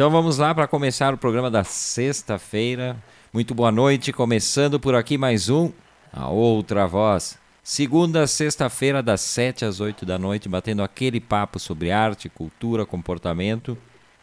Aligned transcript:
Então 0.00 0.08
vamos 0.08 0.38
lá 0.38 0.54
para 0.54 0.66
começar 0.66 1.12
o 1.12 1.18
programa 1.18 1.50
da 1.50 1.62
sexta-feira. 1.62 2.96
Muito 3.34 3.54
boa 3.54 3.70
noite, 3.70 4.14
começando 4.14 4.80
por 4.80 4.94
aqui 4.94 5.18
mais 5.18 5.50
um 5.50 5.70
A 6.10 6.26
Outra 6.30 6.86
Voz. 6.86 7.38
Segunda, 7.62 8.26
sexta-feira, 8.26 9.02
das 9.02 9.20
7 9.20 9.66
às 9.66 9.78
8 9.78 10.06
da 10.06 10.18
noite, 10.18 10.48
batendo 10.48 10.82
aquele 10.82 11.20
papo 11.20 11.58
sobre 11.58 11.90
arte, 11.90 12.30
cultura, 12.30 12.86
comportamento, 12.86 13.76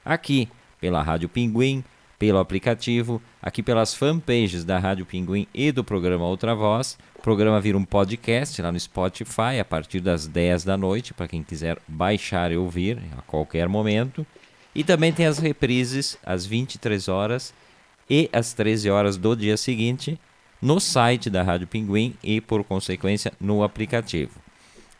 aqui 0.04 0.50
pela 0.82 1.04
Rádio 1.04 1.30
Pinguim, 1.30 1.84
pelo 2.18 2.40
aplicativo, 2.40 3.22
aqui 3.40 3.62
pelas 3.62 3.94
fanpages 3.94 4.66
da 4.66 4.80
Rádio 4.80 5.06
Pinguim 5.06 5.46
e 5.54 5.72
do 5.72 5.84
programa 5.84 6.26
Outra 6.26 6.56
Voz. 6.56 6.98
O 7.20 7.22
programa 7.22 7.62
vira 7.62 7.78
um 7.78 7.86
podcast 7.86 8.60
lá 8.64 8.72
no 8.72 8.80
Spotify 8.80 9.60
a 9.62 9.66
partir 9.66 10.00
das 10.00 10.26
10 10.26 10.64
da 10.64 10.76
noite, 10.76 11.14
para 11.14 11.28
quem 11.28 11.44
quiser 11.44 11.78
baixar 11.88 12.52
e 12.52 12.58
ouvir 12.58 12.98
a 13.16 13.22
qualquer 13.22 13.70
momento. 13.70 14.26
E 14.78 14.84
também 14.84 15.12
tem 15.12 15.26
as 15.26 15.40
reprises 15.40 16.20
às 16.24 16.46
23 16.46 17.08
horas 17.08 17.52
e 18.08 18.30
às 18.32 18.54
13 18.54 18.92
horas 18.92 19.18
do 19.18 19.36
dia 19.36 19.58
seguinte 19.58 20.20
no 20.62 20.80
site 20.80 21.32
da 21.32 21.42
Rádio 21.42 21.66
Pinguim 21.66 22.14
e, 22.24 22.40
por 22.40 22.64
consequência, 22.64 23.34
no 23.42 23.64
aplicativo. 23.64 24.40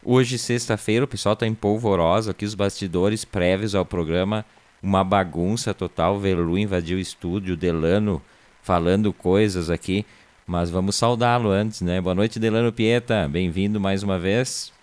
Hoje, 0.04 0.40
sexta-feira, 0.40 1.06
o 1.06 1.08
pessoal 1.08 1.34
está 1.34 1.46
em 1.46 1.54
polvorosa 1.54 2.32
aqui, 2.32 2.44
os 2.44 2.56
bastidores 2.56 3.24
prévios 3.24 3.76
ao 3.76 3.86
programa, 3.86 4.44
uma 4.82 5.04
bagunça 5.04 5.76
total. 5.76 6.18
Velu 6.18 6.58
invadiu 6.58 6.98
o 6.98 7.02
estúdio, 7.02 7.56
Delano 7.56 8.20
falando 8.64 9.14
coisas 9.14 9.70
aqui, 9.70 10.04
mas 10.48 10.72
vamos 10.72 10.96
saudá-lo 10.96 11.52
antes, 11.52 11.82
né? 11.82 12.02
Boa 12.02 12.16
noite, 12.16 12.40
Delano 12.40 12.74
Pieta, 12.74 13.28
bem-vindo 13.28 13.80
mais 13.80 14.02
uma 14.02 14.18
vez. 14.18 14.74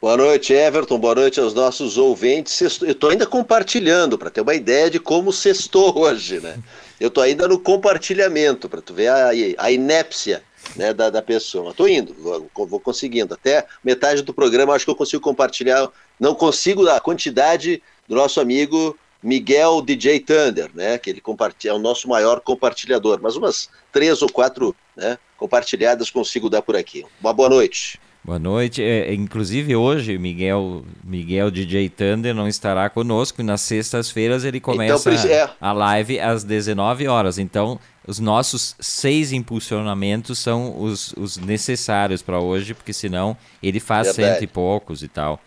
Boa 0.00 0.16
noite, 0.16 0.54
Everton. 0.54 0.98
Boa 0.98 1.14
noite 1.14 1.38
aos 1.38 1.52
nossos 1.52 1.98
ouvintes. 1.98 2.58
Eu 2.80 2.92
estou 2.92 3.10
ainda 3.10 3.26
compartilhando 3.26 4.16
para 4.16 4.30
ter 4.30 4.40
uma 4.40 4.54
ideia 4.54 4.88
de 4.88 4.98
como 4.98 5.30
sextou 5.30 5.92
hoje, 6.00 6.40
né? 6.40 6.58
Eu 6.98 7.08
estou 7.08 7.22
ainda 7.22 7.46
no 7.46 7.58
compartilhamento 7.58 8.66
para 8.66 8.80
tu 8.80 8.94
ver 8.94 9.08
a, 9.08 9.28
a 9.58 9.70
inépcia 9.70 10.42
né, 10.74 10.94
da, 10.94 11.10
da 11.10 11.20
pessoa. 11.20 11.72
Estou 11.72 11.86
indo, 11.86 12.14
vou, 12.14 12.66
vou, 12.66 12.80
conseguindo. 12.80 13.34
Até 13.34 13.66
metade 13.84 14.22
do 14.22 14.32
programa 14.32 14.72
acho 14.72 14.86
que 14.86 14.90
eu 14.90 14.96
consigo 14.96 15.22
compartilhar. 15.22 15.86
Não 16.18 16.34
consigo 16.34 16.88
a 16.88 16.98
quantidade 16.98 17.82
do 18.08 18.14
nosso 18.14 18.40
amigo 18.40 18.96
Miguel 19.22 19.82
DJ 19.82 20.20
Thunder, 20.20 20.70
né? 20.72 20.96
Que 20.96 21.10
ele 21.10 21.22
é 21.66 21.72
o 21.74 21.78
nosso 21.78 22.08
maior 22.08 22.40
compartilhador. 22.40 23.20
Mas 23.20 23.36
umas 23.36 23.68
três 23.92 24.22
ou 24.22 24.32
quatro 24.32 24.74
né, 24.96 25.18
compartilhadas 25.36 26.08
consigo 26.08 26.48
dar 26.48 26.62
por 26.62 26.74
aqui. 26.74 27.04
Uma 27.20 27.34
boa 27.34 27.50
noite. 27.50 28.00
Boa 28.22 28.38
noite. 28.38 28.82
É, 28.82 29.14
inclusive 29.14 29.74
hoje, 29.74 30.18
Miguel, 30.18 30.84
Miguel 31.02 31.50
DJ 31.50 31.88
Thunder 31.88 32.34
não 32.34 32.46
estará 32.46 32.88
conosco. 32.90 33.42
Nas 33.42 33.62
sextas-feiras 33.62 34.44
ele 34.44 34.58
então, 34.58 34.74
começa 34.74 35.12
então, 35.12 35.30
é. 35.30 35.50
a 35.60 35.72
live 35.72 36.20
às 36.20 36.44
19 36.44 37.08
horas. 37.08 37.38
Então, 37.38 37.80
os 38.06 38.18
nossos 38.18 38.76
seis 38.78 39.32
impulsionamentos 39.32 40.38
são 40.38 40.80
os, 40.80 41.12
os 41.16 41.38
necessários 41.38 42.20
para 42.20 42.38
hoje, 42.38 42.74
porque 42.74 42.92
senão 42.92 43.36
ele 43.62 43.80
faz 43.80 44.08
Verdade. 44.08 44.34
cento 44.34 44.44
e 44.44 44.46
poucos 44.46 45.02
e 45.02 45.08
tal. 45.08 45.40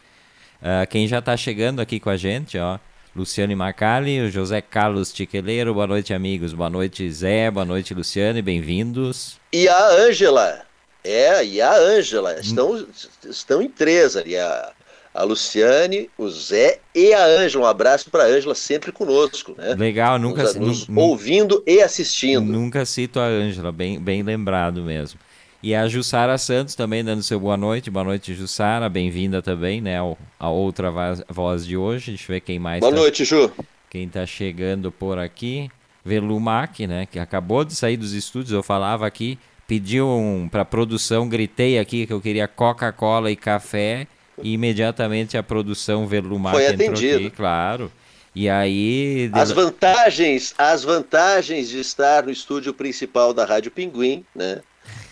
Uh, 0.59 0.87
quem 0.89 1.07
já 1.07 1.19
está 1.19 1.37
chegando 1.37 1.79
aqui 1.79 1.99
com 1.99 2.09
a 2.09 2.17
gente, 2.17 2.57
ó. 2.57 2.79
Luciane 3.15 3.55
Macali, 3.55 4.21
o 4.21 4.31
José 4.31 4.59
Carlos 4.59 5.13
Tiqueleiro, 5.13 5.71
boa 5.75 5.85
noite, 5.85 6.15
amigos. 6.15 6.51
Boa 6.51 6.69
noite, 6.69 7.07
Zé. 7.11 7.51
Boa 7.51 7.65
noite, 7.65 7.93
Luciane. 7.93 8.41
Bem-vindos. 8.41 9.39
E 9.51 9.67
a 9.67 9.89
Ângela. 9.91 10.72
É, 11.03 11.45
e 11.45 11.61
a 11.61 11.75
Ângela, 11.75 12.39
estão, 12.39 12.87
estão 13.29 13.61
em 13.61 13.67
três 13.67 14.15
ali, 14.15 14.37
a, 14.37 14.71
a 15.13 15.23
Luciane, 15.23 16.09
o 16.17 16.29
Zé 16.29 16.79
e 16.95 17.13
a 17.13 17.25
Ângela. 17.25 17.65
Um 17.65 17.67
abraço 17.67 18.09
para 18.09 18.23
a 18.23 18.27
Ângela, 18.27 18.55
sempre 18.55 18.91
conosco, 18.91 19.53
né? 19.57 19.75
Legal, 19.75 20.17
nunca 20.17 20.43
nos, 20.53 20.87
nos 20.87 20.89
ouvindo 20.89 21.61
e 21.67 21.81
assistindo. 21.81 22.51
Nunca 22.51 22.85
cito 22.85 23.19
a 23.19 23.25
Ângela, 23.25 23.71
bem, 23.71 23.99
bem 23.99 24.23
lembrado 24.23 24.81
mesmo. 24.81 25.19
E 25.61 25.73
a 25.73 25.87
Jussara 25.87 26.37
Santos 26.37 26.75
também 26.75 27.03
dando 27.05 27.23
seu 27.23 27.39
boa 27.39 27.55
noite. 27.55 27.89
Boa 27.89 28.03
noite, 28.03 28.33
Jussara. 28.33 28.89
Bem-vinda 28.89 29.41
também, 29.41 29.79
né? 29.79 29.97
A 30.37 30.49
outra 30.49 30.91
voz 31.29 31.65
de 31.65 31.77
hoje. 31.77 32.11
Deixa 32.11 32.25
eu 32.25 32.35
ver 32.35 32.41
quem 32.41 32.59
mais. 32.59 32.81
Boa 32.81 32.91
tá, 32.91 32.97
noite, 32.97 33.23
Ju. 33.23 33.49
Quem 33.89 34.03
está 34.03 34.25
chegando 34.25 34.91
por 34.91 35.17
aqui. 35.17 35.69
Velumac, 36.03 36.85
né? 36.85 37.05
Que 37.09 37.17
acabou 37.17 37.63
de 37.63 37.73
sair 37.75 37.95
dos 37.95 38.11
estúdios. 38.11 38.51
Eu 38.51 38.61
falava 38.61 39.07
aqui 39.07 39.39
pedi 39.67 40.01
um, 40.01 40.47
para 40.51 40.65
produção, 40.65 41.27
gritei 41.27 41.79
aqui 41.79 42.05
que 42.05 42.13
eu 42.13 42.21
queria 42.21 42.47
Coca-Cola 42.47 43.31
e 43.31 43.35
café 43.35 44.07
e 44.41 44.53
imediatamente 44.53 45.37
a 45.37 45.43
produção 45.43 46.07
Verlumac 46.07 46.55
Foi 46.55 46.67
atendido. 46.67 47.17
aqui, 47.17 47.29
claro. 47.29 47.91
E 48.35 48.49
aí 48.49 49.29
as 49.31 49.51
vantagens, 49.51 50.55
as 50.57 50.83
vantagens 50.83 51.69
de 51.69 51.79
estar 51.79 52.23
no 52.23 52.31
estúdio 52.31 52.73
principal 52.73 53.31
da 53.33 53.45
Rádio 53.45 53.69
Pinguim, 53.69 54.25
né? 54.33 54.61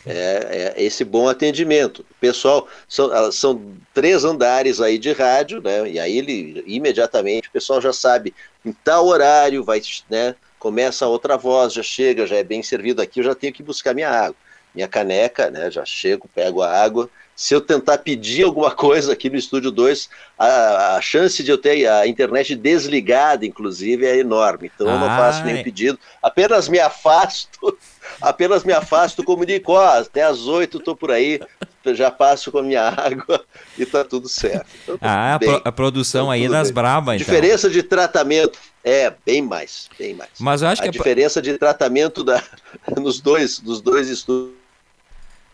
É, 0.05 0.73
é, 0.75 0.83
esse 0.83 1.05
bom 1.05 1.29
atendimento. 1.29 2.03
Pessoal, 2.19 2.67
são, 2.87 3.31
são 3.31 3.61
três 3.93 4.23
andares 4.23 4.81
aí 4.81 4.97
de 4.97 5.11
rádio, 5.13 5.61
né? 5.61 5.87
E 5.87 5.99
aí 5.99 6.17
ele 6.17 6.63
imediatamente 6.65 7.47
o 7.47 7.51
pessoal 7.51 7.79
já 7.79 7.93
sabe 7.93 8.33
em 8.65 8.73
tal 8.73 9.05
horário 9.05 9.63
vai, 9.63 9.79
né? 10.09 10.35
Começa 10.61 11.05
a 11.05 11.07
outra 11.07 11.37
voz, 11.37 11.73
já 11.73 11.81
chega, 11.81 12.27
já 12.27 12.35
é 12.35 12.43
bem 12.43 12.61
servido 12.61 13.01
aqui, 13.01 13.19
eu 13.19 13.23
já 13.23 13.33
tenho 13.33 13.51
que 13.51 13.63
buscar 13.63 13.95
minha 13.95 14.07
água, 14.07 14.35
minha 14.75 14.87
caneca, 14.87 15.49
né? 15.49 15.71
Já 15.71 15.83
chego, 15.83 16.29
pego 16.33 16.61
a 16.61 16.69
água. 16.71 17.09
Se 17.35 17.55
eu 17.55 17.59
tentar 17.59 17.97
pedir 17.97 18.43
alguma 18.43 18.69
coisa 18.69 19.13
aqui 19.13 19.27
no 19.27 19.37
estúdio 19.37 19.71
2, 19.71 20.07
a, 20.37 20.97
a, 20.97 21.01
chance 21.01 21.43
de 21.43 21.49
eu 21.49 21.57
ter 21.57 21.87
a 21.87 22.05
internet 22.05 22.55
desligada, 22.55 23.43
inclusive, 23.43 24.05
é 24.05 24.17
enorme. 24.19 24.71
Então 24.73 24.87
eu 24.87 24.99
não 24.99 25.07
faço 25.07 25.43
nenhum 25.43 25.63
pedido, 25.63 25.97
apenas 26.21 26.69
me 26.69 26.79
afasto, 26.79 27.75
apenas 28.21 28.63
me 28.63 28.71
afasto, 28.71 29.23
comunico, 29.23 29.71
ó, 29.71 29.97
até 29.97 30.21
às 30.21 30.45
oito 30.45 30.77
estou 30.77 30.95
por 30.95 31.09
aí, 31.09 31.39
já 31.93 32.11
passo 32.11 32.51
com 32.51 32.59
a 32.59 32.63
minha 32.63 32.83
água 32.89 33.43
e 33.77 33.85
tá 33.85 34.03
tudo 34.03 34.29
certo. 34.29 34.67
Então, 34.83 34.97
tá 34.97 35.33
ah, 35.33 35.39
bem, 35.39 35.61
a, 35.63 35.71
produção 35.71 36.27
tá 36.27 36.33
aí 36.33 36.47
das 36.47 36.69
bem. 36.69 36.75
braba, 36.75 37.15
então. 37.15 37.25
Diferença 37.25 37.69
de 37.69 37.83
tratamento. 37.83 38.59
É, 38.83 39.13
bem 39.25 39.41
mais, 39.41 39.89
bem 39.97 40.15
mais. 40.15 40.31
Mas 40.39 40.61
eu 40.61 40.67
acho 40.67 40.81
a 40.81 40.83
que 40.83 40.89
a 40.89 40.91
diferença 40.91 41.41
de 41.41 41.57
tratamento 41.57 42.23
da, 42.23 42.43
nos 42.97 43.19
dois, 43.19 43.59
dos 43.59 43.81
dois 43.81 44.09
estudos. 44.09 44.61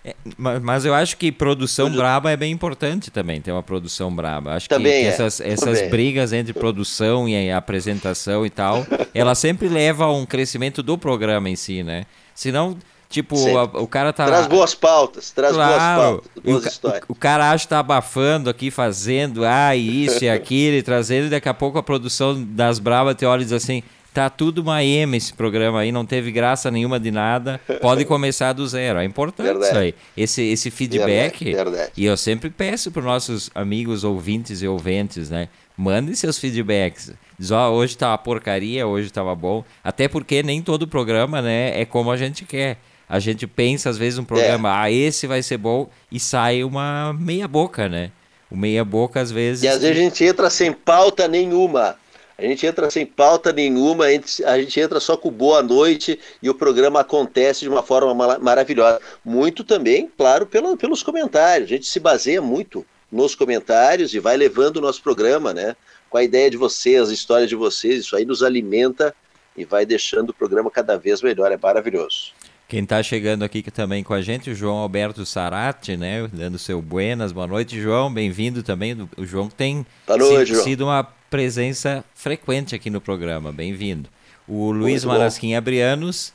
É, 0.08 0.16
mas 0.38 0.86
eu 0.86 0.94
acho 0.94 1.18
que 1.18 1.34
produção 1.34 1.92
braba 1.92 2.32
é 2.32 2.38
bem 2.38 2.54
importante 2.54 3.12
também, 3.12 3.42
ter 3.42 3.52
uma 3.52 3.64
produção 3.64 4.14
braba. 4.16 4.54
Acho 4.54 4.70
também 4.70 5.02
que, 5.02 5.08
é, 5.08 5.10
essas, 5.10 5.42
essas 5.42 5.90
brigas 5.90 6.32
entre 6.32 6.54
produção 6.54 7.28
e 7.28 7.52
apresentação 7.52 8.46
e 8.46 8.50
tal, 8.50 8.88
ela 9.14 9.36
sempre 9.36 9.68
leva 9.68 10.06
a 10.06 10.14
um 10.14 10.26
crescimento 10.26 10.82
do 10.82 10.98
programa 10.98 11.50
em 11.50 11.58
si, 11.58 11.84
né? 11.84 12.06
Senão, 12.34 12.78
tipo, 13.10 13.36
a, 13.58 13.64
o 13.64 13.88
cara 13.88 14.12
tá. 14.14 14.26
Traz 14.26 14.48
boas 14.48 14.76
pautas, 14.76 15.32
traz 15.32 15.54
claro, 15.54 15.72
boas 15.72 16.22
pautas, 16.22 16.44
boas 16.44 16.66
o, 16.66 16.68
histórias. 16.68 17.04
O, 17.08 17.14
o, 17.14 17.16
cara 17.16 17.52
acha 17.52 17.66
que 17.66 17.70
tá 17.70 17.80
abafando 17.80 18.50
aqui, 18.50 18.72
fazendo, 18.72 19.46
ah, 19.46 19.76
isso 19.76 20.24
e 20.24 20.30
aquilo, 20.30 20.78
e 20.78 20.84
trazendo, 20.84 21.28
e 21.28 21.30
daqui 21.30 21.50
a 21.50 21.54
pouco 21.54 21.78
a 21.78 21.84
produção 21.84 22.44
das 22.44 22.80
Bravas 22.80 23.16
te 23.16 23.26
olha 23.26 23.42
e 23.42 23.46
diz 23.46 23.54
assim. 23.54 23.84
Tá 24.14 24.32
tudo 24.32 24.64
uma 24.64 24.84
M 24.84 25.16
esse 25.16 25.32
programa 25.32 25.82
aí, 25.82 25.92
não 25.92 26.04
teve 26.04 26.32
graça 26.32 26.72
nenhuma 26.72 27.00
de 27.00 27.12
nada. 27.12 27.62
Pode 27.80 28.04
começar 28.06 28.52
do 28.52 28.68
zero. 28.68 28.98
É 28.98 29.06
importante 29.06 29.46
verdade. 29.46 29.68
isso 29.68 29.78
aí. 29.78 29.96
Esse, 30.16 30.42
esse 30.42 30.72
feedback. 30.72 31.44
Verdade, 31.44 31.70
verdade. 31.70 31.92
E 31.96 32.04
eu 32.04 32.18
sempre 32.18 32.50
peço 32.50 32.90
para 32.90 33.02
os 33.02 33.06
nossos 33.06 33.52
amigos 33.54 34.04
ouvintes 34.04 34.64
e 34.64 34.68
ouventes, 34.68 35.30
né? 35.30 35.50
Mandem 35.78 36.16
seus 36.16 36.40
feedbacks. 36.40 37.14
Diz, 37.38 37.52
ó, 37.52 37.70
oh, 37.70 37.76
hoje 37.76 37.96
tá 37.96 38.10
uma 38.10 38.18
porcaria, 38.18 38.88
hoje 38.88 39.12
tava 39.12 39.36
bom. 39.36 39.64
Até 39.84 40.08
porque 40.08 40.42
nem 40.42 40.64
todo 40.64 40.88
programa, 40.88 41.40
né, 41.40 41.80
é 41.80 41.86
como 41.86 42.10
a 42.10 42.18
gente 42.18 42.44
quer. 42.44 42.80
A 43.10 43.20
gente 43.20 43.48
pensa, 43.48 43.90
às 43.90 43.98
vezes, 43.98 44.20
um 44.20 44.26
programa, 44.26 44.70
é. 44.70 44.72
ah, 44.74 44.92
esse 44.92 45.28
vai 45.28 45.42
ser 45.42 45.58
bom, 45.58 45.90
e 46.12 46.20
sai 46.20 46.64
uma 46.64 47.14
meia 47.14 47.48
boca, 47.48 47.88
né? 47.88 48.12
O 48.52 48.58
meia 48.58 48.84
boca, 48.84 49.22
às 49.22 49.32
vezes. 49.32 49.64
E 49.64 49.68
às 49.68 49.82
vezes 49.82 49.98
a 49.98 50.00
gente 50.00 50.24
entra 50.24 50.50
sem 50.50 50.74
pauta 50.74 51.28
nenhuma. 51.28 51.98
A 52.38 52.44
gente 52.44 52.68
entra 52.68 52.90
sem 52.92 53.04
pauta 53.04 53.52
nenhuma, 53.52 54.06
a 54.06 54.60
gente 54.60 54.80
entra 54.80 55.00
só 55.00 55.18
com 55.18 55.32
boa 55.32 55.64
noite 55.64 56.20
e 56.42 56.48
o 56.48 56.54
programa 56.54 57.00
acontece 57.00 57.62
de 57.62 57.70
uma 57.70 57.82
forma 57.82 58.38
maravilhosa. 58.38 59.02
Muito 59.26 59.64
também, 59.64 60.08
claro, 60.16 60.46
pelo, 60.46 60.78
pelos 60.78 61.02
comentários. 61.02 61.68
A 61.68 61.74
gente 61.74 61.88
se 61.88 62.00
baseia 62.00 62.40
muito 62.40 62.86
nos 63.12 63.34
comentários 63.34 64.14
e 64.14 64.20
vai 64.20 64.38
levando 64.38 64.78
o 64.78 64.82
nosso 64.82 65.02
programa, 65.02 65.52
né? 65.52 65.76
Com 66.12 66.18
a 66.18 66.24
ideia 66.24 66.48
de 66.50 66.58
vocês, 66.58 67.10
a 67.10 67.14
história 67.14 67.48
de 67.48 67.56
vocês, 67.56 68.02
isso 68.02 68.16
aí 68.16 68.24
nos 68.24 68.44
alimenta 68.44 69.16
e 69.56 69.66
vai 69.66 69.84
deixando 69.84 70.30
o 70.30 70.34
programa 70.34 70.70
cada 70.70 70.96
vez 70.96 71.24
melhor. 71.24 71.52
É 71.52 71.58
maravilhoso. 71.58 72.34
Quem 72.68 72.84
está 72.84 73.02
chegando 73.02 73.44
aqui 73.44 73.62
também 73.72 74.04
com 74.04 74.14
a 74.14 74.22
gente, 74.22 74.50
o 74.50 74.56
João 74.56 74.78
Alberto 74.78 75.26
Sarati, 75.26 75.96
né? 75.96 76.28
Dando 76.34 76.60
seu 76.60 76.82
buenas. 76.82 77.32
Boa 77.32 77.48
noite, 77.48 77.80
João. 77.80 78.14
Bem-vindo 78.14 78.62
também. 78.62 79.08
O 79.16 79.26
João 79.26 79.48
tem 79.48 79.86
noite, 80.08 80.54
sido, 80.54 80.64
sido 80.64 80.86
uma 80.86 81.04
presença 81.30 82.04
frequente 82.14 82.76
aqui 82.76 82.90
no 82.90 83.00
programa. 83.00 83.54
Bem-vindo. 83.54 84.10
O 84.46 84.72
Luiz 84.72 85.06
Marasquim 85.06 85.56
Abrianos. 85.56 86.34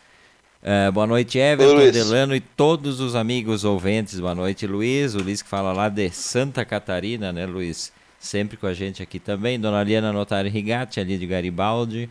Uh, 0.62 0.90
boa 0.92 1.06
noite, 1.06 1.38
Everton, 1.38 1.76
Oi, 1.76 1.90
Delano 1.90 2.34
e 2.34 2.40
todos 2.40 3.00
os 3.00 3.14
amigos 3.14 3.64
ouvintes. 3.64 4.18
Boa 4.18 4.34
noite, 4.34 4.66
Luiz. 4.66 5.14
O 5.14 5.18
Luiz 5.22 5.42
que 5.42 5.48
fala 5.48 5.72
lá 5.72 5.88
de 5.88 6.08
Santa 6.10 6.64
Catarina, 6.64 7.30
né, 7.30 7.44
Luiz? 7.44 7.92
sempre 8.22 8.56
com 8.56 8.66
a 8.66 8.72
gente 8.72 9.02
aqui 9.02 9.18
também. 9.18 9.58
Dona 9.58 9.82
Liana 9.82 10.12
Notari 10.12 10.48
Rigatti, 10.48 11.00
ali 11.00 11.18
de 11.18 11.26
Garibaldi. 11.26 12.08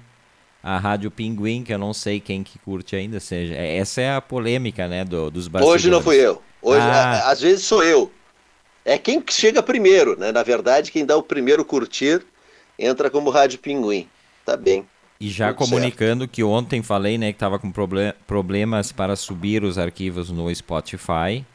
A 0.63 0.77
Rádio 0.77 1.09
Pinguim, 1.09 1.63
que 1.63 1.73
eu 1.73 1.77
não 1.77 1.93
sei 1.93 2.19
quem 2.19 2.43
que 2.43 2.59
curte 2.59 2.95
ainda, 2.95 3.19
seja. 3.19 3.55
É, 3.55 3.77
essa 3.77 4.01
é 4.01 4.15
a 4.15 4.21
polêmica, 4.21 4.87
né, 4.87 5.03
do, 5.03 5.31
dos 5.31 5.47
bastidores. 5.47 5.81
Hoje 5.81 5.89
não 5.89 6.01
fui 6.01 6.17
eu. 6.17 6.41
Hoje, 6.61 6.81
ah. 6.81 7.31
às 7.31 7.41
vezes 7.41 7.65
sou 7.65 7.83
eu. 7.83 8.11
É 8.85 8.97
quem 8.97 9.23
chega 9.29 9.63
primeiro, 9.63 10.17
né? 10.19 10.31
Na 10.31 10.43
verdade, 10.43 10.91
quem 10.91 11.05
dá 11.05 11.17
o 11.17 11.23
primeiro 11.23 11.65
curtir 11.65 12.23
entra 12.77 13.09
como 13.09 13.29
Rádio 13.29 13.59
Pinguim. 13.59 14.07
Tá 14.45 14.57
bem. 14.57 14.85
E 15.19 15.29
já 15.29 15.53
comunicando 15.53 16.23
certo. 16.23 16.31
que 16.31 16.43
ontem 16.43 16.81
falei, 16.81 17.15
né, 17.15 17.31
que 17.31 17.35
estava 17.35 17.59
com 17.59 17.71
problemas 18.25 18.91
para 18.91 19.15
subir 19.15 19.63
os 19.63 19.77
arquivos 19.77 20.31
no 20.31 20.53
Spotify. 20.53 21.45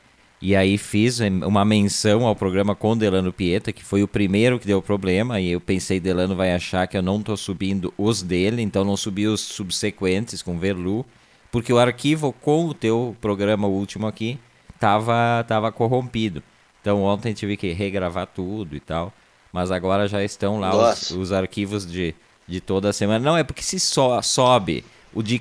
E 0.41 0.55
aí 0.55 0.77
fiz 0.77 1.19
uma 1.21 1.65
menção 1.65 2.27
ao 2.27 2.37
programa 2.37 2.75
com 2.75 2.97
Delano 2.97 3.33
Pieta, 3.33 3.73
que 3.73 3.83
foi 3.83 4.03
o 4.03 4.09
primeiro 4.09 4.59
que 4.59 4.67
deu 4.67 4.83
problema, 4.83 5.41
e 5.41 5.51
eu 5.51 5.61
pensei, 5.61 5.99
Delano 5.99 6.37
vai 6.37 6.53
achar 6.53 6.87
que 6.87 6.97
eu 6.97 7.03
não 7.03 7.21
estou 7.21 7.37
subindo 7.37 7.93
os 7.97 8.23
dele, 8.23 8.61
então 8.61 8.85
não 8.85 8.97
subi 8.97 9.27
os 9.27 9.41
subsequentes 9.41 10.43
com 10.43 10.59
Verlu, 10.59 11.07
porque 11.51 11.73
o 11.73 11.79
arquivo 11.79 12.33
com 12.33 12.67
o 12.67 12.75
teu 12.75 13.17
programa 13.19 13.67
último 13.67 14.07
aqui 14.07 14.39
tava, 14.79 15.43
tava 15.49 15.73
corrompido. 15.73 16.43
Então 16.81 17.03
ontem 17.03 17.33
tive 17.33 17.57
que 17.57 17.73
regravar 17.73 18.27
tudo 18.27 18.77
e 18.77 18.81
tal. 18.81 19.13
Mas 19.53 19.71
agora 19.71 20.07
já 20.07 20.23
estão 20.23 20.61
lá 20.61 20.93
os, 20.93 21.11
os, 21.13 21.33
arquivos 21.33 21.91
de, 21.91 22.15
de 22.47 22.61
toda 22.61 22.91
a 22.91 22.93
semana. 22.93 23.25
Não, 23.25 23.37
é 23.37 23.43
porque 23.43 23.63
se 23.63 23.81
so, 23.81 24.21
sobe 24.23 24.85
o 25.15 25.23
de, 25.23 25.41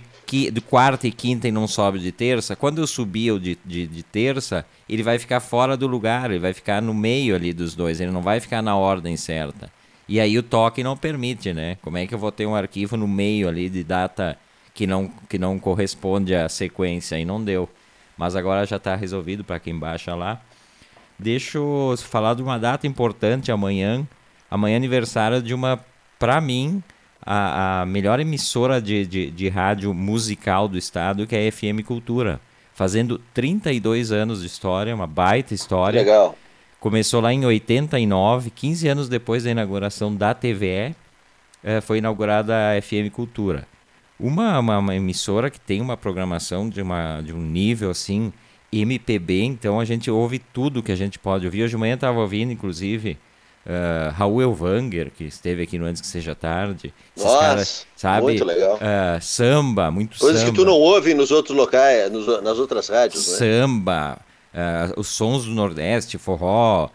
de 0.51 0.61
quarta 0.61 1.07
e 1.07 1.11
quinta 1.11 1.47
e 1.47 1.51
não 1.51 1.67
sobe 1.67 1.99
de 1.99 2.11
terça, 2.11 2.55
quando 2.55 2.79
eu 2.79 2.87
subir 2.87 3.31
o 3.31 3.39
de, 3.39 3.57
de, 3.65 3.85
de 3.87 4.03
terça, 4.03 4.65
ele 4.87 5.03
vai 5.03 5.19
ficar 5.19 5.39
fora 5.39 5.75
do 5.75 5.87
lugar, 5.87 6.29
ele 6.31 6.39
vai 6.39 6.53
ficar 6.53 6.81
no 6.81 6.93
meio 6.93 7.35
ali 7.35 7.53
dos 7.53 7.75
dois, 7.75 7.99
ele 7.99 8.11
não 8.11 8.21
vai 8.21 8.39
ficar 8.39 8.61
na 8.61 8.75
ordem 8.75 9.17
certa. 9.17 9.69
E 10.07 10.19
aí 10.19 10.37
o 10.37 10.43
toque 10.43 10.83
não 10.83 10.95
permite, 10.95 11.53
né? 11.53 11.77
Como 11.81 11.97
é 11.97 12.05
que 12.05 12.13
eu 12.13 12.19
vou 12.19 12.31
ter 12.31 12.45
um 12.45 12.55
arquivo 12.55 12.95
no 12.95 13.07
meio 13.07 13.47
ali 13.47 13.69
de 13.69 13.83
data 13.83 14.37
que 14.73 14.85
não, 14.85 15.11
que 15.27 15.37
não 15.39 15.57
corresponde 15.57 16.35
à 16.35 16.47
sequência? 16.47 17.17
E 17.17 17.25
não 17.25 17.43
deu. 17.43 17.67
Mas 18.17 18.35
agora 18.35 18.65
já 18.65 18.77
está 18.77 18.95
resolvido 18.95 19.43
para 19.43 19.59
quem 19.59 19.77
baixa 19.77 20.13
lá. 20.13 20.41
Deixa 21.17 21.57
eu 21.57 21.95
falar 21.97 22.35
de 22.35 22.43
uma 22.43 22.59
data 22.59 22.85
importante 22.85 23.51
amanhã. 23.51 24.05
Amanhã 24.49 24.75
é 24.75 24.77
aniversário 24.77 25.41
de 25.41 25.53
uma, 25.53 25.83
para 26.19 26.39
mim, 26.39 26.83
a, 27.25 27.81
a, 27.81 27.85
melhor 27.85 28.19
emissora 28.19 28.81
de, 28.81 29.05
de, 29.05 29.31
de 29.31 29.49
rádio 29.49 29.93
musical 29.93 30.67
do 30.67 30.77
estado, 30.77 31.25
que 31.25 31.35
é 31.35 31.47
a 31.47 31.51
FM 31.51 31.85
Cultura. 31.85 32.39
Fazendo 32.73 33.19
32 33.33 34.11
anos 34.11 34.41
de 34.41 34.47
história, 34.47 34.93
uma 34.93 35.07
baita 35.07 35.53
história. 35.53 36.01
Legal. 36.01 36.37
Começou 36.79 37.21
lá 37.21 37.33
em 37.33 37.45
89, 37.45 38.51
15 38.51 38.87
anos 38.87 39.09
depois 39.09 39.43
da 39.43 39.51
inauguração 39.51 40.13
da 40.13 40.33
TVE, 40.33 40.95
eh, 41.63 41.81
foi 41.81 41.97
inaugurada 41.97 42.53
a 42.53 42.81
FM 42.81 43.11
Cultura. 43.11 43.67
Uma, 44.19 44.59
uma, 44.59 44.77
uma, 44.77 44.95
emissora 44.95 45.49
que 45.49 45.59
tem 45.59 45.81
uma 45.81 45.97
programação 45.97 46.69
de, 46.69 46.81
uma, 46.81 47.21
de 47.21 47.33
um 47.33 47.41
nível 47.41 47.89
assim 47.89 48.31
MPB, 48.71 49.43
então 49.43 49.79
a 49.79 49.85
gente 49.85 50.11
ouve 50.11 50.37
tudo 50.37 50.83
que 50.83 50.91
a 50.91 50.95
gente 50.95 51.17
pode 51.17 51.45
ouvir. 51.45 51.63
Hoje 51.63 51.71
de 51.71 51.77
manhã 51.77 51.95
estava 51.95 52.19
ouvindo, 52.19 52.51
inclusive, 52.51 53.17
uh, 53.65 54.11
Raul 54.13 54.41
Elvanger, 54.41 55.11
que 55.11 55.23
esteve 55.23 55.63
aqui 55.63 55.77
no 55.77 55.85
Antes 55.85 56.01
Que 56.01 56.07
Seja 56.07 56.35
Tarde. 56.35 56.93
Esses 57.15 57.27
Nossa, 57.27 57.39
caras, 57.45 57.87
sabe? 57.95 58.21
muito 58.23 58.45
legal. 58.45 58.75
Uh, 58.75 59.21
samba, 59.21 59.91
muito 59.91 60.17
Coisas 60.17 60.41
samba. 60.41 60.51
que 60.51 60.57
tu 60.57 60.65
não 60.65 60.73
ouve 60.73 61.13
nos 61.13 61.31
outros 61.31 61.55
locais, 61.55 62.11
nos, 62.11 62.41
nas 62.41 62.59
outras 62.59 62.87
rádios, 62.87 63.27
né? 63.27 63.37
Samba, 63.37 64.19
uh, 64.53 64.99
os 64.99 65.07
sons 65.07 65.45
do 65.45 65.51
Nordeste, 65.51 66.17
forró, 66.17 66.89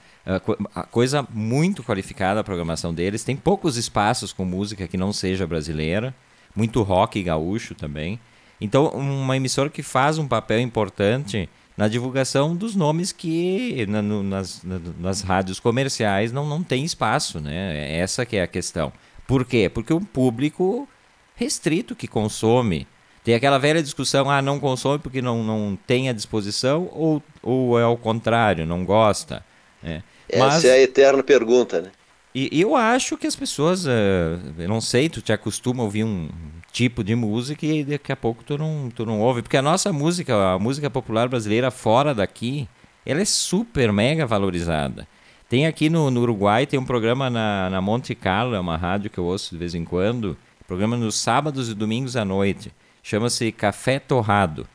coisa 0.91 1.27
muito 1.33 1.83
qualificada 1.83 2.41
a 2.41 2.45
programação 2.45 2.95
deles. 2.95 3.25
Tem 3.25 3.35
poucos 3.35 3.77
espaços 3.77 4.33
com 4.33 4.45
música 4.45 4.87
que 4.87 4.97
não 4.97 5.13
seja 5.13 5.47
brasileira, 5.47 6.15
muito 6.55 6.83
rock 6.83 7.19
e 7.19 7.23
gaúcho 7.23 7.75
também. 7.75 8.21
Então, 8.61 8.89
uma 8.89 9.37
emissora 9.37 9.71
que 9.71 9.83
faz 9.83 10.19
um 10.19 10.29
papel 10.29 10.61
importante 10.61 11.49
na 11.81 11.89
divulgação 11.89 12.55
dos 12.55 12.77
nomes 12.77 13.11
que 13.11 13.87
na, 13.89 14.03
no, 14.03 14.23
nas, 14.23 14.63
na, 14.63 14.79
nas 14.99 15.23
rádios 15.23 15.59
comerciais 15.59 16.31
não, 16.31 16.47
não 16.47 16.63
tem 16.63 16.85
espaço, 16.85 17.41
né? 17.41 17.97
Essa 17.97 18.27
que 18.27 18.37
é 18.37 18.43
a 18.43 18.47
questão. 18.47 18.93
Por 19.27 19.47
quê? 19.47 19.71
Porque 19.73 19.95
um 19.95 20.05
público 20.05 20.87
restrito 21.35 21.97
que 21.97 22.07
consome. 22.07 22.87
Tem 23.25 23.35
aquela 23.35 23.57
velha 23.57 23.83
discussão, 23.83 24.31
ah, 24.31 24.43
não 24.43 24.61
consome 24.61 24.99
porque 24.99 25.23
não, 25.23 25.43
não 25.43 25.79
tem 25.87 26.11
a 26.11 26.13
disposição 26.13 26.87
ou, 26.93 27.23
ou 27.43 27.81
é 27.81 27.83
ao 27.83 27.97
contrário, 27.97 28.67
não 28.67 28.85
gosta. 28.85 29.43
Né? 29.83 30.03
Essa 30.29 30.45
Mas, 30.45 30.65
é 30.67 30.73
a 30.73 30.83
eterna 30.83 31.23
pergunta, 31.23 31.81
né? 31.81 31.91
E, 32.35 32.61
eu 32.61 32.77
acho 32.77 33.17
que 33.17 33.27
as 33.27 33.35
pessoas, 33.35 33.87
uh, 33.87 33.91
eu 34.59 34.69
não 34.69 34.81
sei, 34.81 35.09
tu 35.09 35.21
te 35.21 35.33
acostuma 35.33 35.83
a 35.83 35.85
ouvir 35.85 36.05
um 36.05 36.29
tipo 36.73 37.03
de 37.03 37.15
música 37.15 37.67
e 37.67 37.83
daqui 37.85 38.13
a 38.13 38.17
pouco 38.17 38.45
tu 38.45 38.57
não, 38.57 38.91
tu 38.95 39.05
não 39.05 39.21
ouve. 39.21 39.43
Porque 39.43 39.57
a 39.57 39.63
nossa 39.63 39.93
música, 39.93 40.55
a 40.55 40.59
música 40.59 40.89
popular 40.89 41.29
brasileira 41.29 41.71
fora 41.71 42.15
daqui, 42.15 42.69
ela 43.05 43.21
é 43.21 43.25
super 43.25 43.93
mega 43.93 44.27
valorizada. 44.27 45.07
Tem 45.49 45.67
aqui 45.67 45.91
no, 45.91 46.11
no 46.13 46.21
Uruguai, 46.21 46.67
tem 46.67 46.79
um 46.79 46.85
programa 46.85 47.29
na, 47.29 47.69
na 47.69 47.81
Monte 47.81 48.15
Carlo, 48.15 48.55
é 48.55 48.61
uma 48.61 48.77
rádio 48.77 49.11
que 49.11 49.19
eu 49.19 49.25
ouço 49.25 49.51
de 49.51 49.59
vez 49.59 49.75
em 49.75 49.85
quando, 49.85 50.37
programa 50.69 50.97
nos 50.97 51.17
sábados 51.17 51.69
e 51.69 51.75
domingos 51.75 52.17
à 52.17 52.25
noite. 52.25 52.73
Chama-se 53.03 53.51
Café 53.51 53.99
Torrado. 53.99 54.69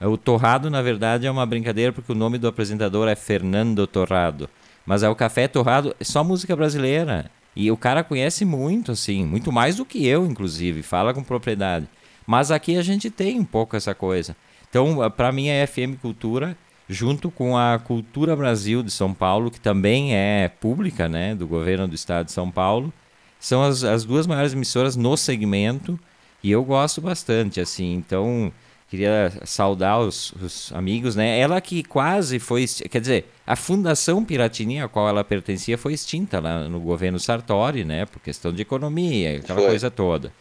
O 0.00 0.16
Torrado, 0.16 0.70
na 0.70 0.82
verdade, 0.82 1.26
é 1.26 1.30
uma 1.30 1.44
brincadeira 1.44 1.92
porque 1.92 2.12
o 2.12 2.14
nome 2.14 2.38
do 2.38 2.46
apresentador 2.46 3.08
é 3.08 3.16
Fernando 3.16 3.86
Torrado. 3.88 4.48
Mas 4.86 5.02
é 5.02 5.08
o 5.08 5.14
Café 5.14 5.48
Torrado, 5.48 5.94
é 5.98 6.04
só 6.04 6.22
música 6.22 6.54
brasileira. 6.54 7.30
E 7.56 7.70
o 7.70 7.76
cara 7.76 8.02
conhece 8.02 8.44
muito, 8.44 8.92
assim, 8.92 9.24
muito 9.24 9.52
mais 9.52 9.76
do 9.76 9.84
que 9.84 10.06
eu, 10.06 10.26
inclusive, 10.26 10.82
fala 10.82 11.14
com 11.14 11.22
propriedade. 11.22 11.88
Mas 12.26 12.50
aqui 12.50 12.76
a 12.76 12.82
gente 12.82 13.10
tem 13.10 13.38
um 13.38 13.44
pouco 13.44 13.76
essa 13.76 13.94
coisa. 13.94 14.36
Então, 14.68 14.98
para 15.10 15.30
mim, 15.30 15.50
a 15.50 15.66
FM 15.66 16.00
Cultura, 16.00 16.56
junto 16.88 17.30
com 17.30 17.56
a 17.56 17.78
Cultura 17.78 18.34
Brasil 18.34 18.82
de 18.82 18.90
São 18.90 19.14
Paulo, 19.14 19.50
que 19.50 19.60
também 19.60 20.16
é 20.16 20.48
pública, 20.48 21.08
né, 21.08 21.34
do 21.34 21.46
governo 21.46 21.86
do 21.86 21.94
estado 21.94 22.26
de 22.26 22.32
São 22.32 22.50
Paulo, 22.50 22.92
são 23.38 23.62
as, 23.62 23.84
as 23.84 24.04
duas 24.04 24.26
maiores 24.26 24.52
emissoras 24.52 24.96
no 24.96 25.16
segmento 25.16 25.98
e 26.42 26.50
eu 26.50 26.64
gosto 26.64 27.00
bastante, 27.00 27.60
assim. 27.60 27.94
Então, 27.94 28.52
queria 28.94 29.32
saudar 29.44 29.98
os, 29.98 30.32
os, 30.32 30.72
amigos, 30.72 31.16
né? 31.16 31.38
Ela 31.38 31.60
que 31.60 31.82
quase 31.82 32.38
foi, 32.38 32.64
quer 32.90 33.00
dizer, 33.00 33.26
a 33.46 33.56
Fundação 33.56 34.24
Piratini, 34.24 34.80
a 34.80 34.88
qual 34.88 35.08
ela 35.08 35.24
pertencia, 35.24 35.76
foi 35.76 35.92
extinta 35.92 36.38
lá 36.38 36.68
no 36.68 36.80
governo 36.80 37.18
Sartori, 37.18 37.84
né? 37.84 38.06
Por 38.06 38.20
questão 38.20 38.52
de 38.52 38.62
economia, 38.62 39.38
aquela 39.38 39.58
foi. 39.58 39.68
coisa 39.68 39.90
toda. 39.90 40.32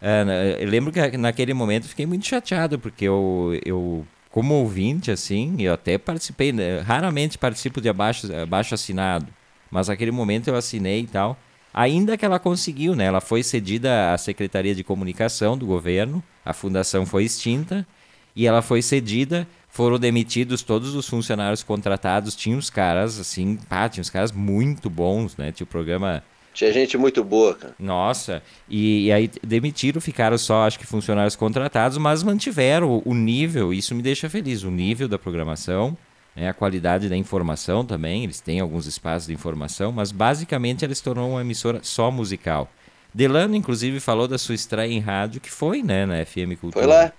É, 0.00 0.58
eu 0.60 0.68
lembro 0.68 0.92
que 0.92 1.16
naquele 1.16 1.52
momento 1.54 1.88
fiquei 1.88 2.06
muito 2.06 2.26
chateado, 2.26 2.78
porque 2.78 3.04
eu, 3.04 3.58
eu 3.64 4.06
como 4.30 4.54
ouvinte, 4.54 5.10
assim, 5.10 5.56
eu 5.58 5.72
até 5.72 5.98
participei, 5.98 6.52
né? 6.52 6.80
raramente 6.80 7.38
participo 7.38 7.80
de 7.80 7.88
abaixo, 7.88 8.32
abaixo 8.34 8.74
assinado, 8.74 9.26
mas 9.70 9.88
naquele 9.88 10.10
momento 10.10 10.48
eu 10.48 10.54
assinei 10.54 11.00
e 11.00 11.06
tal. 11.06 11.38
Ainda 11.76 12.16
que 12.16 12.24
ela 12.24 12.38
conseguiu, 12.38 12.96
né? 12.96 13.04
Ela 13.04 13.20
foi 13.20 13.42
cedida 13.42 14.14
à 14.14 14.16
Secretaria 14.16 14.74
de 14.74 14.82
Comunicação 14.82 15.58
do 15.58 15.66
governo, 15.66 16.24
a 16.42 16.54
fundação 16.54 17.04
foi 17.04 17.24
extinta 17.24 17.86
e 18.34 18.46
ela 18.46 18.62
foi 18.62 18.80
cedida. 18.80 19.46
Foram 19.68 19.98
demitidos 19.98 20.62
todos 20.62 20.94
os 20.94 21.06
funcionários 21.06 21.62
contratados. 21.62 22.34
Tinha 22.34 22.56
uns 22.56 22.70
caras, 22.70 23.20
assim, 23.20 23.58
pá, 23.68 23.90
tinha 23.90 24.00
uns 24.00 24.08
caras 24.08 24.32
muito 24.32 24.88
bons, 24.88 25.36
né? 25.36 25.52
Tinha 25.52 25.64
o 25.64 25.68
programa. 25.68 26.24
Tinha 26.54 26.72
gente 26.72 26.96
muito 26.96 27.22
boa, 27.22 27.54
cara. 27.54 27.74
Nossa, 27.78 28.42
e, 28.66 29.08
e, 29.08 29.12
aí 29.12 29.30
demitiram, 29.42 30.00
ficaram 30.00 30.38
só, 30.38 30.66
acho 30.66 30.78
que 30.78 30.86
funcionários 30.86 31.36
contratados, 31.36 31.98
mas 31.98 32.22
mantiveram 32.22 32.88
o, 32.88 33.02
o 33.10 33.12
nível, 33.12 33.74
isso 33.74 33.94
me 33.94 34.00
deixa 34.00 34.30
feliz, 34.30 34.62
o 34.62 34.70
nível 34.70 35.08
da 35.08 35.18
programação, 35.18 35.94
né, 36.36 36.50
a 36.50 36.54
qualidade 36.54 37.08
da 37.08 37.16
informação 37.16 37.84
também, 37.84 38.24
eles 38.24 38.40
têm 38.40 38.60
alguns 38.60 38.86
espaços 38.86 39.26
de 39.26 39.32
informação, 39.32 39.90
mas 39.90 40.12
basicamente 40.12 40.84
eles 40.84 41.00
tornou 41.00 41.30
uma 41.30 41.40
emissora 41.40 41.80
só 41.82 42.10
musical. 42.10 42.70
Delano, 43.14 43.56
inclusive, 43.56 43.98
falou 43.98 44.28
da 44.28 44.36
sua 44.36 44.54
estreia 44.54 44.92
em 44.92 45.00
rádio, 45.00 45.40
que 45.40 45.50
foi, 45.50 45.82
né, 45.82 46.04
na 46.04 46.24
FM 46.24 46.60
Cultura. 46.60 46.84
Foi 46.84 46.86
lá. 46.86 47.12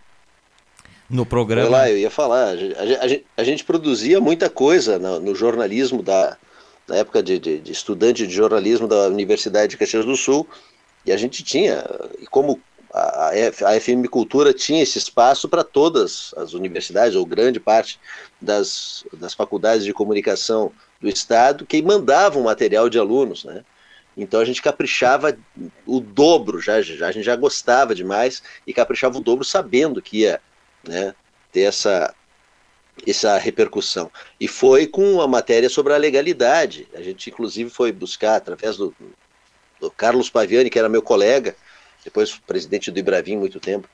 No 1.10 1.26
programa. 1.26 1.68
Foi 1.68 1.78
lá, 1.78 1.90
eu 1.90 1.98
ia 1.98 2.12
falar. 2.12 2.50
A 2.50 2.56
gente, 2.56 3.26
a 3.36 3.42
a 3.42 3.44
gente 3.44 3.64
produzia 3.64 4.20
muita 4.20 4.50
coisa 4.50 5.00
no, 5.00 5.20
no 5.22 5.34
jornalismo 5.34 6.04
da, 6.04 6.38
na 6.88 6.98
época 6.98 7.24
de, 7.24 7.40
de, 7.40 7.60
de, 7.60 7.72
estudante 7.72 8.28
de 8.28 8.34
jornalismo 8.34 8.88
da 8.88 9.08
Universidade 9.08 9.72
de 9.72 9.78
Caxias 9.78 10.06
do 10.06 10.16
Sul, 10.16 10.48
e 11.06 11.12
a 11.12 11.18
gente 11.18 11.44
tinha, 11.44 11.84
e 12.20 12.28
como 12.28 12.60
a, 12.94 13.30
a 13.30 13.80
FM 13.80 14.06
Cultura 14.10 14.54
tinha 14.54 14.84
esse 14.84 14.98
espaço 14.98 15.48
para 15.48 15.64
todas 15.64 16.34
as 16.38 16.54
universidades, 16.54 17.16
ou 17.16 17.26
grande 17.26 17.60
parte 17.60 18.00
das, 18.42 19.04
das 19.14 19.34
faculdades 19.34 19.86
de 19.86 19.94
comunicação 19.94 20.72
do 21.00 21.08
Estado, 21.08 21.66
que 21.66 21.82
mandavam 21.82 22.44
material 22.44 22.90
de 22.90 22.98
alunos, 22.98 23.44
né? 23.44 23.64
Então 24.16 24.40
a 24.40 24.46
gente 24.46 24.64
caprichava 24.64 25.38
o 25.86 26.00
dobro, 26.00 26.60
já, 26.60 26.82
já, 26.82 27.08
a 27.08 27.12
gente 27.12 27.24
já 27.24 27.36
gostava 27.36 27.94
demais 27.94 28.42
e 28.66 28.74
caprichava 28.74 29.18
o 29.20 29.22
dobro 29.22 29.46
sabendo 29.46 30.02
que 30.02 30.22
ia 30.22 30.42
né, 30.84 31.14
ter 31.52 31.62
essa, 31.62 32.16
essa 33.06 33.38
repercussão. 33.38 34.10
E 34.40 34.48
foi 34.48 34.88
com 34.88 35.22
a 35.22 35.28
matéria 35.28 35.70
sobre 35.70 35.94
a 35.94 35.98
legalidade. 35.98 36.88
A 36.96 37.02
gente, 37.02 37.30
inclusive, 37.30 37.70
foi 37.70 37.92
buscar, 37.92 38.38
através 38.38 38.76
do, 38.76 38.92
do 39.80 39.92
Carlos 39.92 40.32
Paviani, 40.32 40.72
que 40.72 40.80
era 40.80 40.90
meu 40.90 41.04
colega, 41.04 41.56
depois 42.08 42.40
presidente 42.48 42.90
do 42.90 42.98
Ibravim 42.98 43.36
muito 43.36 43.60
tempo, 43.60 43.88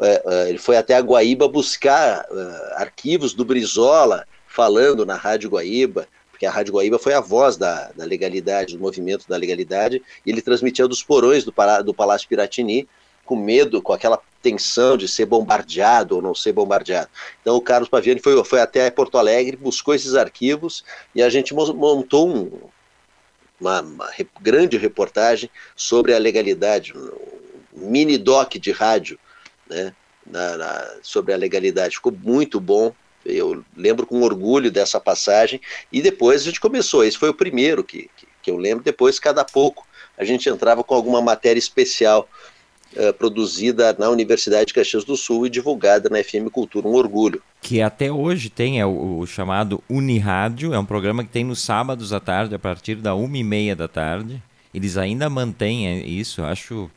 é, 0.00 0.22
é, 0.26 0.48
ele 0.50 0.58
foi 0.58 0.76
até 0.76 0.94
a 0.94 1.00
Guaíba 1.00 1.48
buscar 1.48 2.26
é, 2.30 2.82
arquivos 2.82 3.32
do 3.32 3.44
Brizola 3.44 4.26
falando 4.46 5.06
na 5.06 5.16
Rádio 5.16 5.48
Guaíba, 5.48 6.06
porque 6.30 6.44
a 6.44 6.50
Rádio 6.50 6.74
Guaíba 6.74 6.98
foi 6.98 7.14
a 7.14 7.20
voz 7.20 7.56
da, 7.56 7.90
da 7.92 8.04
legalidade, 8.04 8.76
do 8.76 8.82
movimento 8.82 9.26
da 9.26 9.36
legalidade, 9.36 10.02
e 10.26 10.30
ele 10.30 10.42
transmitia 10.42 10.86
dos 10.86 11.02
porões 11.02 11.42
do, 11.44 11.54
do 11.82 11.94
Palácio 11.94 12.28
Piratini, 12.28 12.86
com 13.24 13.34
medo, 13.34 13.80
com 13.80 13.94
aquela 13.94 14.20
tensão 14.42 14.98
de 14.98 15.08
ser 15.08 15.24
bombardeado 15.24 16.16
ou 16.16 16.22
não 16.22 16.34
ser 16.34 16.52
bombardeado. 16.52 17.08
Então 17.40 17.56
o 17.56 17.62
Carlos 17.62 17.88
Paviani 17.88 18.20
foi, 18.20 18.44
foi 18.44 18.60
até 18.60 18.90
Porto 18.90 19.16
Alegre, 19.16 19.56
buscou 19.56 19.94
esses 19.94 20.14
arquivos 20.14 20.84
e 21.14 21.22
a 21.22 21.30
gente 21.30 21.54
montou 21.54 22.28
um, 22.28 22.50
uma, 23.58 23.80
uma, 23.80 24.10
grande 24.42 24.76
reportagem 24.76 25.48
sobre 25.74 26.14
a 26.14 26.18
legalidade, 26.18 26.92
mini 27.74 28.16
doc 28.16 28.54
de 28.54 28.70
rádio, 28.70 29.18
né, 29.68 29.92
na, 30.26 30.56
na, 30.56 30.94
sobre 31.02 31.32
a 31.32 31.36
legalidade. 31.36 31.96
Ficou 31.96 32.12
muito 32.12 32.60
bom. 32.60 32.92
Eu 33.24 33.64
lembro 33.76 34.06
com 34.06 34.20
orgulho 34.22 34.70
dessa 34.70 35.00
passagem 35.00 35.60
e 35.90 36.02
depois 36.02 36.42
a 36.42 36.44
gente 36.44 36.60
começou. 36.60 37.04
Esse 37.04 37.18
foi 37.18 37.30
o 37.30 37.34
primeiro 37.34 37.82
que, 37.82 38.10
que, 38.16 38.26
que 38.42 38.50
eu 38.50 38.56
lembro. 38.56 38.84
Depois, 38.84 39.18
cada 39.18 39.44
pouco, 39.44 39.86
a 40.16 40.24
gente 40.24 40.48
entrava 40.48 40.84
com 40.84 40.94
alguma 40.94 41.22
matéria 41.22 41.58
especial 41.58 42.28
uh, 42.96 43.12
produzida 43.14 43.96
na 43.98 44.10
Universidade 44.10 44.66
de 44.66 44.74
Caxias 44.74 45.04
do 45.04 45.16
Sul 45.16 45.46
e 45.46 45.50
divulgada 45.50 46.10
na 46.10 46.22
FM 46.22 46.50
Cultura, 46.52 46.86
um 46.86 46.94
orgulho. 46.94 47.42
Que 47.62 47.80
até 47.80 48.12
hoje 48.12 48.50
tem 48.50 48.78
é 48.78 48.84
o, 48.84 49.20
o 49.20 49.26
chamado 49.26 49.82
Unirádio, 49.88 50.74
é 50.74 50.78
um 50.78 50.84
programa 50.84 51.24
que 51.24 51.30
tem 51.30 51.44
nos 51.44 51.62
sábados 51.62 52.12
à 52.12 52.20
tarde, 52.20 52.54
a 52.54 52.58
partir 52.58 52.96
da 52.96 53.14
uma 53.14 53.38
e 53.38 53.44
meia 53.44 53.74
da 53.74 53.88
tarde. 53.88 54.42
Eles 54.72 54.98
ainda 54.98 55.30
mantêm 55.30 55.88
é, 55.88 56.06
isso, 56.06 56.42
acho 56.42 56.90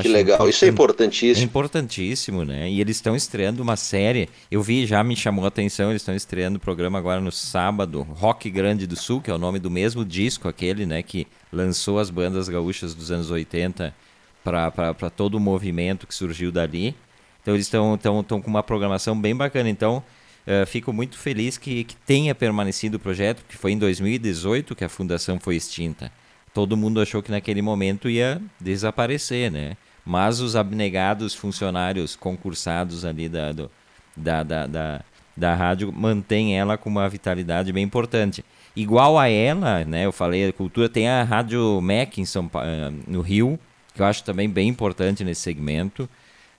que 0.00 0.08
legal, 0.08 0.48
isso 0.48 0.64
é 0.64 0.68
importantíssimo. 0.68 1.42
É 1.42 1.44
importantíssimo, 1.44 2.44
né? 2.44 2.70
E 2.70 2.80
eles 2.80 2.96
estão 2.96 3.14
estreando 3.14 3.62
uma 3.62 3.76
série. 3.76 4.30
Eu 4.50 4.62
vi, 4.62 4.86
já 4.86 5.04
me 5.04 5.14
chamou 5.14 5.44
a 5.44 5.48
atenção, 5.48 5.90
eles 5.90 6.00
estão 6.00 6.14
estreando 6.14 6.56
o 6.56 6.60
programa 6.60 6.98
agora 6.98 7.20
no 7.20 7.30
sábado, 7.30 8.02
Rock 8.02 8.48
Grande 8.48 8.86
do 8.86 8.96
Sul, 8.96 9.20
que 9.20 9.30
é 9.30 9.34
o 9.34 9.38
nome 9.38 9.58
do 9.58 9.70
mesmo 9.70 10.02
disco, 10.04 10.48
aquele, 10.48 10.86
né, 10.86 11.02
que 11.02 11.26
lançou 11.52 11.98
as 11.98 12.08
bandas 12.08 12.48
gaúchas 12.48 12.94
dos 12.94 13.10
anos 13.10 13.30
80 13.30 13.94
para 14.42 15.10
todo 15.10 15.34
o 15.34 15.40
movimento 15.40 16.06
que 16.06 16.14
surgiu 16.14 16.50
dali. 16.50 16.94
Então 17.42 17.52
eles 17.52 17.66
estão 17.66 17.98
com 18.40 18.50
uma 18.50 18.62
programação 18.62 19.18
bem 19.18 19.36
bacana. 19.36 19.68
Então 19.68 20.02
uh, 20.46 20.66
fico 20.66 20.94
muito 20.94 21.18
feliz 21.18 21.58
que, 21.58 21.84
que 21.84 21.96
tenha 21.96 22.34
permanecido 22.34 22.96
o 22.96 23.00
projeto, 23.00 23.44
que 23.46 23.56
foi 23.56 23.72
em 23.72 23.78
2018 23.78 24.74
que 24.74 24.84
a 24.84 24.88
fundação 24.88 25.38
foi 25.38 25.56
extinta. 25.56 26.10
Todo 26.54 26.76
mundo 26.76 27.00
achou 27.00 27.20
que 27.20 27.32
naquele 27.32 27.60
momento 27.60 28.08
ia 28.08 28.40
desaparecer, 28.60 29.50
né? 29.50 29.76
Mas 30.06 30.40
os 30.40 30.54
abnegados 30.54 31.34
funcionários 31.34 32.14
concursados 32.14 33.04
ali 33.04 33.28
da, 33.28 33.50
do, 33.50 33.70
da, 34.16 34.44
da, 34.44 34.66
da, 34.66 35.04
da 35.36 35.54
rádio 35.54 35.92
mantêm 35.92 36.56
ela 36.56 36.78
com 36.78 36.88
uma 36.88 37.08
vitalidade 37.08 37.72
bem 37.72 37.82
importante. 37.82 38.44
Igual 38.76 39.18
a 39.18 39.28
ela, 39.28 39.84
né? 39.84 40.06
Eu 40.06 40.12
falei, 40.12 40.48
a 40.48 40.52
cultura 40.52 40.88
tem 40.88 41.08
a 41.08 41.24
Rádio 41.24 41.80
MEC 41.80 42.20
em 42.20 42.24
São 42.24 42.48
eh, 42.54 42.92
no 43.06 43.20
Rio, 43.20 43.58
que 43.92 44.00
eu 44.00 44.06
acho 44.06 44.22
também 44.22 44.48
bem 44.48 44.68
importante 44.68 45.24
nesse 45.24 45.40
segmento, 45.42 46.04
uh, 46.04 46.08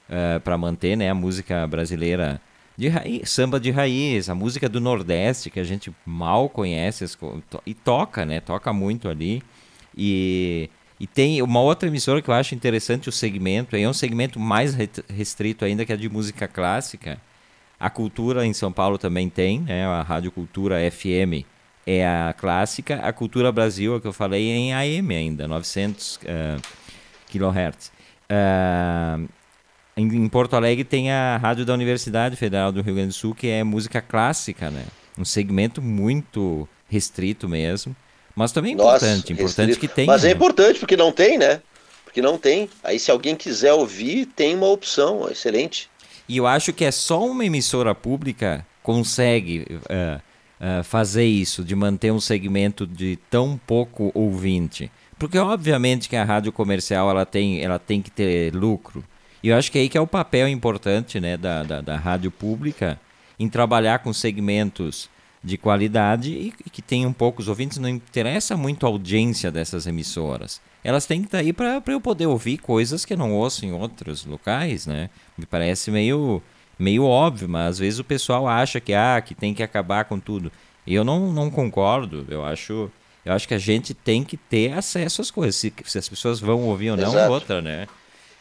eh, 0.09 0.39
para 0.39 0.57
manter 0.57 0.95
né, 0.95 1.09
a 1.09 1.15
música 1.15 1.67
brasileira 1.67 2.41
de 2.77 2.87
raiz, 2.87 3.29
samba 3.29 3.59
de 3.59 3.71
raiz, 3.71 4.29
a 4.29 4.35
música 4.35 4.67
do 4.67 4.79
Nordeste, 4.81 5.49
que 5.49 5.59
a 5.59 5.63
gente 5.63 5.93
mal 6.05 6.49
conhece 6.49 7.05
e 7.65 7.73
toca, 7.73 8.25
né? 8.25 8.39
Toca 8.39 8.71
muito 8.73 9.09
ali. 9.09 9.41
E, 9.97 10.69
e 10.99 11.07
tem 11.07 11.41
uma 11.41 11.61
outra 11.61 11.87
emissora 11.87 12.21
que 12.21 12.29
eu 12.29 12.33
acho 12.33 12.55
interessante 12.55 13.09
o 13.09 13.11
segmento, 13.11 13.75
é 13.75 13.87
um 13.87 13.93
segmento 13.93 14.39
mais 14.39 14.75
restrito 15.09 15.65
ainda, 15.65 15.85
que 15.85 15.93
é 15.93 15.97
de 15.97 16.09
música 16.09 16.47
clássica. 16.47 17.19
A 17.79 17.89
Cultura 17.89 18.45
em 18.45 18.53
São 18.53 18.71
Paulo 18.71 18.97
também 18.97 19.29
tem, 19.29 19.59
né? 19.59 19.85
A 19.85 20.01
Rádio 20.01 20.31
Cultura 20.31 20.77
FM 20.89 21.45
é 21.85 22.07
a 22.07 22.33
clássica. 22.33 22.95
A 23.01 23.11
Cultura 23.13 23.51
Brasil, 23.51 23.95
a 23.95 24.01
que 24.01 24.07
eu 24.07 24.13
falei, 24.13 24.49
é 24.49 24.55
em 24.55 24.73
AM 24.73 25.15
ainda, 25.15 25.47
900 25.47 26.15
uh, 26.17 26.61
kHz. 27.29 27.91
Uh, 28.31 29.29
em, 29.97 30.27
Porto 30.27 30.55
Alegre 30.55 30.83
tem 30.83 31.11
a 31.11 31.37
rádio 31.37 31.65
da 31.65 31.73
Universidade 31.73 32.35
Federal 32.35 32.71
do 32.71 32.81
Rio 32.81 32.95
Grande 32.95 33.09
do 33.09 33.13
Sul, 33.13 33.35
que 33.35 33.47
é 33.47 33.63
música 33.63 34.01
clássica, 34.01 34.69
né? 34.69 34.85
Um 35.17 35.25
segmento 35.25 35.81
muito 35.81 36.67
restrito 36.89 37.47
mesmo. 37.47 37.95
Mas 38.35 38.51
também 38.51 38.73
é 38.73 38.75
Nossa, 38.75 39.05
importante, 39.05 39.33
importante 39.33 39.67
restrito. 39.67 39.79
que 39.79 39.87
tenha. 39.87 40.07
Mas 40.07 40.25
é 40.25 40.31
importante 40.31 40.79
porque 40.79 40.97
não 40.97 41.11
tem, 41.11 41.37
né? 41.37 41.61
Porque 42.03 42.21
não 42.21 42.37
tem. 42.37 42.69
Aí 42.83 42.99
se 42.99 43.09
alguém 43.09 43.35
quiser 43.35 43.73
ouvir, 43.73 44.25
tem 44.25 44.55
uma 44.55 44.67
opção, 44.67 45.29
excelente. 45.29 45.89
E 46.27 46.37
eu 46.37 46.45
acho 46.45 46.73
que 46.73 46.83
é 46.83 46.91
só 46.91 47.25
uma 47.25 47.45
emissora 47.45 47.95
pública 47.95 48.65
consegue 48.83 49.65
uh, 49.69 50.21
uh, 50.59 50.83
fazer 50.83 51.25
isso, 51.25 51.63
de 51.63 51.75
manter 51.75 52.11
um 52.11 52.19
segmento 52.19 52.85
de 52.85 53.17
tão 53.29 53.59
pouco 53.65 54.11
ouvinte. 54.13 54.91
Porque 55.17 55.37
obviamente 55.37 56.09
que 56.09 56.15
a 56.15 56.23
rádio 56.23 56.51
comercial 56.51 57.09
ela 57.09 57.25
tem, 57.25 57.63
ela 57.63 57.79
tem 57.79 58.01
que 58.01 58.11
ter 58.11 58.53
lucro. 58.53 59.03
E 59.41 59.49
eu 59.49 59.57
acho 59.57 59.71
que 59.71 59.77
é 59.77 59.81
aí 59.81 59.89
que 59.89 59.97
é 59.97 60.01
o 60.01 60.07
papel 60.07 60.47
importante 60.47 61.19
né, 61.19 61.37
da, 61.37 61.63
da, 61.63 61.81
da 61.81 61.95
rádio 61.95 62.31
pública 62.31 62.99
em 63.39 63.47
trabalhar 63.47 63.99
com 63.99 64.11
segmentos 64.11 65.09
de 65.45 65.57
qualidade 65.59 66.31
e, 66.31 66.53
e 66.65 66.69
que 66.71 66.81
tenham 66.81 67.13
poucos 67.13 67.47
ouvintes. 67.47 67.77
Não 67.77 67.87
interessa 67.87 68.57
muito 68.57 68.85
a 68.85 68.89
audiência 68.89 69.51
dessas 69.51 69.85
emissoras. 69.85 70.59
Elas 70.83 71.05
têm 71.05 71.21
que 71.21 71.27
estar 71.27 71.37
aí 71.37 71.53
para 71.53 71.81
eu 71.87 72.01
poder 72.01 72.25
ouvir 72.25 72.57
coisas 72.57 73.05
que 73.05 73.13
eu 73.13 73.17
não 73.17 73.31
ouço 73.31 73.65
em 73.65 73.71
outros 73.71 74.25
locais, 74.25 74.87
né? 74.87 75.09
Me 75.37 75.45
parece 75.45 75.91
meio, 75.91 76.41
meio 76.79 77.05
óbvio, 77.05 77.47
mas 77.47 77.71
às 77.71 77.79
vezes 77.79 77.99
o 77.99 78.03
pessoal 78.03 78.47
acha 78.47 78.79
que, 78.79 78.93
ah, 78.93 79.21
que 79.23 79.35
tem 79.35 79.53
que 79.53 79.61
acabar 79.61 80.05
com 80.05 80.19
tudo. 80.19 80.51
E 80.85 80.95
eu 80.95 81.03
não, 81.03 81.31
não 81.31 81.51
concordo. 81.51 82.25
Eu 82.27 82.43
acho, 82.43 82.91
eu 83.23 83.31
acho 83.31 83.47
que 83.47 83.53
a 83.53 83.59
gente 83.59 83.93
tem 83.93 84.23
que 84.23 84.37
ter 84.37 84.73
acesso 84.73 85.21
às 85.21 85.29
coisas. 85.29 85.55
Se, 85.55 85.71
se 85.85 85.97
as 85.99 86.09
pessoas 86.09 86.39
vão 86.39 86.63
ouvir 86.63 86.89
ou 86.89 86.97
não, 86.97 87.09
Exato. 87.09 87.31
outra, 87.31 87.61
né? 87.61 87.87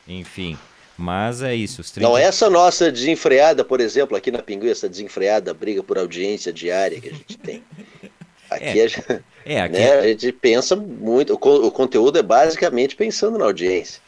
Enfim. 0.08 0.56
Mas 0.96 1.42
é 1.42 1.54
isso. 1.54 1.82
30... 1.82 2.00
Não, 2.00 2.16
essa 2.16 2.48
nossa 2.48 2.90
desenfreada, 2.90 3.64
por 3.64 3.80
exemplo, 3.80 4.16
aqui 4.16 4.30
na 4.30 4.42
Pinguim, 4.42 4.70
essa 4.70 4.88
desenfreada 4.88 5.52
briga 5.52 5.82
por 5.82 5.98
audiência 5.98 6.52
diária 6.52 7.00
que 7.00 7.08
a 7.08 7.12
gente 7.12 7.36
tem. 7.38 7.62
Aqui, 8.50 8.64
é. 8.78 8.84
a, 8.84 8.88
gente, 8.88 9.22
é, 9.46 9.60
aqui 9.60 9.72
né, 9.72 9.82
é... 9.82 9.98
a 9.98 10.06
gente 10.08 10.30
pensa 10.30 10.76
muito, 10.76 11.32
o, 11.32 11.66
o, 11.66 11.70
conteúdo 11.70 12.18
é 12.18 12.22
basicamente 12.22 12.94
pensando 12.94 13.38
na 13.38 13.46
audiência. 13.46 14.00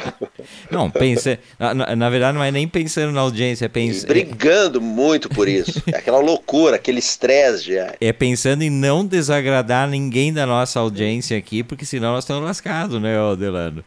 Não, 0.70 0.90
pensa, 0.90 1.38
na, 1.58 1.94
na, 1.94 2.10
verdade 2.10 2.36
não 2.36 2.42
é 2.42 2.50
nem 2.50 2.66
pensando 2.66 3.12
na 3.12 3.20
audiência, 3.20 3.66
é 3.66 3.68
pensando... 3.68 4.08
Brigando 4.08 4.80
muito 4.80 5.28
por 5.28 5.48
isso, 5.48 5.82
é 5.92 5.98
aquela 5.98 6.18
loucura, 6.18 6.76
aquele 6.76 6.98
estresse 6.98 7.64
diário. 7.64 7.96
É 8.00 8.12
pensando 8.12 8.62
em 8.62 8.70
não 8.70 9.06
desagradar 9.06 9.88
ninguém 9.88 10.32
da 10.32 10.44
nossa 10.44 10.80
audiência 10.80 11.36
aqui, 11.36 11.62
porque 11.62 11.84
senão 11.84 12.12
nós 12.12 12.24
estamos 12.24 12.42
lascados, 12.42 13.00
né, 13.00 13.14
Delano? 13.38 13.84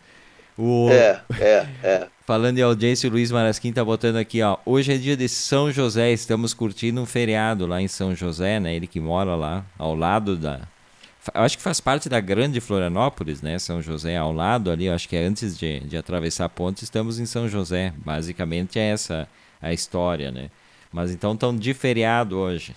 O... 0.58 0.90
É, 0.90 1.22
é, 1.40 1.66
é. 1.84 2.08
Falando 2.28 2.58
em 2.58 2.62
audiência, 2.62 3.10
o 3.10 3.14
Luiz 3.14 3.32
Marasquim 3.32 3.72
tá 3.72 3.86
botando 3.86 4.18
aqui, 4.18 4.42
ó. 4.42 4.58
Hoje 4.66 4.94
é 4.94 4.98
dia 4.98 5.16
de 5.16 5.30
São 5.30 5.72
José, 5.72 6.12
estamos 6.12 6.54
curtindo 6.54 7.00
um 7.00 7.06
feriado 7.06 7.66
lá 7.66 7.82
em 7.82 7.88
São 7.88 8.14
José, 8.14 8.60
né? 8.60 8.76
Ele 8.76 8.86
que 8.86 9.00
mora 9.00 9.34
lá, 9.34 9.66
ao 9.78 9.96
lado 9.96 10.36
da. 10.36 10.68
Eu 11.34 11.44
acho 11.44 11.56
que 11.56 11.64
faz 11.64 11.80
parte 11.80 12.10
da 12.10 12.20
grande 12.20 12.60
Florianópolis, 12.60 13.42
né? 13.42 13.58
São 13.58 13.82
José 13.82 14.18
ao 14.18 14.34
lado 14.34 14.70
ali, 14.70 14.88
eu 14.88 14.94
acho 14.94 15.08
que 15.08 15.16
é 15.16 15.24
antes 15.24 15.58
de, 15.58 15.80
de 15.80 15.96
atravessar 15.96 16.44
a 16.44 16.50
ponte, 16.50 16.84
estamos 16.84 17.18
em 17.18 17.26
São 17.26 17.48
José. 17.48 17.94
Basicamente 17.96 18.78
é 18.78 18.90
essa 18.90 19.26
a 19.62 19.72
história, 19.72 20.30
né? 20.30 20.50
Mas 20.92 21.12
então 21.12 21.32
estão 21.32 21.56
de 21.56 21.74
feriado 21.74 22.38
hoje. 22.38 22.76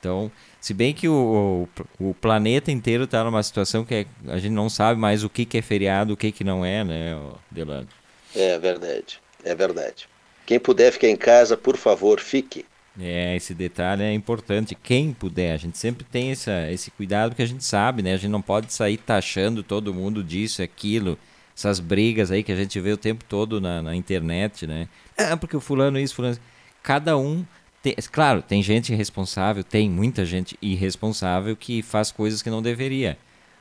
Então, 0.00 0.28
se 0.60 0.74
bem 0.74 0.92
que 0.92 1.08
o, 1.08 1.68
o, 2.00 2.08
o 2.10 2.14
planeta 2.14 2.72
inteiro 2.72 3.04
está 3.04 3.22
numa 3.22 3.44
situação 3.44 3.84
que 3.84 3.94
é, 3.94 4.06
a 4.26 4.38
gente 4.38 4.54
não 4.54 4.68
sabe 4.68 4.98
mais 5.00 5.22
o 5.22 5.30
que, 5.30 5.44
que 5.44 5.58
é 5.58 5.62
feriado, 5.62 6.14
o 6.14 6.16
que, 6.16 6.32
que 6.32 6.42
não 6.42 6.64
é, 6.64 6.82
né, 6.82 7.16
Delano? 7.48 7.86
É 8.34 8.58
verdade, 8.58 9.20
é 9.44 9.54
verdade. 9.54 10.08
Quem 10.46 10.58
puder 10.58 10.92
ficar 10.92 11.08
em 11.08 11.16
casa, 11.16 11.56
por 11.56 11.76
favor, 11.76 12.20
fique. 12.20 12.64
É, 13.00 13.36
esse 13.36 13.54
detalhe 13.54 14.02
é 14.02 14.12
importante. 14.12 14.74
Quem 14.74 15.12
puder, 15.12 15.52
a 15.52 15.56
gente 15.56 15.78
sempre 15.78 16.04
tem 16.04 16.32
essa, 16.32 16.70
esse 16.70 16.90
cuidado 16.90 17.34
que 17.34 17.42
a 17.42 17.46
gente 17.46 17.64
sabe, 17.64 18.02
né? 18.02 18.14
A 18.14 18.16
gente 18.16 18.30
não 18.30 18.42
pode 18.42 18.72
sair 18.72 18.96
taxando 18.96 19.62
todo 19.62 19.94
mundo 19.94 20.24
disso, 20.24 20.62
aquilo, 20.62 21.16
essas 21.56 21.78
brigas 21.78 22.30
aí 22.32 22.42
que 22.42 22.50
a 22.50 22.56
gente 22.56 22.80
vê 22.80 22.92
o 22.92 22.96
tempo 22.96 23.24
todo 23.24 23.60
na, 23.60 23.82
na 23.82 23.94
internet, 23.94 24.66
né? 24.66 24.88
Ah, 25.16 25.36
porque 25.36 25.56
o 25.56 25.60
fulano 25.60 25.98
isso, 25.98 26.14
fulano. 26.14 26.38
Cada 26.82 27.16
um. 27.16 27.44
Tem, 27.80 27.94
claro, 28.10 28.42
tem 28.42 28.60
gente 28.60 28.92
irresponsável, 28.92 29.62
tem 29.62 29.88
muita 29.88 30.24
gente 30.24 30.58
irresponsável 30.60 31.54
que 31.56 31.80
faz 31.82 32.10
coisas 32.10 32.42
que 32.42 32.50
não 32.50 32.60
deveria. 32.60 33.16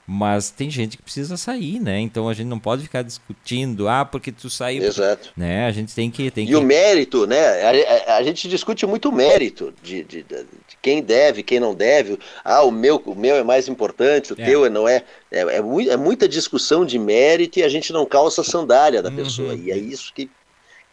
Mas 0.09 0.49
tem 0.49 0.71
gente 0.71 0.95
que 0.95 1.03
precisa 1.03 1.35
sair, 1.35 1.81
né? 1.81 1.99
Então 1.99 2.29
a 2.29 2.33
gente 2.33 2.47
não 2.47 2.57
pode 2.57 2.83
ficar 2.83 3.01
discutindo, 3.01 3.89
ah, 3.89 4.05
porque 4.05 4.31
tu 4.31 4.49
saiu. 4.49 4.81
Exato. 4.81 5.33
Né? 5.35 5.65
A 5.65 5.71
gente 5.73 5.93
tem 5.93 6.09
que. 6.09 6.31
Tem 6.31 6.45
e 6.45 6.47
que... 6.47 6.55
o 6.55 6.61
mérito, 6.61 7.27
né? 7.27 7.37
A, 7.61 8.13
a, 8.13 8.15
a, 8.15 8.23
gente 8.23 8.47
discute 8.47 8.85
muito 8.85 9.09
o 9.09 9.11
mérito 9.11 9.73
de, 9.83 10.05
de, 10.05 10.23
de, 10.23 10.45
quem 10.81 11.03
deve, 11.03 11.43
quem 11.43 11.59
não 11.59 11.75
deve. 11.75 12.17
Ah, 12.41 12.63
o 12.63 12.71
meu, 12.71 13.03
o 13.05 13.13
meu 13.13 13.35
é 13.35 13.43
mais 13.43 13.67
importante, 13.67 14.31
o 14.31 14.41
é. 14.41 14.45
teu 14.45 14.69
não 14.69 14.87
é. 14.87 15.03
É, 15.29 15.41
é, 15.41 15.57
é, 15.57 15.97
muita 15.97 16.25
discussão 16.25 16.85
de 16.85 16.97
mérito 16.97 17.59
e 17.59 17.63
a 17.63 17.69
gente 17.69 17.91
não 17.91 18.05
calça 18.05 18.39
a 18.39 18.45
sandália 18.45 19.03
da 19.03 19.09
uhum. 19.09 19.15
pessoa. 19.17 19.55
E 19.55 19.71
é 19.71 19.77
isso 19.77 20.13
que, 20.13 20.29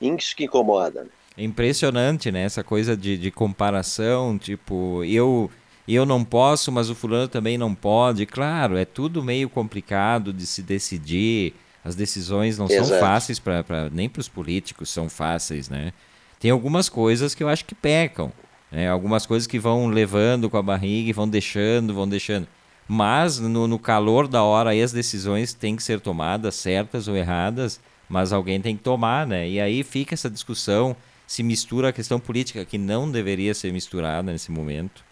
isso 0.01 0.35
que 0.35 0.43
incomoda. 0.43 1.05
Né? 1.05 1.11
É 1.39 1.45
impressionante, 1.45 2.33
né? 2.33 2.43
Essa 2.43 2.65
coisa 2.65 2.97
de, 2.97 3.17
de 3.17 3.31
comparação, 3.31 4.37
tipo, 4.37 5.05
eu 5.05 5.49
eu 5.93 6.07
não 6.07 6.25
posso, 6.25 6.73
mas 6.73 6.89
o 6.89 6.95
fulano 6.95 7.29
também 7.29 7.59
não 7.59 7.75
pode. 7.75 8.25
Claro, 8.25 8.77
é 8.77 8.87
tudo 8.87 9.23
meio 9.23 9.51
complicado 9.51 10.33
de 10.33 10.47
se 10.47 10.63
decidir. 10.63 11.55
As 11.85 11.95
decisões 11.95 12.57
não 12.57 12.67
Exato. 12.67 12.89
são 12.89 12.99
fáceis 12.99 13.39
para 13.39 13.91
nem 13.93 14.09
para 14.09 14.21
os 14.21 14.29
políticos 14.29 14.89
são 14.89 15.11
fáceis, 15.11 15.69
né? 15.69 15.93
Tem 16.41 16.51
algumas 16.51 16.89
coisas 16.89 17.35
que 17.35 17.43
eu 17.43 17.49
acho 17.49 17.67
que 17.67 17.75
pecam, 17.75 18.33
né? 18.73 18.89
Algumas 18.89 19.27
coisas 19.27 19.47
que 19.47 19.59
vão 19.59 19.89
levando 19.89 20.49
com 20.49 20.57
a 20.57 20.63
barriga 20.63 21.11
e 21.11 21.13
vão 21.13 21.29
deixando, 21.29 21.93
vão 21.93 22.09
deixando. 22.09 22.49
Mas 22.89 23.39
no, 23.39 23.67
no 23.67 23.79
calor 23.79 24.27
da 24.27 24.43
hora 24.43 24.71
aí 24.71 24.83
as 24.83 24.93
decisões 24.93 25.53
têm 25.53 25.77
que 25.77 25.83
ser 25.83 26.01
tomadas, 26.01 26.55
certas 26.55 27.09
ou 27.09 27.17
erradas, 27.17 27.79
mas 28.09 28.33
alguém 28.33 28.61
tem 28.61 28.77
que 28.77 28.83
tomar, 28.83 29.27
né? 29.27 29.47
E 29.49 29.61
aí 29.61 29.83
fica 29.83 30.15
essa 30.15 30.31
discussão, 30.31 30.97
se 31.27 31.43
mistura 31.43 31.91
a 31.91 31.93
questão 31.93 32.19
política 32.19 32.65
que 32.65 32.79
não 32.79 33.11
deveria 33.11 33.55
ser 33.55 33.73
misturada 33.73 34.33
nesse 34.33 34.51
momento. 34.51 35.05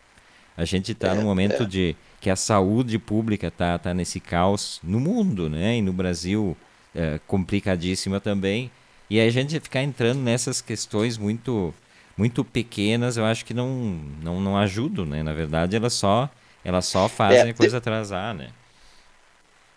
A 0.57 0.65
gente 0.65 0.93
está 0.93 1.09
é, 1.09 1.15
num 1.15 1.23
momento 1.23 1.63
é. 1.63 1.67
de 1.67 1.97
que 2.21 2.31
a 2.31 2.37
saúde 2.37 2.99
pública 2.99 3.49
está 3.49 3.79
tá 3.79 3.95
nesse 3.95 4.21
caos 4.21 4.79
no 4.83 5.01
mundo, 5.01 5.49
né? 5.49 5.77
E 5.77 5.83
no 5.83 5.93
Brasil 5.93 6.57
é, 6.95 7.19
complicadíssima 7.27 8.21
também. 8.21 8.71
E 9.09 9.21
a 9.21 9.29
gente 9.31 9.59
ficar 9.61 9.83
entrando 9.83 10.21
nessas 10.21 10.61
questões 10.61 11.19
muito 11.19 11.75
muito 12.17 12.45
pequenas, 12.45 13.17
eu 13.17 13.25
acho 13.25 13.45
que 13.45 13.55
não 13.55 13.99
não, 14.23 14.41
não 14.41 14.57
ajudam, 14.57 15.07
né? 15.07 15.23
Na 15.23 15.33
verdade, 15.33 15.75
elas 15.75 15.95
só 15.95 16.31
elas 16.65 16.87
só 16.87 17.09
fazem 17.09 17.49
é, 17.49 17.51
a 17.51 17.55
coisa 17.55 17.79
atrasar, 17.79 18.35
né? 18.35 18.51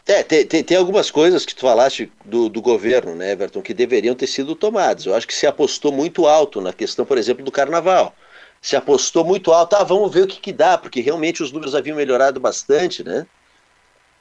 É, 0.08 0.22
tem, 0.22 0.46
tem, 0.46 0.64
tem, 0.64 0.78
algumas 0.78 1.10
coisas 1.10 1.46
que 1.48 1.56
tu 1.56 1.62
falaste 1.62 2.12
do, 2.24 2.48
do 2.48 2.62
governo, 2.62 3.16
né, 3.16 3.32
Everton, 3.32 3.60
que 3.60 3.74
deveriam 3.74 4.14
ter 4.14 4.28
sido 4.28 4.54
tomadas. 4.54 5.08
Eu 5.08 5.16
acho 5.16 5.26
que 5.26 5.34
se 5.34 5.48
apostou 5.48 5.92
muito 5.92 6.28
alto 6.28 6.62
na 6.62 6.72
questão, 6.72 7.04
por 7.04 7.18
exemplo, 7.18 7.44
do 7.44 7.52
carnaval 7.52 8.14
se 8.66 8.76
apostou 8.76 9.24
muito 9.24 9.54
alto. 9.54 9.76
Ah, 9.76 9.84
vamos 9.84 10.12
ver 10.12 10.24
o 10.24 10.28
que, 10.28 10.40
que 10.40 10.52
dá, 10.52 10.76
porque 10.76 11.00
realmente 11.00 11.44
os 11.44 11.52
números 11.52 11.76
haviam 11.76 11.96
melhorado 11.96 12.40
bastante, 12.40 13.04
né? 13.04 13.28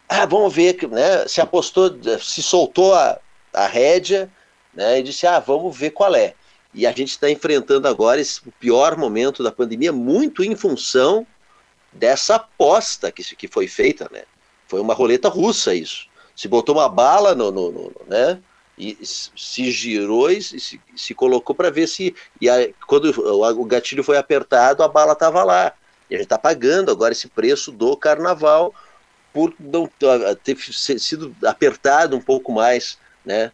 Ah, 0.07 0.27
vamos 0.27 0.53
ver, 0.53 0.87
né? 0.87 1.27
Se 1.27 1.41
apostou, 1.41 1.91
se 2.21 2.43
soltou 2.43 2.95
a, 2.95 3.19
a 3.55 3.67
rédea, 3.67 4.31
né? 4.75 4.99
E 4.99 5.03
disse, 5.03 5.27
ah, 5.27 5.41
vamos 5.41 5.75
ver 5.75 5.93
qual 5.93 6.15
é. 6.15 6.35
E 6.75 6.87
a 6.87 6.93
gente 6.93 7.13
está 7.13 7.31
enfrentando 7.31 7.89
agora 7.89 8.21
esse, 8.21 8.39
pior 8.61 8.99
momento 8.99 9.43
da 9.43 9.51
pandemia, 9.51 9.95
muito 9.95 10.45
em 10.45 10.55
função 10.55 11.27
dessa 11.91 12.35
aposta 12.35 13.11
que, 13.11 13.23
que 13.35 13.49
foi 13.49 13.67
feita, 13.67 14.11
né? 14.13 14.25
Foi 14.69 14.79
uma 14.79 14.93
roleta 14.93 15.31
russa 15.31 15.75
isso. 15.75 16.07
Se 16.37 16.49
botou 16.49 16.75
uma 16.75 16.89
bala 16.91 17.35
no, 17.35 17.51
no, 17.51 17.73
no 17.73 17.93
né? 18.07 18.39
E 18.77 18.99
se 19.03 19.71
girou 19.71 20.31
e 20.31 20.43
se, 20.43 20.81
se 20.97 21.15
colocou 21.15 21.55
para 21.55 21.71
ver 21.71 21.87
se. 21.87 22.15
E 22.41 22.49
aí, 22.51 22.75
quando 22.87 23.13
o 23.17 23.65
gatilho 23.65 24.03
foi 24.03 24.17
apertado, 24.17 24.83
a 24.83 24.89
bala 24.89 25.13
estava 25.13 25.45
lá. 25.45 25.73
E 26.11 26.15
a 26.15 26.19
gente 26.19 26.27
está 26.27 26.39
pagando 26.39 26.91
agora 26.91 27.13
esse 27.13 27.29
preço 27.29 27.71
do 27.71 27.97
carnaval 27.97 28.75
por 29.33 29.53
não 29.59 29.89
ter 30.43 30.57
sido 30.59 31.35
apertado 31.45 32.17
um 32.17 32.21
pouco 32.21 32.53
mais, 32.53 32.99
né? 33.25 33.51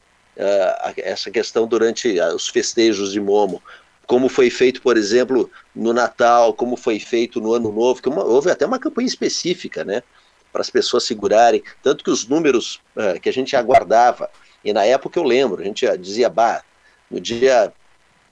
Essa 0.97 1.31
questão 1.31 1.67
durante 1.67 2.19
os 2.35 2.49
festejos 2.49 3.12
de 3.12 3.21
Momo. 3.21 3.62
Como 4.07 4.29
foi 4.29 4.50
feito, 4.50 4.83
por 4.83 4.97
exemplo, 4.97 5.50
no 5.75 5.93
Natal, 5.93 6.53
como 6.53 6.77
foi 6.77 6.99
feito 6.99 7.41
no 7.41 7.55
Ano 7.55 7.71
Novo, 7.71 8.03
que 8.03 8.09
uma, 8.09 8.25
houve 8.25 8.50
até 8.50 8.67
uma 8.67 8.79
campanha 8.79 9.07
específica, 9.07 9.85
né? 9.85 10.03
Para 10.53 10.62
as 10.62 10.71
pessoas 10.71 11.05
segurarem. 11.05 11.62
Tanto 11.83 12.03
que 12.03 12.11
os 12.11 12.27
números 12.27 12.81
uh, 12.97 13.21
que 13.21 13.29
a 13.29 13.33
gente 13.33 13.55
aguardava 13.55 14.29
e 14.64 14.73
na 14.73 14.85
época 14.85 15.19
eu 15.19 15.25
lembro, 15.25 15.62
a 15.62 15.64
gente 15.64 15.87
dizia, 15.99 16.29
bah, 16.29 16.62
no 17.11 17.21
dia 17.21 17.73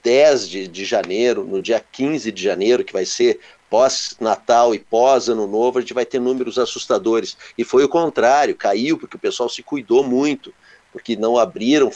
10 0.03 0.49
de, 0.49 0.69
de 0.69 0.85
janeiro, 0.85 1.45
no 1.45 1.61
dia 1.61 1.81
15 1.81 2.31
de 2.31 2.43
janeiro, 2.43 2.85
que 2.85 2.93
vai 2.93 3.05
ser 3.05 3.41
pós-Natal 3.69 4.75
e 4.75 4.79
pós-Ano 4.79 5.47
Novo, 5.47 5.79
a 5.79 5.81
gente 5.81 5.95
vai 5.95 6.07
ter 6.07 6.19
números 6.19 6.59
assustadores. 6.59 7.37
E 7.57 7.65
foi 7.65 7.85
o 7.85 7.89
contrário, 7.89 8.55
caiu, 8.55 8.99
porque 8.99 9.17
o 9.17 9.21
pessoal 9.21 9.49
se 9.49 9.63
cuidou 9.63 10.03
muito 10.03 10.53
porque 10.99 11.15
não 11.15 11.39
abriram, 11.39 11.93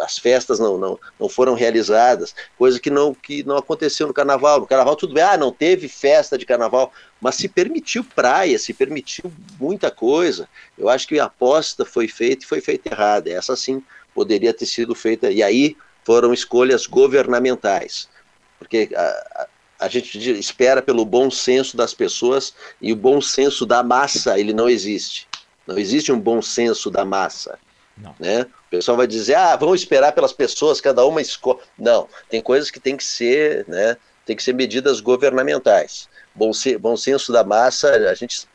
as 0.00 0.18
festas 0.18 0.58
não, 0.58 0.76
não, 0.76 0.98
não 1.18 1.28
foram 1.28 1.54
realizadas, 1.54 2.34
coisa 2.58 2.80
que 2.80 2.90
não, 2.90 3.14
que 3.14 3.44
não 3.44 3.56
aconteceu 3.56 4.08
no 4.08 4.12
carnaval. 4.12 4.58
No 4.58 4.66
carnaval, 4.66 4.96
tudo 4.96 5.14
bem, 5.14 5.22
ah, 5.22 5.36
não 5.36 5.52
teve 5.52 5.86
festa 5.86 6.36
de 6.36 6.44
carnaval, 6.44 6.92
mas 7.20 7.36
se 7.36 7.48
permitiu 7.48 8.02
praia, 8.02 8.58
se 8.58 8.74
permitiu 8.74 9.32
muita 9.60 9.92
coisa. 9.92 10.48
Eu 10.76 10.88
acho 10.88 11.06
que 11.06 11.20
a 11.20 11.26
aposta 11.26 11.84
foi 11.84 12.08
feita 12.08 12.44
e 12.44 12.48
foi 12.48 12.60
feita 12.60 12.92
errada. 12.92 13.30
Essa 13.30 13.54
sim 13.54 13.80
poderia 14.12 14.52
ter 14.52 14.66
sido 14.66 14.92
feita, 14.92 15.30
e 15.30 15.40
aí 15.40 15.76
foram 16.04 16.34
escolhas 16.34 16.86
governamentais, 16.86 18.08
porque 18.58 18.88
a, 18.92 19.02
a, 19.02 19.48
a 19.86 19.88
gente 19.88 20.18
espera 20.36 20.82
pelo 20.82 21.04
bom 21.04 21.30
senso 21.30 21.76
das 21.76 21.94
pessoas 21.94 22.54
e 22.80 22.92
o 22.92 22.96
bom 22.96 23.20
senso 23.20 23.64
da 23.64 23.84
massa 23.84 24.36
ele 24.36 24.52
não 24.52 24.68
existe. 24.68 25.28
Não 25.64 25.78
existe 25.78 26.10
um 26.10 26.18
bom 26.18 26.42
senso 26.42 26.90
da 26.90 27.04
massa. 27.04 27.58
Não. 27.96 28.14
Né? 28.18 28.42
O 28.42 28.70
pessoal 28.70 28.96
vai 28.96 29.06
dizer, 29.06 29.34
ah, 29.34 29.56
vamos 29.56 29.80
esperar 29.80 30.12
pelas 30.12 30.32
pessoas, 30.32 30.80
cada 30.80 31.04
uma 31.04 31.20
escolhe. 31.20 31.60
Não, 31.78 32.08
tem 32.28 32.42
coisas 32.42 32.70
que 32.70 32.80
tem 32.80 32.96
que 32.96 33.04
ser, 33.04 33.64
né? 33.68 33.96
Tem 34.24 34.36
que 34.36 34.42
ser 34.42 34.52
medidas 34.52 35.00
governamentais. 35.00 36.08
Bom, 36.34 36.50
bom 36.80 36.96
senso 36.96 37.32
da 37.32 37.44
massa, 37.44 37.90
a 37.90 38.14
gente 38.14 38.46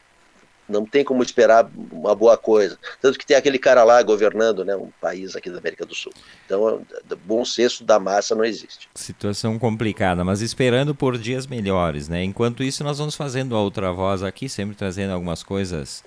não 0.72 0.86
tem 0.86 1.04
como 1.04 1.22
esperar 1.22 1.70
uma 1.92 2.16
boa 2.16 2.38
coisa. 2.38 2.80
Tanto 3.02 3.20
que 3.20 3.26
tem 3.26 3.36
aquele 3.36 3.60
cara 3.60 3.84
lá 3.84 4.02
governando 4.02 4.64
né, 4.64 4.76
um 4.76 4.90
país 5.02 5.36
aqui 5.36 5.50
da 5.50 5.58
América 5.58 5.86
do 5.86 5.94
Sul. 5.94 6.14
Então, 6.46 6.82
bom 7.26 7.44
senso 7.44 7.84
da 7.84 8.00
massa 8.00 8.34
não 8.34 8.46
existe. 8.46 8.90
Situação 8.96 9.60
complicada, 9.60 10.24
mas 10.24 10.42
esperando 10.42 10.96
por 10.96 11.18
dias 11.18 11.46
melhores. 11.46 12.08
Né? 12.08 12.24
Enquanto 12.24 12.64
isso, 12.64 12.84
nós 12.84 12.98
vamos 12.98 13.16
fazendo 13.16 13.56
a 13.56 13.62
outra 13.62 13.92
voz 13.92 14.24
aqui, 14.24 14.48
sempre 14.48 14.76
trazendo 14.76 15.14
algumas 15.14 15.44
coisas 15.44 16.04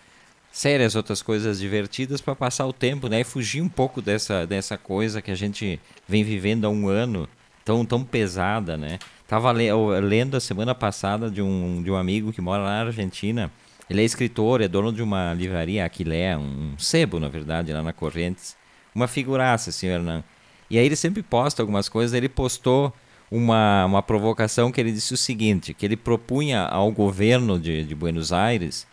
sérias, 0.55 0.95
outras 0.95 1.21
coisas 1.21 1.59
divertidas 1.59 2.21
para 2.21 2.37
passar 2.37 2.65
o 2.65 2.73
tempo, 2.73 3.09
né? 3.09 3.23
E 3.23 3.25
fugir 3.25 3.61
um 3.61 3.69
pouco 3.69 4.01
dessa, 4.01 4.47
dessa 4.47 4.79
coisa 4.79 5.21
que 5.21 5.33
a 5.33 5.35
gente 5.35 5.81
vem 6.07 6.23
vivendo 6.23 6.65
há 6.65 6.71
um 6.71 6.87
ano 6.87 7.29
tão, 7.65 7.85
tão 7.85 8.05
pesada, 8.05 8.77
né? 8.77 9.01
Tava 9.27 9.51
lendo 9.51 10.37
a 10.37 10.41
semana 10.41 10.73
passada 10.73 11.29
de 11.29 11.43
um, 11.43 11.83
de 11.83 11.91
um 11.91 11.97
amigo 11.97 12.33
que 12.33 12.41
mora 12.41 12.63
lá 12.63 12.69
na 12.69 12.87
Argentina. 12.87 13.51
Ele 13.91 14.01
é 14.01 14.05
escritor, 14.05 14.61
é 14.61 14.69
dono 14.69 14.93
de 14.93 15.03
uma 15.03 15.35
livraria, 15.35 15.85
Aquilé, 15.85 16.39
um 16.39 16.79
sebo, 16.79 17.19
na 17.19 17.29
verdade, 17.29 17.73
lá 17.73 17.83
na 17.83 17.93
Correntes. 17.93 18.57
Uma 18.95 19.09
figuraça, 19.09 19.73
senhor 19.73 19.95
Hernan. 19.95 20.23
E 20.71 20.79
aí 20.79 20.87
ele 20.87 20.95
sempre 20.95 21.21
posta 21.21 21.65
algumas 21.65 21.89
coisas. 21.89 22.15
Ele 22.15 22.29
postou 22.29 22.95
uma, 23.29 23.87
uma 23.87 24.03
provocação 24.05 24.71
que 24.71 24.81
ele 24.81 24.93
disse 24.93 25.13
o 25.15 25.17
seguinte, 25.17 25.75
que 25.75 25.85
ele 25.85 25.97
propunha 25.97 26.63
ao 26.63 26.93
governo 26.93 27.59
de, 27.59 27.85
de 27.85 27.95
Buenos 27.95 28.33
Aires 28.33 28.87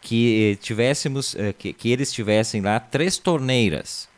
que 0.00 0.58
tivéssemos, 0.60 1.34
eh, 1.34 1.52
que, 1.52 1.72
que 1.72 1.90
eles 1.90 2.12
tivessem 2.12 2.60
lá 2.60 2.78
três 2.80 3.16
torneiras. 3.18 4.08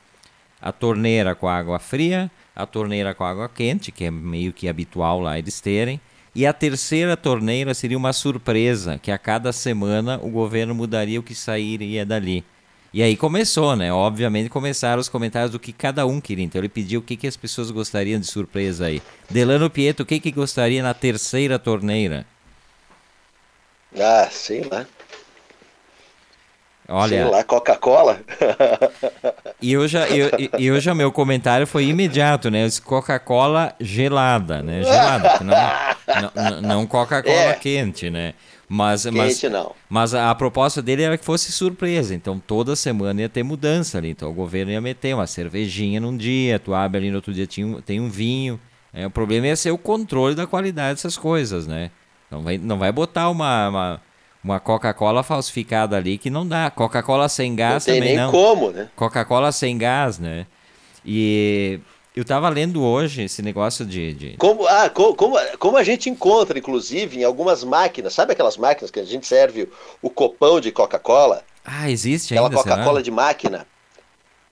A 0.61 0.73
torneira 0.73 1.35
com 1.35 1.49
água 1.49 1.79
fria, 1.79 2.31
a 2.55 2.67
torneira 2.67 3.15
com 3.15 3.25
água 3.25 3.49
quente, 3.49 3.91
que 3.91 4.05
é 4.05 4.11
meio 4.11 4.53
que 4.53 4.69
habitual 4.69 5.21
lá 5.21 5.39
eles 5.39 5.61
terem, 5.61 6.01
e 6.35 6.47
a 6.47 6.53
terceira 6.53 7.17
torneira 7.17 7.75
seria 7.75 7.97
uma 7.97 8.13
surpresa, 8.13 8.99
que 8.99 9.11
a 9.11 9.19
cada 9.19 9.53
semana 9.53 10.21
o 10.23 10.29
governo 10.29 10.75
mudaria 10.75 11.19
o 11.19 11.23
que 11.23 11.35
sairia 11.35 12.07
dali. 12.07 12.45
E 12.93 13.03
aí 13.03 13.17
começou, 13.17 13.77
né? 13.77 13.93
Obviamente 13.93 14.49
começaram 14.49 15.01
os 15.01 15.09
comentários 15.09 15.53
do 15.53 15.61
que 15.61 15.73
cada 15.73 16.05
um 16.07 16.21
queria. 16.21 16.45
Então 16.45 16.61
ele 16.61 16.69
pediu 16.69 17.01
o 17.01 17.03
que, 17.03 17.17
que 17.17 17.27
as 17.27 17.37
pessoas 17.37 17.71
gostariam 17.71 18.19
de 18.19 18.27
surpresa 18.27 18.87
aí. 18.87 19.01
Delano 19.29 19.71
Pietro, 19.71 20.03
o 20.03 20.07
que, 20.07 20.19
que 20.19 20.33
gostaria 20.33 20.83
na 20.83 20.93
terceira 20.93 21.59
torneira? 21.59 22.27
Ah, 23.97 24.29
sei 24.31 24.63
lá. 24.63 24.87
Olha, 26.91 27.09
Sei 27.09 27.25
lá, 27.25 27.45
Coca-Cola. 27.45 28.21
e 29.63 29.73
eu 29.73 29.87
já, 29.87 30.09
eu, 30.09 30.29
eu 30.59 30.81
já 30.81 30.93
meu 30.93 31.13
comentário 31.13 31.65
foi 31.65 31.85
imediato, 31.85 32.51
né? 32.51 32.67
Coca-Cola 32.85 33.73
gelada, 33.79 34.61
né? 34.61 34.83
Gelada, 34.83 35.39
não, 35.45 36.33
não, 36.35 36.61
não 36.61 36.87
Coca-Cola 36.87 37.51
é. 37.51 37.55
quente, 37.55 38.11
né? 38.11 38.35
Mas, 38.69 39.05
quente 39.05 39.17
mas, 39.17 39.43
não. 39.45 39.73
mas 39.89 40.15
a, 40.15 40.31
a 40.31 40.35
proposta 40.35 40.83
dele 40.83 41.03
era 41.03 41.17
que 41.17 41.25
fosse 41.25 41.53
surpresa. 41.53 42.13
Então 42.13 42.41
toda 42.45 42.75
semana 42.75 43.21
ia 43.21 43.29
ter 43.29 43.45
mudança 43.45 43.99
ali. 43.99 44.11
Então 44.11 44.29
o 44.29 44.35
governo 44.35 44.73
ia 44.73 44.81
meter 44.81 45.15
uma 45.15 45.29
cervejinha 45.29 46.01
num 46.01 46.17
dia, 46.17 46.59
tu 46.59 46.75
abre 46.75 46.99
ali 46.99 47.11
no 47.11 47.17
outro 47.17 47.33
dia 47.33 47.47
tinha, 47.47 47.81
tem 47.83 48.01
um 48.01 48.09
vinho. 48.09 48.61
É, 48.93 49.07
o 49.07 49.11
problema 49.11 49.47
ia 49.47 49.57
ser 49.57 49.71
o 49.71 49.79
controle 49.79 50.35
da 50.35 50.47
qualidade 50.47 50.95
dessas 50.95 51.17
coisas, 51.17 51.69
né? 51.69 51.93
Não 52.29 52.43
vai, 52.43 52.59
não 52.59 52.79
vai 52.79 52.91
botar 52.91 53.29
uma, 53.31 53.69
uma 53.69 54.03
uma 54.43 54.59
Coca-Cola 54.59 55.23
falsificada 55.23 55.97
ali 55.97 56.19
que 56.19 56.31
não 56.31 56.47
dá. 56.47 56.71
Coca-Cola 56.71 57.29
sem 57.29 57.55
gás 57.55 57.87
não 57.87 57.93
tem 57.93 58.01
também 58.01 58.17
nem 58.17 58.25
não. 58.25 58.31
como, 58.33 58.71
né? 58.71 58.91
Coca-Cola 58.97 59.53
sem 59.53 59.77
gás, 59.77 60.19
né? 60.19 60.47
E 61.05 61.81
eu 62.15 62.25
tava 62.25 62.49
lendo 62.49 62.83
hoje 62.83 63.23
esse 63.23 63.43
negócio 63.43 63.85
de. 63.85 64.15
de... 64.15 64.37
Como, 64.37 64.67
ah, 64.67 64.91
co- 64.91 65.15
como, 65.15 65.37
como 65.59 65.77
a 65.77 65.83
gente 65.83 66.09
encontra, 66.11 66.59
inclusive, 66.59 67.21
em 67.21 67.25
algumas 67.25 67.63
máquinas, 67.65 68.15
sabe 68.15 68.33
aquelas 68.33 68.57
máquinas 68.57 68.91
que 68.91 69.01
a 69.01 69.05
gente 69.05 69.27
serve 69.27 69.63
o, 69.63 70.09
o 70.09 70.11
copão 70.11 70.61
de 70.61 70.73
Coca-Cola? 70.73 71.45
Ah, 71.65 71.91
existe 71.91 72.35
Aquela 72.35 72.51
Coca-Cola 72.51 73.03
de 73.03 73.11
máquina. 73.11 73.67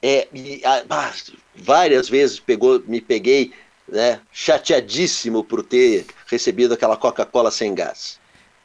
É, 0.02 0.28
e, 0.32 0.62
ah, 0.64 1.12
várias 1.56 2.08
vezes 2.08 2.38
pegou, 2.38 2.80
me 2.86 3.00
peguei 3.00 3.52
né, 3.88 4.20
chateadíssimo 4.30 5.42
por 5.42 5.62
ter 5.62 6.06
recebido 6.26 6.74
aquela 6.74 6.96
Coca-Cola 6.96 7.50
sem 7.50 7.74
gás. 7.74 8.20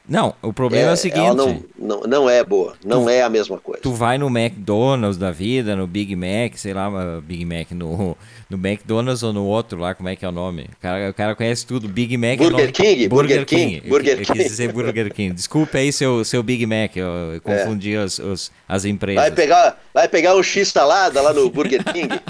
Não, 0.06 0.34
o 0.42 0.52
problema 0.52 0.90
é, 0.90 0.92
o 0.92 0.96
seguinte. 0.98 1.24
ela 1.26 1.34
não, 1.34 1.64
não, 1.78 2.00
não 2.02 2.28
é 2.30 2.44
boa, 2.44 2.74
não 2.84 3.08
é 3.08 3.22
a 3.22 3.28
mesma 3.30 3.56
coisa. 3.58 3.80
Tu 3.80 3.90
vai 3.90 4.18
no 4.18 4.26
McDonald's 4.28 5.16
da 5.16 5.30
vida, 5.30 5.74
no 5.74 5.86
Big 5.86 6.14
Mac, 6.14 6.56
sei 6.56 6.74
lá, 6.74 6.90
Big 7.22 7.42
Mac, 7.46 7.70
no, 7.70 8.14
no 8.50 8.56
McDonald's 8.58 9.22
ou 9.22 9.32
no 9.32 9.46
outro 9.46 9.78
lá, 9.80 9.94
como 9.94 10.10
é 10.10 10.14
que 10.16 10.22
é 10.22 10.28
o 10.28 10.32
nome? 10.32 10.68
O 10.76 10.76
cara, 10.80 11.08
o 11.10 11.14
cara 11.14 11.34
conhece 11.34 11.66
tudo. 11.66 11.88
Big 11.88 12.18
Mac 12.18 12.32
é 12.34 12.36
Burger 12.36 12.52
nome... 12.52 12.72
King, 12.72 13.08
Burger 13.08 13.46
King, 13.46 13.80
Eu- 13.82 13.88
Burger 13.90 14.12
eu, 14.12 14.18
quis 14.18 14.26
King. 14.28 14.44
dizer 14.44 14.72
Burger 14.72 15.14
King. 15.14 15.34
Desculpa 15.34 15.78
aí 15.78 15.90
seu, 15.90 16.22
seu 16.22 16.42
Big 16.42 16.66
Mac, 16.66 16.94
eu, 16.96 17.06
eu 17.34 17.40
confundi 17.40 17.96
os, 17.96 18.18
os- 18.18 18.52
as 18.68 18.84
empresas. 18.84 19.22
Vai 19.22 19.30
pegar, 19.32 19.80
vai 19.94 20.06
pegar 20.06 20.36
um 20.36 20.42
X 20.42 20.68
salada 20.68 21.22
lá 21.22 21.32
no 21.32 21.48
Burger 21.48 21.82
King. 21.82 22.08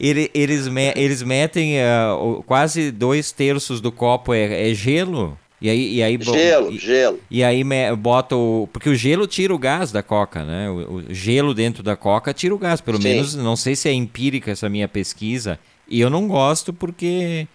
Ele- 0.00 0.30
eles, 0.32 0.66
me- 0.66 0.92
eles 0.96 1.22
metem 1.22 1.74
uh, 1.78 2.42
quase 2.46 2.90
dois 2.90 3.30
terços 3.32 3.80
do 3.80 3.92
copo 3.92 4.32
é, 4.32 4.70
é 4.70 4.74
gelo. 4.74 5.38
E 5.60 5.68
aí, 5.68 5.94
e 5.96 6.02
aí, 6.02 6.18
Gelo, 6.22 6.72
e- 6.72 6.78
gelo. 6.78 7.20
E 7.30 7.44
aí 7.44 7.62
bota 7.98 8.34
o. 8.34 8.66
Porque 8.72 8.88
o 8.88 8.94
gelo 8.94 9.26
tira 9.26 9.54
o 9.54 9.58
gás 9.58 9.92
da 9.92 10.02
coca, 10.02 10.42
né? 10.42 10.70
O, 10.70 10.74
o 10.96 11.04
gelo 11.14 11.52
dentro 11.52 11.82
da 11.82 11.96
coca 11.96 12.32
tira 12.32 12.54
o 12.54 12.58
gás. 12.58 12.80
Pelo 12.80 12.96
Sim. 12.96 13.08
menos, 13.08 13.34
não 13.34 13.56
sei 13.56 13.76
se 13.76 13.88
é 13.88 13.92
empírica 13.92 14.50
essa 14.50 14.68
minha 14.70 14.88
pesquisa. 14.88 15.58
E 15.88 16.00
eu 16.00 16.08
não 16.08 16.26
gosto 16.26 16.72
porque. 16.72 17.46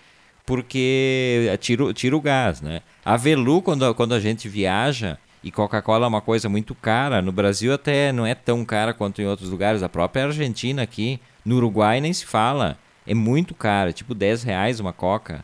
Porque 0.46 1.58
tira, 1.60 1.84
o- 1.86 1.94
tira 1.94 2.16
o 2.16 2.22
gás, 2.22 2.62
né? 2.62 2.82
A 3.04 3.18
Velu, 3.18 3.62
quando, 3.62 3.94
quando 3.96 4.14
a 4.14 4.20
gente 4.20 4.48
viaja, 4.48 5.18
e 5.44 5.50
Coca-Cola 5.52 6.06
é 6.06 6.08
uma 6.08 6.22
coisa 6.22 6.48
muito 6.48 6.76
cara. 6.76 7.22
No 7.22 7.32
Brasil 7.32 7.74
até 7.74 8.12
não 8.12 8.26
é 8.26 8.36
tão 8.36 8.64
cara 8.64 8.94
quanto 8.94 9.22
em 9.22 9.26
outros 9.26 9.50
lugares. 9.50 9.82
A 9.82 9.90
própria 9.90 10.26
Argentina 10.26 10.84
aqui. 10.84 11.20
No 11.44 11.56
Uruguai 11.58 12.00
nem 12.00 12.14
se 12.14 12.26
fala. 12.26 12.78
É 13.08 13.14
muito 13.14 13.54
cara, 13.54 13.92
tipo 13.94 14.14
10 14.16 14.44
reais 14.44 14.80
uma 14.80 14.94
coca. 14.94 15.44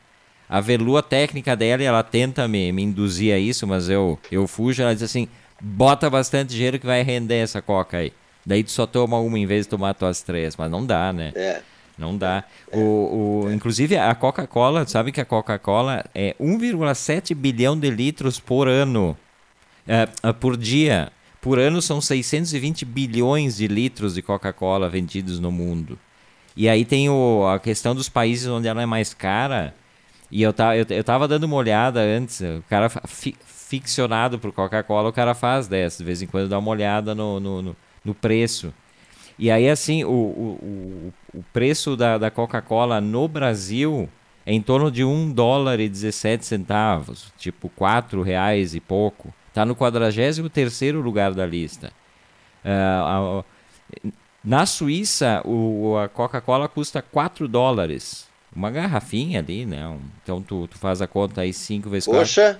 A 0.51 0.59
Velu, 0.59 0.97
a 0.97 1.01
técnica 1.01 1.55
dela, 1.55 1.81
ela 1.81 2.03
tenta 2.03 2.45
me, 2.45 2.73
me 2.73 2.83
induzir 2.83 3.33
a 3.33 3.39
isso, 3.39 3.65
mas 3.65 3.87
eu, 3.87 4.19
eu 4.29 4.45
fujo. 4.49 4.81
Ela 4.83 4.93
diz 4.93 5.01
assim: 5.01 5.29
bota 5.61 6.09
bastante 6.09 6.53
gelo 6.53 6.77
que 6.77 6.85
vai 6.85 7.01
render 7.03 7.37
essa 7.37 7.61
coca 7.61 7.99
aí. 7.99 8.11
Daí 8.45 8.61
tu 8.61 8.69
só 8.69 8.85
toma 8.85 9.17
uma 9.17 9.39
em 9.39 9.45
vez 9.45 9.65
de 9.65 9.69
tomar 9.69 9.93
tuas 9.93 10.21
três, 10.21 10.57
mas 10.57 10.69
não 10.69 10.85
dá, 10.85 11.13
né? 11.13 11.31
É. 11.35 11.61
Não 11.97 12.17
dá. 12.17 12.43
O, 12.73 13.45
o, 13.45 13.53
inclusive, 13.53 13.95
a 13.95 14.13
Coca-Cola, 14.13 14.85
sabe 14.85 15.13
que 15.13 15.21
a 15.21 15.25
Coca-Cola 15.25 16.03
é 16.13 16.35
1,7 16.37 17.33
bilhão 17.33 17.79
de 17.79 17.89
litros 17.89 18.37
por 18.37 18.67
ano. 18.67 19.17
É, 19.87 20.09
é, 20.21 20.33
por 20.33 20.57
dia. 20.57 21.13
Por 21.39 21.59
ano 21.59 21.81
são 21.81 22.01
620 22.01 22.83
bilhões 22.83 23.55
de 23.55 23.67
litros 23.67 24.15
de 24.15 24.21
Coca-Cola 24.21 24.89
vendidos 24.89 25.39
no 25.39 25.49
mundo. 25.49 25.97
E 26.57 26.67
aí 26.67 26.83
tem 26.83 27.09
o, 27.09 27.47
a 27.47 27.57
questão 27.57 27.95
dos 27.95 28.09
países 28.09 28.47
onde 28.47 28.67
ela 28.67 28.81
é 28.81 28.85
mais 28.85 29.13
cara. 29.13 29.73
E 30.31 30.41
eu, 30.41 30.53
tá, 30.53 30.77
eu, 30.77 30.85
eu 30.89 31.03
tava 31.03 31.27
dando 31.27 31.43
uma 31.43 31.55
olhada 31.57 31.99
antes. 31.99 32.41
O 32.41 32.63
cara 32.69 32.89
fi, 32.89 33.35
ficcionado 33.45 34.39
por 34.39 34.51
Coca-Cola, 34.51 35.09
o 35.09 35.13
cara 35.13 35.33
faz 35.33 35.67
dessa. 35.67 35.97
De 35.99 36.05
vez 36.05 36.21
em 36.21 36.27
quando 36.27 36.49
dá 36.49 36.57
uma 36.59 36.71
olhada 36.71 37.13
no, 37.13 37.39
no, 37.39 37.61
no, 37.61 37.75
no 38.03 38.15
preço. 38.15 38.73
E 39.37 39.49
aí, 39.51 39.69
assim, 39.69 40.03
o, 40.03 40.09
o, 40.09 41.13
o, 41.33 41.39
o 41.39 41.43
preço 41.51 41.95
da, 41.97 42.17
da 42.17 42.31
Coca-Cola 42.31 43.01
no 43.01 43.27
Brasil 43.27 44.07
é 44.45 44.53
em 44.53 44.61
torno 44.61 44.91
de 44.91 45.03
1 45.03 45.31
dólar 45.31 45.79
e 45.79 45.89
17 45.89 46.45
centavos, 46.45 47.31
tipo 47.37 47.69
4 47.69 48.21
reais 48.21 48.73
e 48.75 48.79
pouco. 48.79 49.33
Está 49.49 49.65
no 49.65 49.75
43 49.75 50.39
lugar 50.93 51.33
da 51.33 51.45
lista. 51.45 51.91
Ah, 52.63 53.41
a- 53.41 53.43
na 54.43 54.65
Suíça, 54.65 55.41
o, 55.45 55.97
a 55.97 56.09
Coca-Cola 56.09 56.67
custa 56.67 57.01
4 57.01 57.47
dólares. 57.47 58.27
Uma 58.55 58.69
garrafinha 58.69 59.39
ali, 59.39 59.65
né? 59.65 59.87
Um- 59.87 59.99
Então 60.23 60.41
tu, 60.41 60.67
tu 60.67 60.77
faz 60.77 61.01
a 61.01 61.07
conta 61.07 61.41
aí 61.41 61.53
5 61.53 61.89
vezes 61.89 62.05
4. 62.05 62.19
Poxa. 62.21 62.59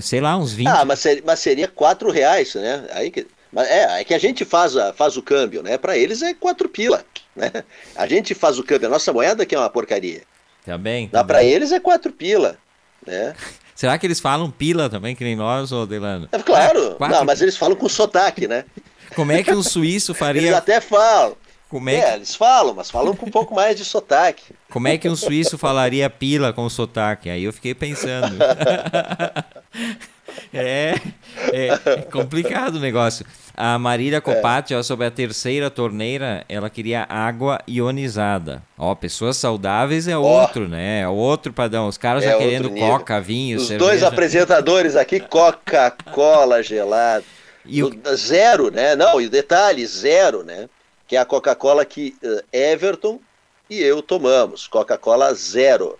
Sei 0.00 0.20
lá, 0.20 0.36
uns 0.36 0.52
20. 0.52 0.66
Ah, 0.68 0.84
mas 0.84 0.98
seria, 1.00 1.22
mas 1.24 1.38
seria 1.40 1.68
quatro 1.68 2.10
reais, 2.10 2.54
né? 2.54 2.86
Aí 2.92 3.10
que, 3.10 3.26
mas 3.52 3.68
é, 3.68 4.00
é 4.00 4.04
que 4.04 4.14
a 4.14 4.18
gente 4.18 4.44
faz, 4.44 4.76
a, 4.76 4.92
faz 4.92 5.16
o 5.16 5.22
câmbio, 5.22 5.62
né? 5.62 5.78
Para 5.78 5.96
eles 5.96 6.22
é 6.22 6.34
quatro 6.34 6.68
pila, 6.68 7.04
né? 7.34 7.50
A 7.94 8.06
gente 8.06 8.34
faz 8.34 8.58
o 8.58 8.64
câmbio, 8.64 8.88
a 8.88 8.90
nossa 8.90 9.12
moeda 9.12 9.46
que 9.46 9.54
é 9.54 9.58
uma 9.58 9.70
porcaria. 9.70 10.22
Tá 10.64 10.76
bem? 10.76 11.08
Dá 11.12 11.20
tá 11.20 11.24
para 11.24 11.44
eles 11.44 11.70
é 11.72 11.78
quatro 11.78 12.12
pila, 12.12 12.58
né? 13.06 13.34
Será 13.76 13.98
que 13.98 14.06
eles 14.06 14.18
falam 14.18 14.50
pila 14.50 14.88
também, 14.88 15.14
que 15.14 15.22
nem 15.22 15.36
nós, 15.36 15.70
ô 15.70 15.84
Delano? 15.86 16.28
É 16.32 16.38
claro, 16.38 16.94
Quatro- 16.96 17.16
não, 17.18 17.24
mas 17.24 17.42
eles 17.42 17.56
falam 17.56 17.76
com 17.76 17.88
sotaque, 17.88 18.48
né? 18.48 18.64
Como 19.14 19.30
é 19.32 19.42
que 19.42 19.52
um 19.54 19.62
suíço 19.62 20.12
Eles 20.12 20.18
faria. 20.18 20.56
até 20.56 20.80
falam. 20.80 21.36
Como 21.68 21.90
é, 21.90 21.94
É, 21.96 22.10
que, 22.10 22.16
eles 22.16 22.34
falam, 22.34 22.74
mas 22.74 22.90
falam 22.90 23.14
com 23.16 23.26
um 23.26 23.30
pouco 23.30 23.54
mais 23.54 23.76
de 23.76 23.84
sotaque. 23.84 24.54
como 24.70 24.86
é 24.88 24.96
que 24.96 25.08
um 25.08 25.16
suíço 25.16 25.58
falaria 25.58 26.08
pila 26.08 26.52
com 26.52 26.68
sotaque? 26.68 27.28
Aí 27.28 27.42
eu 27.44 27.52
fiquei 27.52 27.74
pensando. 27.74 28.36
é, 30.52 30.94
é, 31.52 31.66
é 31.86 31.96
complicado 32.10 32.76
o 32.76 32.80
negócio. 32.80 33.26
A 33.56 33.78
Marília 33.78 34.20
Copati, 34.20 34.74
ó, 34.74 34.82
sobre 34.82 35.06
a 35.06 35.10
terceira 35.10 35.70
torneira, 35.70 36.44
ela 36.48 36.68
queria 36.68 37.06
água 37.08 37.58
ionizada. 37.66 38.62
Ó, 38.76 38.94
pessoas 38.94 39.36
saudáveis 39.38 40.06
é 40.06 40.16
outro, 40.16 40.68
né? 40.68 41.00
É 41.00 41.08
outro 41.08 41.52
padrão. 41.52 41.88
Os 41.88 41.96
caras 41.96 42.22
É 42.22 42.30
já 42.32 42.38
querendo 42.38 42.70
coca, 42.70 43.18
vinho, 43.20 43.56
Os 43.56 43.66
cerveja. 43.66 43.88
dois 43.90 44.02
apresentadores 44.02 44.94
aqui, 44.94 45.20
Coca-Cola 45.20 46.62
gelado. 46.62 47.24
E 47.64 47.82
o- 47.82 47.90
Zero, 48.14 48.70
né? 48.70 48.94
Não, 48.94 49.20
e 49.20 49.26
o 49.26 49.30
detalhe, 49.30 49.84
zero, 49.86 50.44
né? 50.44 50.68
Que 51.06 51.16
é 51.16 51.18
a 51.18 51.24
Coca-Cola 51.24 51.84
que 51.84 52.16
eh, 52.22 52.72
Everton 52.72 53.20
e 53.70 53.80
eu 53.80 54.02
tomamos. 54.02 54.66
Coca-Cola 54.66 55.32
zero. 55.34 55.98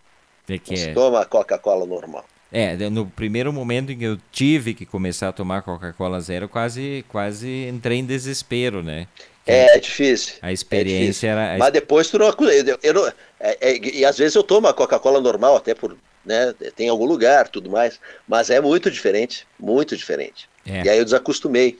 É 0.48 0.58
que 0.58 0.74
é. 0.74 0.92
toma 0.92 1.24
Coca-Cola 1.24 1.86
normal. 1.86 2.24
É, 2.52 2.76
no 2.88 3.06
primeiro 3.06 3.52
momento 3.52 3.90
em 3.92 3.98
que 3.98 4.04
eu 4.04 4.18
tive 4.30 4.72
que 4.72 4.86
começar 4.86 5.28
a 5.28 5.32
tomar 5.32 5.62
Coca-Cola 5.62 6.20
zero, 6.20 6.48
quase, 6.48 7.04
quase 7.08 7.66
entrei 7.68 7.98
em 7.98 8.04
desespero, 8.04 8.82
né? 8.82 9.08
É, 9.44 9.78
difícil. 9.78 10.34
A 10.42 10.52
experiência 10.52 11.28
era. 11.28 11.54
a 11.54 11.58
Mas 11.58 11.72
depois 11.72 12.08
tu 12.08 12.18
não. 12.18 12.26
Eu, 12.28 12.78
eu 12.82 12.94
não- 12.94 13.06
é- 13.06 13.58
é- 13.60 13.78
e 13.78 14.04
às 14.04 14.18
vezes 14.18 14.34
eu 14.34 14.42
tomo 14.42 14.66
a 14.66 14.74
Coca-Cola 14.74 15.20
normal, 15.20 15.56
até 15.56 15.74
por. 15.74 15.96
Né, 16.24 16.52
tem 16.74 16.88
algum 16.88 17.04
lugar, 17.04 17.46
tudo 17.46 17.70
mais. 17.70 18.00
Mas 18.26 18.50
é 18.50 18.60
muito 18.60 18.90
diferente. 18.90 19.46
Muito 19.60 19.96
diferente. 19.96 20.48
É. 20.66 20.82
E 20.82 20.88
aí 20.88 20.98
eu 20.98 21.04
desacostumei. 21.04 21.78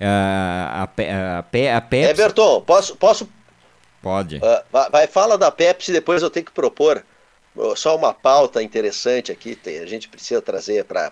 A, 0.00 0.80
a, 0.80 0.82
a, 0.82 1.42
Pe- 1.42 1.68
a 1.68 1.80
Pepsi. 1.80 2.10
Everton, 2.10 2.60
posso. 2.62 2.96
posso 2.96 3.28
Pode. 4.02 4.40
ah, 4.72 4.88
vai, 4.90 5.06
fala 5.06 5.38
da 5.38 5.50
Pepsi, 5.50 5.92
depois 5.92 6.22
eu 6.22 6.30
tenho 6.30 6.44
que 6.46 6.52
propor 6.52 7.04
oh, 7.56 7.74
só 7.74 7.96
uma 7.96 8.12
pauta 8.12 8.62
interessante 8.62 9.32
aqui. 9.32 9.56
Tem, 9.56 9.78
a 9.78 9.86
gente 9.86 10.08
precisa 10.08 10.42
trazer 10.42 10.84
para 10.84 11.10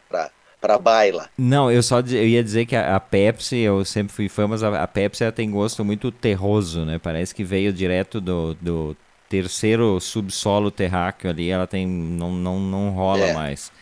a 0.62 0.78
baila. 0.78 1.30
Não, 1.38 1.70
eu 1.70 1.82
só 1.82 2.00
eu 2.00 2.26
ia 2.28 2.42
dizer 2.44 2.66
que 2.66 2.76
a, 2.76 2.96
a 2.96 3.00
Pepsi, 3.00 3.56
eu 3.58 3.84
sempre 3.84 4.12
fui 4.12 4.28
fã, 4.28 4.46
mas 4.46 4.62
a, 4.62 4.82
a 4.82 4.86
Pepsi 4.86 5.22
ela 5.22 5.32
tem 5.32 5.50
gosto 5.50 5.84
muito 5.84 6.10
terroso, 6.12 6.84
né? 6.84 6.98
Parece 6.98 7.34
que 7.34 7.42
veio 7.44 7.72
direto 7.72 8.20
do, 8.20 8.54
do 8.60 8.96
terceiro 9.28 9.98
subsolo 9.98 10.70
terráqueo 10.70 11.30
ali, 11.30 11.48
ela 11.50 11.66
tem. 11.66 11.86
não, 11.86 12.30
não, 12.30 12.60
não 12.60 12.90
rola 12.90 13.28
É. 13.28 13.32
mais. 13.32 13.72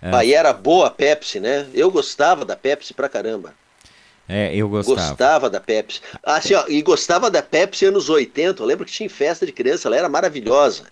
Aí 0.00 0.32
era 0.34 0.52
boa 0.52 0.86
a 0.86 0.90
Pepsi, 0.90 1.40
né? 1.40 1.66
Eu 1.74 1.90
gostava 1.90 2.44
da 2.44 2.56
Pepsi 2.56 2.94
pra 2.94 3.08
caramba. 3.08 3.54
É, 4.28 4.54
eu 4.54 4.68
gostava. 4.68 4.98
Gostava 5.08 5.50
da 5.50 5.60
Pepsi. 5.60 6.00
Ah, 6.24 6.36
Assim, 6.36 6.54
ó, 6.54 6.64
e 6.68 6.82
gostava 6.82 7.30
da 7.30 7.42
Pepsi 7.42 7.86
anos 7.86 8.08
80. 8.08 8.62
Eu 8.62 8.66
lembro 8.66 8.84
que 8.84 8.92
tinha 8.92 9.08
festa 9.08 9.46
de 9.46 9.52
criança, 9.52 9.88
ela 9.88 9.96
era 9.96 10.08
maravilhosa. 10.08 10.84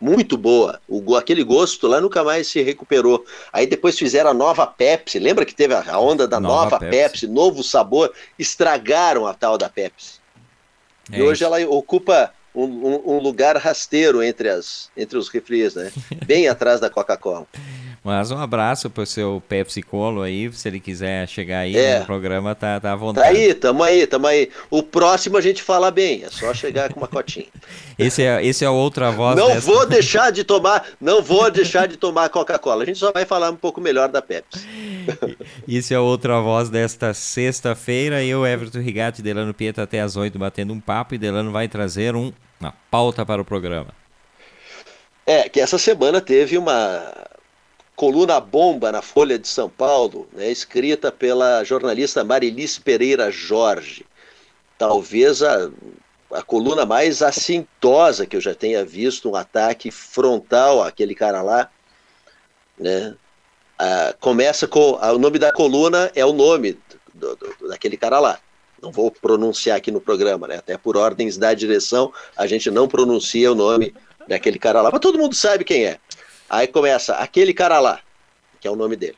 Muito 0.00 0.36
boa. 0.36 0.80
O, 0.88 1.16
aquele 1.16 1.44
gosto 1.44 1.86
lá 1.86 2.00
nunca 2.00 2.22
mais 2.24 2.48
se 2.48 2.60
recuperou. 2.62 3.24
Aí 3.52 3.66
depois 3.66 3.96
fizeram 3.98 4.30
a 4.30 4.34
nova 4.34 4.66
Pepsi. 4.66 5.18
Lembra 5.18 5.44
que 5.44 5.54
teve 5.54 5.72
a, 5.72 5.84
a 5.88 5.98
onda 6.00 6.26
da 6.26 6.40
Nova 6.40 6.64
nova, 6.64 6.78
Pepsi. 6.80 6.90
Pepsi. 6.90 7.26
novo 7.28 7.62
sabor? 7.62 8.12
Estragaram 8.38 9.26
a 9.26 9.32
tal 9.32 9.56
da 9.56 9.68
Pepsi. 9.68 10.14
É 11.12 11.18
e 11.18 11.22
hoje 11.22 11.44
isso. 11.44 11.44
ela 11.44 11.60
ocupa 11.70 12.32
um, 12.54 12.64
um- 12.64 13.02
um 13.14 13.18
lugar 13.18 13.56
rasteiro 13.56 14.22
entre, 14.22 14.48
as, 14.48 14.90
entre 14.96 15.16
os 15.16 15.28
refris, 15.28 15.74
né? 15.74 15.92
Bem 16.26 16.48
atrás 16.48 16.80
da 16.80 16.90
Coca-Cola. 16.90 17.46
Mas 18.04 18.30
um 18.30 18.36
abraço 18.36 18.90
pro 18.90 19.06
seu 19.06 19.42
Pepsi 19.48 19.80
Colo 19.80 20.20
aí, 20.20 20.52
se 20.52 20.68
ele 20.68 20.78
quiser 20.78 21.26
chegar 21.26 21.60
aí 21.60 21.74
é. 21.74 22.00
no 22.00 22.04
programa, 22.04 22.54
tá, 22.54 22.78
tá 22.78 22.92
à 22.92 22.96
vontade. 22.96 23.26
Tá 23.26 23.32
aí, 23.32 23.54
tamo 23.54 23.82
aí, 23.82 24.06
tamo 24.06 24.26
aí. 24.26 24.50
O 24.68 24.82
próximo 24.82 25.38
a 25.38 25.40
gente 25.40 25.62
fala 25.62 25.90
bem, 25.90 26.22
é 26.22 26.28
só 26.28 26.52
chegar 26.52 26.92
com 26.92 27.00
uma 27.00 27.08
cotinha. 27.08 27.46
esse 27.98 28.22
é, 28.22 28.44
esse 28.44 28.62
é 28.62 28.68
outra 28.68 29.10
voz. 29.10 29.38
Não 29.38 29.48
dessa... 29.48 29.60
vou 29.62 29.86
deixar 29.86 30.30
de 30.30 30.44
tomar, 30.44 30.84
não 31.00 31.22
vou 31.22 31.50
deixar 31.50 31.88
de 31.88 31.96
tomar 31.96 32.28
Coca-Cola. 32.28 32.82
A 32.82 32.86
gente 32.86 32.98
só 32.98 33.10
vai 33.10 33.24
falar 33.24 33.50
um 33.50 33.56
pouco 33.56 33.80
melhor 33.80 34.10
da 34.10 34.20
Pepsi. 34.20 34.68
Isso 35.66 35.94
é 35.94 35.98
outra 35.98 36.38
voz 36.42 36.68
desta 36.68 37.14
sexta-feira. 37.14 38.22
Eu, 38.22 38.46
Everton 38.46 38.80
Rigatti, 38.80 39.22
Delano 39.22 39.54
Pieta 39.54 39.82
até 39.82 40.02
as 40.02 40.14
oito 40.14 40.38
batendo 40.38 40.74
um 40.74 40.80
papo 40.80 41.14
e 41.14 41.18
Delano 41.18 41.50
vai 41.50 41.68
trazer 41.68 42.14
um, 42.14 42.30
uma 42.60 42.74
pauta 42.90 43.24
para 43.24 43.40
o 43.40 43.46
programa. 43.46 43.88
É, 45.26 45.48
que 45.48 45.58
essa 45.58 45.78
semana 45.78 46.20
teve 46.20 46.58
uma 46.58 47.32
coluna 47.96 48.40
bomba 48.40 48.90
na 48.90 49.02
Folha 49.02 49.38
de 49.38 49.46
São 49.46 49.68
Paulo, 49.68 50.28
né, 50.32 50.50
escrita 50.50 51.12
pela 51.12 51.62
jornalista 51.64 52.24
Marilis 52.24 52.78
Pereira 52.78 53.30
Jorge. 53.30 54.04
Talvez 54.76 55.42
a, 55.42 55.70
a 56.32 56.42
coluna 56.42 56.84
mais 56.84 57.22
assintosa 57.22 58.26
que 58.26 58.36
eu 58.36 58.40
já 58.40 58.54
tenha 58.54 58.84
visto, 58.84 59.30
um 59.30 59.36
ataque 59.36 59.90
frontal 59.90 60.82
àquele 60.82 61.14
cara 61.14 61.42
lá. 61.42 61.70
Né? 62.78 63.14
Ah, 63.78 64.14
começa 64.20 64.66
com. 64.66 64.94
O 64.94 65.18
nome 65.18 65.38
da 65.38 65.52
coluna 65.52 66.10
é 66.14 66.24
o 66.24 66.32
nome 66.32 66.78
do, 67.12 67.36
do, 67.36 67.68
daquele 67.68 67.96
cara 67.96 68.18
lá. 68.18 68.40
Não 68.82 68.90
vou 68.90 69.10
pronunciar 69.10 69.76
aqui 69.76 69.90
no 69.90 70.00
programa, 70.00 70.48
né? 70.48 70.56
até 70.56 70.76
por 70.76 70.96
ordens 70.96 71.38
da 71.38 71.54
direção, 71.54 72.12
a 72.36 72.46
gente 72.46 72.70
não 72.70 72.88
pronuncia 72.88 73.50
o 73.50 73.54
nome 73.54 73.94
daquele 74.28 74.58
cara 74.58 74.82
lá, 74.82 74.90
mas 74.90 75.00
todo 75.00 75.18
mundo 75.18 75.34
sabe 75.34 75.64
quem 75.64 75.86
é. 75.86 75.98
Aí 76.48 76.66
começa 76.66 77.14
aquele 77.14 77.54
cara 77.54 77.80
lá, 77.80 78.00
que 78.60 78.68
é 78.68 78.70
o 78.70 78.76
nome 78.76 78.96
dele. 78.96 79.16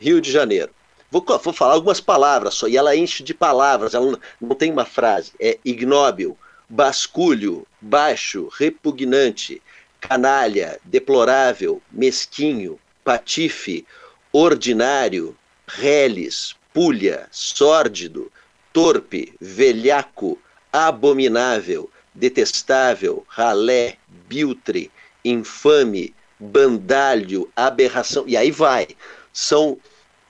Rio 0.00 0.20
de 0.20 0.30
Janeiro. 0.30 0.70
Vou, 1.10 1.24
vou 1.24 1.52
falar 1.52 1.74
algumas 1.74 2.00
palavras 2.00 2.54
só, 2.54 2.68
e 2.68 2.76
ela 2.76 2.94
enche 2.94 3.22
de 3.22 3.32
palavras, 3.32 3.94
ela 3.94 4.12
não, 4.12 4.20
não 4.40 4.54
tem 4.54 4.70
uma 4.70 4.84
frase. 4.84 5.32
É 5.40 5.58
ignóbil, 5.64 6.36
basculho, 6.68 7.66
baixo, 7.80 8.48
repugnante, 8.48 9.62
canalha, 10.00 10.78
deplorável, 10.84 11.80
mesquinho, 11.90 12.78
patife, 13.02 13.86
ordinário, 14.30 15.36
reles, 15.66 16.54
pulha, 16.74 17.26
sórdido, 17.30 18.30
torpe, 18.72 19.34
velhaco, 19.40 20.38
abominável, 20.72 21.90
detestável, 22.14 23.24
ralé, 23.28 23.96
biltre, 24.28 24.90
infame, 25.24 26.14
bandalho, 26.38 27.50
aberração, 27.56 28.24
e 28.26 28.36
aí 28.36 28.50
vai. 28.50 28.88
São 29.32 29.78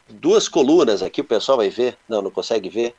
duas 0.09 0.49
colunas 0.49 1.03
aqui, 1.03 1.21
o 1.21 1.25
pessoal 1.25 1.59
vai 1.59 1.71
ver. 1.71 1.97
Não, 2.09 2.23
não 2.23 2.31
consegue 2.31 2.69
ver? 2.69 2.95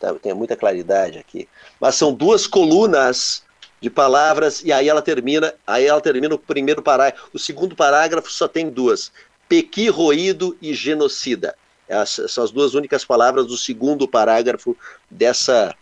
Tá, 0.00 0.14
tem 0.14 0.34
muita 0.34 0.56
claridade 0.56 1.18
aqui. 1.18 1.48
Mas 1.80 1.94
são 1.94 2.12
duas 2.12 2.46
colunas 2.46 3.42
de 3.80 3.90
palavras 3.90 4.62
e 4.64 4.72
aí 4.72 4.88
ela 4.88 5.02
termina, 5.02 5.54
aí 5.66 5.84
ela 5.84 6.00
termina 6.00 6.34
o 6.34 6.38
primeiro 6.38 6.82
parágrafo. 6.82 7.28
O 7.32 7.38
segundo 7.38 7.76
parágrafo 7.76 8.30
só 8.30 8.48
tem 8.48 8.70
duas: 8.70 9.12
pequi 9.48 9.88
roído 9.88 10.56
e 10.60 10.74
genocida. 10.74 11.54
Essas 11.86 12.32
são 12.32 12.42
as 12.42 12.50
duas 12.50 12.74
únicas 12.74 13.04
palavras 13.04 13.46
do 13.46 13.58
segundo 13.58 14.08
parágrafo 14.08 14.76
dessa 15.10 15.74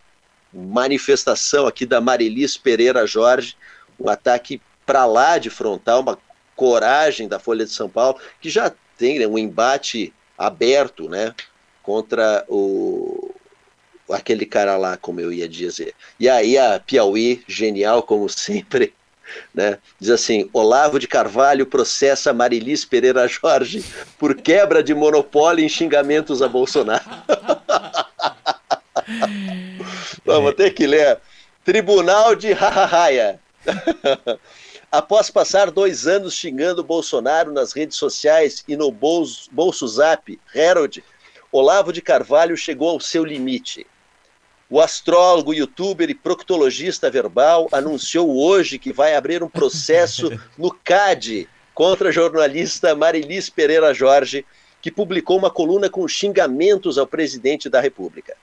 manifestação 0.52 1.66
aqui 1.66 1.86
da 1.86 2.00
Marilis 2.00 2.56
Pereira 2.56 3.06
Jorge, 3.06 3.56
um 3.98 4.08
ataque 4.08 4.60
para 4.84 5.06
lá 5.06 5.38
de 5.38 5.48
frontal, 5.48 6.00
uma 6.00 6.18
coragem 6.56 7.28
da 7.28 7.38
Folha 7.38 7.64
de 7.64 7.70
São 7.70 7.88
Paulo, 7.88 8.18
que 8.40 8.50
já 8.50 8.72
tem 8.96 9.18
né, 9.18 9.26
um 9.26 9.38
embate 9.38 10.12
aberto 10.36 11.08
né, 11.08 11.34
contra 11.82 12.44
o, 12.48 13.34
aquele 14.10 14.46
cara 14.46 14.76
lá, 14.76 14.96
como 14.96 15.20
eu 15.20 15.32
ia 15.32 15.48
dizer. 15.48 15.94
E 16.18 16.28
aí 16.28 16.58
a 16.58 16.80
Piauí, 16.80 17.42
genial 17.46 18.02
como 18.02 18.28
sempre, 18.30 18.94
né, 19.54 19.78
diz 19.98 20.10
assim: 20.10 20.48
Olavo 20.52 20.98
de 20.98 21.08
Carvalho 21.08 21.66
processa 21.66 22.32
Marilis 22.32 22.84
Pereira 22.84 23.26
Jorge 23.26 23.84
por 24.18 24.34
quebra 24.34 24.82
de 24.82 24.94
monopólio 24.94 25.64
em 25.64 25.68
xingamentos 25.68 26.42
a 26.42 26.48
Bolsonaro. 26.48 27.04
Vamos 30.24 30.54
ter 30.54 30.72
que 30.72 30.86
ler. 30.86 31.18
Tribunal 31.64 32.34
de 32.34 32.52
Raia. 32.52 33.40
Após 34.92 35.30
passar 35.30 35.70
dois 35.70 36.06
anos 36.06 36.34
xingando 36.34 36.84
Bolsonaro 36.84 37.50
nas 37.50 37.72
redes 37.72 37.96
sociais 37.96 38.62
e 38.68 38.76
no 38.76 38.92
bolso, 38.92 39.48
bolso 39.50 39.88
Zap, 39.88 40.38
Harold, 40.54 41.02
Olavo 41.50 41.94
de 41.94 42.02
Carvalho 42.02 42.54
chegou 42.58 42.90
ao 42.90 43.00
seu 43.00 43.24
limite. 43.24 43.86
O 44.68 44.82
astrólogo, 44.82 45.54
youtuber 45.54 46.10
e 46.10 46.14
proctologista 46.14 47.10
verbal 47.10 47.70
anunciou 47.72 48.36
hoje 48.36 48.78
que 48.78 48.92
vai 48.92 49.14
abrir 49.16 49.42
um 49.42 49.48
processo 49.48 50.30
no 50.58 50.70
CAD 50.70 51.48
contra 51.72 52.10
a 52.10 52.12
jornalista 52.12 52.94
Marilis 52.94 53.48
Pereira 53.48 53.94
Jorge, 53.94 54.44
que 54.82 54.90
publicou 54.90 55.38
uma 55.38 55.50
coluna 55.50 55.88
com 55.88 56.06
xingamentos 56.06 56.98
ao 56.98 57.06
presidente 57.06 57.70
da 57.70 57.80
República. 57.80 58.36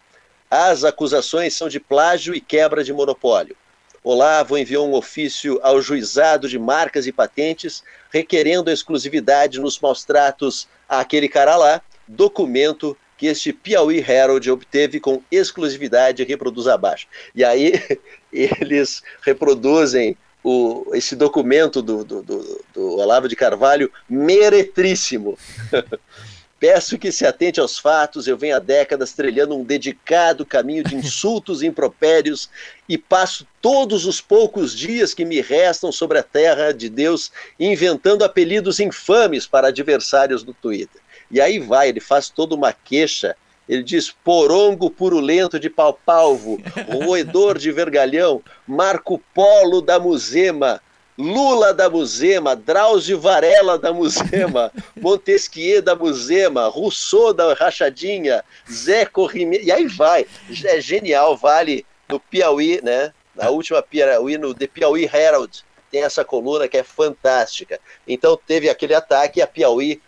As 0.49 0.83
acusações 0.83 1.53
são 1.53 1.69
de 1.69 1.79
plágio 1.79 2.33
e 2.33 2.41
quebra 2.41 2.83
de 2.83 2.91
monopólio. 2.91 3.55
Olavo 4.03 4.57
enviou 4.57 4.87
um 4.87 4.93
ofício 4.93 5.59
ao 5.61 5.81
juizado 5.81 6.47
de 6.47 6.57
marcas 6.57 7.07
e 7.07 7.11
patentes 7.11 7.83
requerendo 8.11 8.69
a 8.69 8.73
exclusividade 8.73 9.59
nos 9.59 9.79
maus 9.79 10.03
tratos 10.03 10.67
àquele 10.87 11.27
cara 11.27 11.55
lá, 11.55 11.81
documento 12.07 12.97
que 13.17 13.27
este 13.27 13.51
Piauí 13.51 13.99
Herald 13.99 14.49
obteve 14.49 14.99
com 14.99 15.21
exclusividade 15.29 16.23
reproduz 16.23 16.67
abaixo. 16.67 17.07
E 17.35 17.43
aí 17.43 17.73
eles 18.31 19.03
reproduzem 19.21 20.17
o, 20.41 20.91
esse 20.93 21.15
documento 21.15 21.81
do, 21.81 22.03
do, 22.03 22.23
do, 22.23 22.65
do 22.73 22.97
Olavo 22.97 23.27
de 23.27 23.35
Carvalho 23.35 23.91
meretríssimo. 24.09 25.37
Peço 26.59 26.97
que 26.97 27.11
se 27.11 27.25
atente 27.25 27.59
aos 27.59 27.79
fatos. 27.79 28.27
Eu 28.27 28.37
venho 28.37 28.55
há 28.55 28.59
décadas 28.59 29.13
trilhando 29.13 29.55
um 29.55 29.63
dedicado 29.63 30.45
caminho 30.45 30.83
de 30.83 30.93
insultos 30.97 31.61
e 31.61 31.67
impropérios 31.67 32.49
e 32.87 32.97
passo 32.97 33.47
todos 33.61 34.05
os 34.05 34.19
poucos 34.19 34.75
dias 34.75 35.13
que 35.13 35.23
me 35.23 35.39
restam 35.41 35.91
sobre 35.91 36.19
a 36.19 36.23
terra 36.23 36.73
de 36.73 36.89
Deus 36.89 37.31
inventando 37.59 38.23
apelidos 38.23 38.79
infames 38.79 39.47
para 39.47 39.69
adversários 39.69 40.43
no 40.43 40.53
Twitter. 40.53 41.01
E 41.31 41.39
aí 41.39 41.59
vai, 41.59 41.89
ele 41.89 41.99
faz 41.99 42.29
toda 42.29 42.55
uma 42.55 42.73
queixa. 42.73 43.35
Ele 43.67 43.83
diz 43.83 44.09
porongo 44.09 44.89
purulento 44.89 45.59
de 45.59 45.69
pau-palvo, 45.69 46.59
roedor 47.05 47.57
de 47.57 47.71
vergalhão, 47.71 48.41
Marco 48.67 49.21
Polo 49.33 49.79
da 49.79 49.99
Musema, 49.99 50.81
Lula 51.19 51.73
da 51.73 51.89
Musema, 51.89 52.55
Drauzio 52.55 53.19
Varela 53.19 53.77
da 53.77 53.91
Musema, 53.91 54.71
Montesquieu 54.95 55.81
da 55.81 55.93
Musema, 55.93 56.69
Rousseau 56.69 57.33
da 57.33 57.53
Rachadinha, 57.53 58.41
Zé 58.71 59.05
Corrime, 59.05 59.59
e 59.61 59.69
aí 59.69 59.85
vai. 59.85 60.25
É 60.63 60.79
genial, 60.79 61.35
vale 61.35 61.85
no 62.07 62.21
Piauí, 62.21 62.79
né? 62.81 63.13
Na 63.35 63.49
última 63.49 63.81
Piauí, 63.83 64.37
no 64.37 64.53
The 64.53 64.67
Piauí 64.67 65.09
Herald, 65.13 65.65
tem 65.91 66.03
essa 66.03 66.23
coluna 66.23 66.69
que 66.69 66.77
é 66.77 66.83
fantástica. 66.83 67.81
Então 68.07 68.39
teve 68.47 68.69
aquele 68.69 68.95
ataque 68.95 69.39
e 69.39 69.41
a 69.41 69.47
Piauí, 69.47 70.01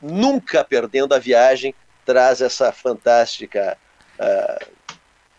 nunca 0.00 0.62
perdendo 0.62 1.12
a 1.12 1.18
viagem, 1.18 1.74
traz 2.06 2.40
essa 2.40 2.70
fantástica 2.70 3.76
uh, 4.16 4.66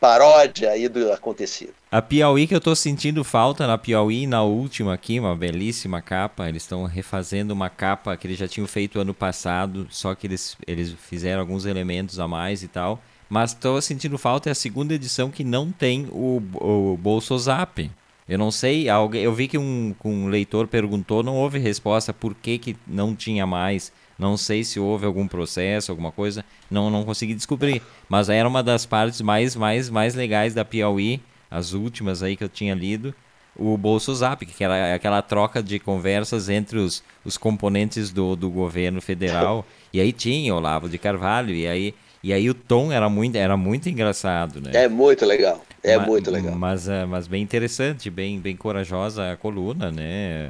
paródia 0.03 0.71
aí 0.71 0.89
do 0.89 1.13
acontecido. 1.13 1.71
A 1.89 2.01
Piauí 2.01 2.45
que 2.45 2.53
eu 2.53 2.57
estou 2.57 2.75
sentindo 2.75 3.23
falta 3.23 3.65
na 3.65 3.77
Piauí, 3.77 4.27
na 4.27 4.43
última 4.43 4.93
aqui, 4.93 5.17
uma 5.17 5.33
belíssima 5.33 6.01
capa. 6.01 6.49
Eles 6.49 6.63
estão 6.63 6.83
refazendo 6.83 7.53
uma 7.53 7.69
capa 7.69 8.17
que 8.17 8.27
eles 8.27 8.37
já 8.37 8.45
tinham 8.45 8.67
feito 8.67 8.99
ano 8.99 9.13
passado, 9.13 9.87
só 9.89 10.13
que 10.13 10.27
eles, 10.27 10.57
eles 10.67 10.93
fizeram 11.07 11.39
alguns 11.39 11.65
elementos 11.65 12.19
a 12.19 12.27
mais 12.27 12.63
e 12.63 12.67
tal. 12.67 13.01
Mas 13.29 13.51
estou 13.51 13.81
sentindo 13.81 14.17
falta 14.17 14.49
é 14.49 14.51
a 14.51 14.55
segunda 14.55 14.93
edição 14.93 15.31
que 15.31 15.45
não 15.45 15.71
tem 15.71 16.05
o, 16.11 16.43
o 16.55 16.97
Bolso 16.97 17.37
Zap. 17.39 17.89
Eu 18.27 18.37
não 18.37 18.51
sei, 18.51 18.89
alguém, 18.89 19.23
eu 19.23 19.33
vi 19.33 19.47
que 19.47 19.57
um, 19.57 19.95
um 20.03 20.27
leitor 20.27 20.67
perguntou, 20.67 21.23
não 21.23 21.37
houve 21.37 21.59
resposta 21.59 22.13
por 22.13 22.35
que, 22.35 22.57
que 22.57 22.75
não 22.85 23.15
tinha 23.15 23.47
mais. 23.47 23.89
Não 24.17 24.37
sei 24.37 24.63
se 24.63 24.79
houve 24.79 25.05
algum 25.05 25.27
processo, 25.27 25.91
alguma 25.91 26.11
coisa, 26.11 26.45
não 26.69 26.89
não 26.89 27.03
consegui 27.03 27.33
descobrir. 27.33 27.81
Mas 28.07 28.29
era 28.29 28.47
uma 28.47 28.63
das 28.63 28.85
partes 28.85 29.21
mais 29.21 29.55
mais 29.55 29.89
mais 29.89 30.15
legais 30.15 30.53
da 30.53 30.63
Piauí, 30.63 31.21
as 31.49 31.73
últimas 31.73 32.23
aí 32.23 32.35
que 32.35 32.43
eu 32.43 32.49
tinha 32.49 32.73
lido, 32.73 33.13
o 33.55 33.77
Bolso 33.77 34.13
Zap, 34.13 34.45
que 34.45 34.63
era 34.63 34.95
aquela 34.95 35.21
troca 35.21 35.61
de 35.61 35.79
conversas 35.79 36.49
entre 36.49 36.79
os, 36.79 37.03
os 37.23 37.37
componentes 37.37 38.11
do, 38.11 38.35
do 38.35 38.49
governo 38.49 39.01
federal. 39.01 39.65
E 39.91 40.01
aí 40.01 40.11
tinha 40.11 40.53
Olavo 40.55 40.89
de 40.89 40.97
Carvalho, 40.97 41.53
e 41.53 41.67
aí, 41.67 41.93
e 42.23 42.33
aí 42.33 42.49
o 42.49 42.53
tom 42.53 42.91
era 42.91 43.07
muito, 43.09 43.35
era 43.35 43.55
muito 43.55 43.89
engraçado, 43.89 44.59
né? 44.59 44.71
É 44.73 44.87
muito 44.87 45.25
legal, 45.25 45.63
é 45.83 45.97
mas, 45.97 46.07
muito 46.07 46.31
legal. 46.31 46.55
Mas, 46.55 46.87
eh, 46.87 47.05
mas 47.05 47.27
bem 47.27 47.43
interessante, 47.43 48.09
bem, 48.09 48.39
bem 48.39 48.55
corajosa 48.55 49.31
a 49.31 49.37
coluna, 49.37 49.91
né? 49.91 50.49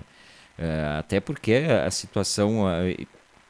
Eh, 0.58 0.96
até 0.98 1.20
porque 1.20 1.66
a 1.86 1.92
situação 1.92 2.64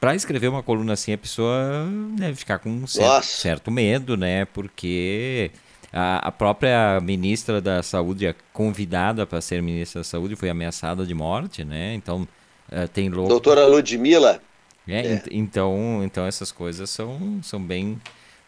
para 0.04 0.16
escrever 0.16 0.50
uma 0.50 0.62
coluna 0.62 0.92
assim, 0.92 1.13
a 1.13 1.18
pessoa 1.18 1.88
deve 2.18 2.36
ficar 2.36 2.60
com 2.60 2.70
um 2.70 2.86
certo, 2.86 3.24
certo 3.24 3.72
medo, 3.72 4.18
né? 4.18 4.44
Porque 4.44 5.50
a, 5.94 6.28
a, 6.28 6.30
própria 6.30 7.00
ministra 7.00 7.62
da 7.62 7.82
Saúde, 7.82 8.28
a 8.28 8.36
convidada 8.52 9.26
para 9.26 9.39
ser 9.39 9.62
ministra 9.62 10.02
da 10.02 10.04
Saúde, 10.04 10.36
foi 10.36 10.50
ameaçada 10.50 11.06
de 11.06 11.13
morte, 11.13 11.63
né? 11.63 11.94
Então, 11.94 12.28
uh, 12.70 12.86
tem 12.89 13.08
louco. 13.08 13.30
Doutora 13.30 13.66
Ludmilla. 13.66 14.42
É, 14.86 15.08
é. 15.08 15.24
Então, 15.32 16.02
então 16.04 16.26
essas 16.26 16.52
coisas 16.52 16.89
são, 16.89 17.39
são 17.42 17.63
bem 17.63 17.98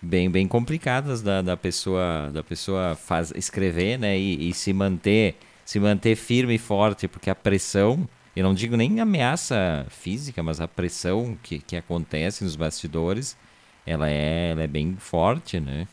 bem 0.01 0.29
bem 0.29 0.49
complicadas 0.49 1.21
da, 1.21 1.41
da 1.41 1.55
pessoa 1.55 2.29
da 2.33 2.43
pessoa 2.43 2.95
faz, 2.95 3.31
escrever 3.33 3.97
né 3.97 4.19
e, 4.19 4.49
e 4.49 4.53
se 4.53 4.73
manter 4.73 5.35
se 5.63 5.79
manter 5.79 6.17
firme 6.17 6.55
e 6.55 6.59
forte 6.59 7.07
porque 7.07 7.29
a 7.29 7.33
pressão 7.33 8.07
eu 8.35 8.43
não 8.43 8.53
digo 8.53 8.75
nem 8.75 8.99
ameaça 8.99 9.85
física, 9.89 10.43
mas 10.43 10.59
a 10.59 10.67
pressão 10.67 11.37
que, 11.41 11.59
que 11.59 11.75
acontece 11.75 12.43
nos 12.43 12.55
bastidores, 12.55 13.37
ela 13.85 14.09
é, 14.09 14.51
ela 14.51 14.63
é 14.63 14.67
bem 14.67 14.95
forte, 14.97 15.59
né? 15.59 15.87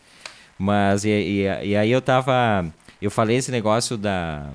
Mas, 0.59 1.05
e, 1.05 1.11
e, 1.11 1.42
e 1.68 1.76
aí 1.76 1.90
eu 1.90 2.02
tava, 2.02 2.66
eu 3.00 3.11
falei 3.11 3.37
esse 3.37 3.50
negócio 3.50 3.96
da, 3.96 4.50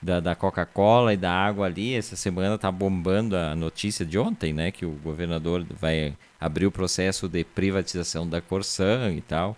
da, 0.00 0.20
da 0.20 0.34
Coca-Cola 0.34 1.12
e 1.12 1.16
da 1.16 1.32
água 1.32 1.66
ali, 1.66 1.94
essa 1.94 2.16
semana 2.16 2.56
tá 2.56 2.70
bombando 2.70 3.36
a 3.36 3.54
notícia 3.54 4.06
de 4.06 4.18
ontem, 4.18 4.52
né? 4.52 4.70
Que 4.70 4.86
o 4.86 4.92
governador 4.92 5.66
vai 5.70 6.14
abrir 6.40 6.66
o 6.66 6.70
processo 6.70 7.28
de 7.28 7.44
privatização 7.44 8.28
da 8.28 8.40
Corsan 8.40 9.12
e 9.12 9.20
tal. 9.20 9.56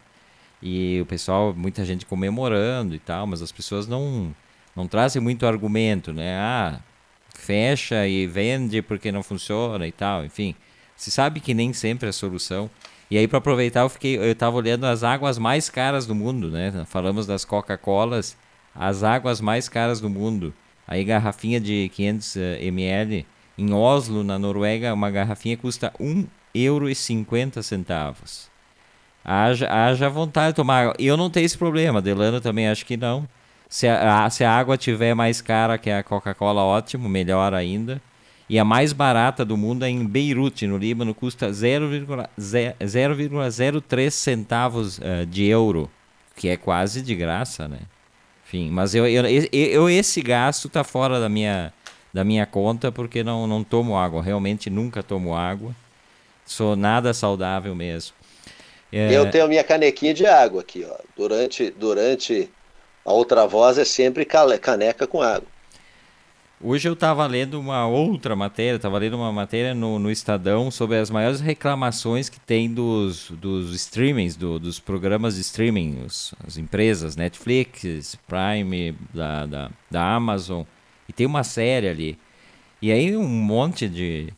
E 0.63 1.01
o 1.01 1.07
pessoal, 1.07 1.55
muita 1.55 1.85
gente 1.85 2.07
comemorando 2.07 2.95
e 2.95 2.99
tal, 2.99 3.27
mas 3.27 3.43
as 3.43 3.53
pessoas 3.53 3.87
não, 3.87 4.35
não 4.75 4.87
trazem 4.87 5.21
muito 5.23 5.47
argumento, 5.47 6.13
né? 6.13 6.37
Ah, 6.39 6.81
fecha 7.41 8.07
e 8.07 8.27
vende 8.27 8.83
porque 8.83 9.11
não 9.11 9.23
funciona 9.23 9.87
e 9.87 9.93
tal, 9.93 10.25
enfim. 10.25 10.55
Se 10.97 11.11
sabe 11.11 11.41
que 11.41 11.55
nem 11.55 11.73
sempre 11.73 12.07
é 12.07 12.11
a 12.11 12.13
solução. 12.13 12.71
E 13.11 13.19
aí 13.19 13.27
para 13.27 13.39
aproveitar, 13.39 13.81
eu 13.81 13.89
fiquei, 13.89 14.17
eu 14.17 14.31
estava 14.31 14.57
olhando 14.57 14.85
as 14.85 15.03
águas 15.03 15.39
mais 15.39 15.69
caras 15.69 16.07
do 16.07 16.15
mundo, 16.15 16.51
né? 16.51 16.85
Falamos 16.87 17.27
das 17.27 17.45
Coca-Colas, 17.45 18.37
as 18.75 19.03
águas 19.03 19.41
mais 19.41 19.69
caras 19.69 20.01
do 20.01 20.09
mundo. 20.09 20.55
Aí 20.87 21.03
garrafinha 21.05 21.61
de 21.61 21.91
500 21.95 22.37
eh, 22.37 22.59
ml 22.67 23.27
em 23.59 23.73
Oslo, 23.73 24.23
na 24.23 24.39
Noruega, 24.39 24.95
uma 24.95 25.11
garrafinha 25.11 25.57
custa 25.57 25.93
1,50 26.01 26.29
euro 26.55 26.89
e 26.89 26.95
50 26.95 27.63
centavos. 27.63 28.49
Haja, 29.25 29.69
haja 29.71 30.09
vontade 30.09 30.49
de 30.49 30.57
tomar. 30.57 30.95
Eu 30.99 31.17
não 31.17 31.31
tenho 31.31 31.47
esse 31.47 31.59
problema, 31.59 32.01
Delano 32.01 32.41
também 32.41 32.69
acho 32.69 32.87
que 32.87 32.97
não. 32.97 33.29
Se 33.71 33.87
a, 33.87 34.29
se 34.29 34.43
a 34.43 34.51
água 34.51 34.77
tiver 34.77 35.15
mais 35.15 35.41
cara 35.41 35.79
que 35.79 35.89
a 35.89 36.03
Coca-Cola, 36.03 36.63
ótimo, 36.63 37.09
melhor 37.09 37.55
ainda. 37.55 38.03
E 38.49 38.59
a 38.59 38.65
mais 38.65 38.93
barata 38.93 39.45
do 39.45 39.57
mundo 39.57 39.85
é 39.85 39.89
em 39.89 40.05
Beirute, 40.05 40.67
no 40.67 40.77
Líbano, 40.77 41.15
custa 41.15 41.51
0,03 41.51 44.11
centavos 44.11 44.99
uh, 44.99 45.25
de 45.25 45.47
euro, 45.47 45.89
que 46.35 46.49
é 46.49 46.57
quase 46.57 47.01
de 47.01 47.15
graça, 47.15 47.69
né? 47.69 47.79
Enfim, 48.45 48.69
mas 48.71 48.93
eu, 48.93 49.07
eu, 49.07 49.25
eu, 49.53 49.89
esse 49.89 50.21
gasto 50.21 50.69
tá 50.69 50.83
fora 50.83 51.21
da 51.21 51.29
minha, 51.29 51.73
da 52.13 52.25
minha 52.25 52.45
conta 52.45 52.91
porque 52.91 53.23
não, 53.23 53.47
não 53.47 53.63
tomo 53.63 53.97
água, 53.97 54.21
realmente 54.21 54.69
nunca 54.69 55.01
tomo 55.01 55.37
água. 55.37 55.73
Sou 56.45 56.75
nada 56.75 57.15
saudável 57.15 57.77
mesmo. 57.77 58.17
É... 58.93 59.17
Eu 59.17 59.31
tenho 59.31 59.45
a 59.45 59.49
minha 59.49 59.63
canequinha 59.63 60.13
de 60.13 60.27
água 60.27 60.63
aqui, 60.63 60.85
ó. 60.85 60.97
Durante, 61.17 61.71
durante 61.71 62.51
a 63.05 63.13
outra 63.13 63.47
voz 63.47 63.79
é 63.79 63.85
sempre 63.85 64.25
caneca 64.25 65.07
com 65.07 65.23
água. 65.23 65.49
Hoje 66.63 66.87
eu 66.87 66.93
estava 66.93 67.27
lendo 67.27 67.59
uma 67.59 67.87
outra 67.87 68.37
matéria, 68.37 68.77
estava 68.77 68.99
lendo 68.99 69.17
uma 69.17 69.33
matéria 69.33 69.75
no, 69.75 69.99
no, 69.99 70.11
Estadão 70.11 70.71
sobre 70.71 70.99
as 70.99 71.09
maiores 71.09 71.41
reclamações 71.41 72.29
que 72.29 72.39
tem 72.39 72.71
dos, 72.71 73.31
dos 73.31 73.75
streamings, 73.75 74.37
do, 74.37 74.59
dos 74.59 74.79
programas 74.79 75.37
de 75.37 75.41
streaming, 75.41 76.03
os, 76.05 76.35
as 76.47 76.59
empresas, 76.59 77.17
Netflix, 77.17 78.15
Prime, 78.27 78.95
da, 79.15 79.47
da, 79.47 79.71
da 79.91 80.15
Amazon, 80.15 80.65
e 81.09 81.15
tem 81.15 81.27
uma 81.27 81.43
série 81.43 81.89
ali. 81.89 82.19
E 82.83 82.93
aí 82.93 83.17
um 83.17 83.27
monte 83.27 83.89
de, 83.89 84.29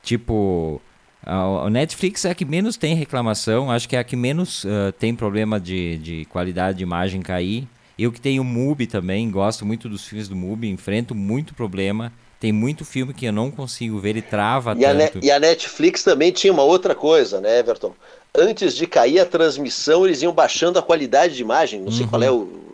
tipo, 0.00 0.80
a, 1.26 1.68
Netflix 1.68 2.24
é 2.24 2.30
a 2.30 2.34
que 2.36 2.44
menos 2.44 2.76
tem 2.76 2.94
reclamação, 2.94 3.68
acho 3.68 3.88
que 3.88 3.96
é 3.96 3.98
a 3.98 4.04
que 4.04 4.14
menos 4.14 4.62
uh, 4.62 4.92
tem 4.96 5.12
problema 5.12 5.58
de, 5.58 5.98
de 5.98 6.24
qualidade 6.26 6.78
de 6.78 6.84
imagem 6.84 7.20
cair. 7.20 7.66
Eu 7.98 8.10
que 8.10 8.20
tenho 8.20 8.42
MUBI 8.42 8.86
também, 8.86 9.30
gosto 9.30 9.64
muito 9.64 9.88
dos 9.88 10.04
filmes 10.04 10.28
do 10.28 10.34
MUBI, 10.34 10.68
enfrento 10.68 11.14
muito 11.14 11.54
problema. 11.54 12.12
Tem 12.40 12.52
muito 12.52 12.84
filme 12.84 13.14
que 13.14 13.24
eu 13.24 13.32
não 13.32 13.50
consigo 13.50 13.98
ver 13.98 14.16
e 14.16 14.22
trava 14.22 14.72
e 14.72 14.80
tanto. 14.80 15.18
A 15.18 15.24
e 15.24 15.30
a 15.30 15.38
Netflix 15.38 16.02
também 16.02 16.30
tinha 16.30 16.52
uma 16.52 16.64
outra 16.64 16.94
coisa, 16.94 17.40
né, 17.40 17.60
Everton? 17.60 17.94
Antes 18.36 18.74
de 18.74 18.86
cair 18.86 19.20
a 19.20 19.24
transmissão, 19.24 20.04
eles 20.04 20.20
iam 20.20 20.32
baixando 20.32 20.78
a 20.78 20.82
qualidade 20.82 21.36
de 21.36 21.42
imagem. 21.42 21.80
Não 21.80 21.92
sei 21.92 22.02
uhum. 22.02 22.10
qual 22.10 22.22
é 22.22 22.30
o 22.30 22.64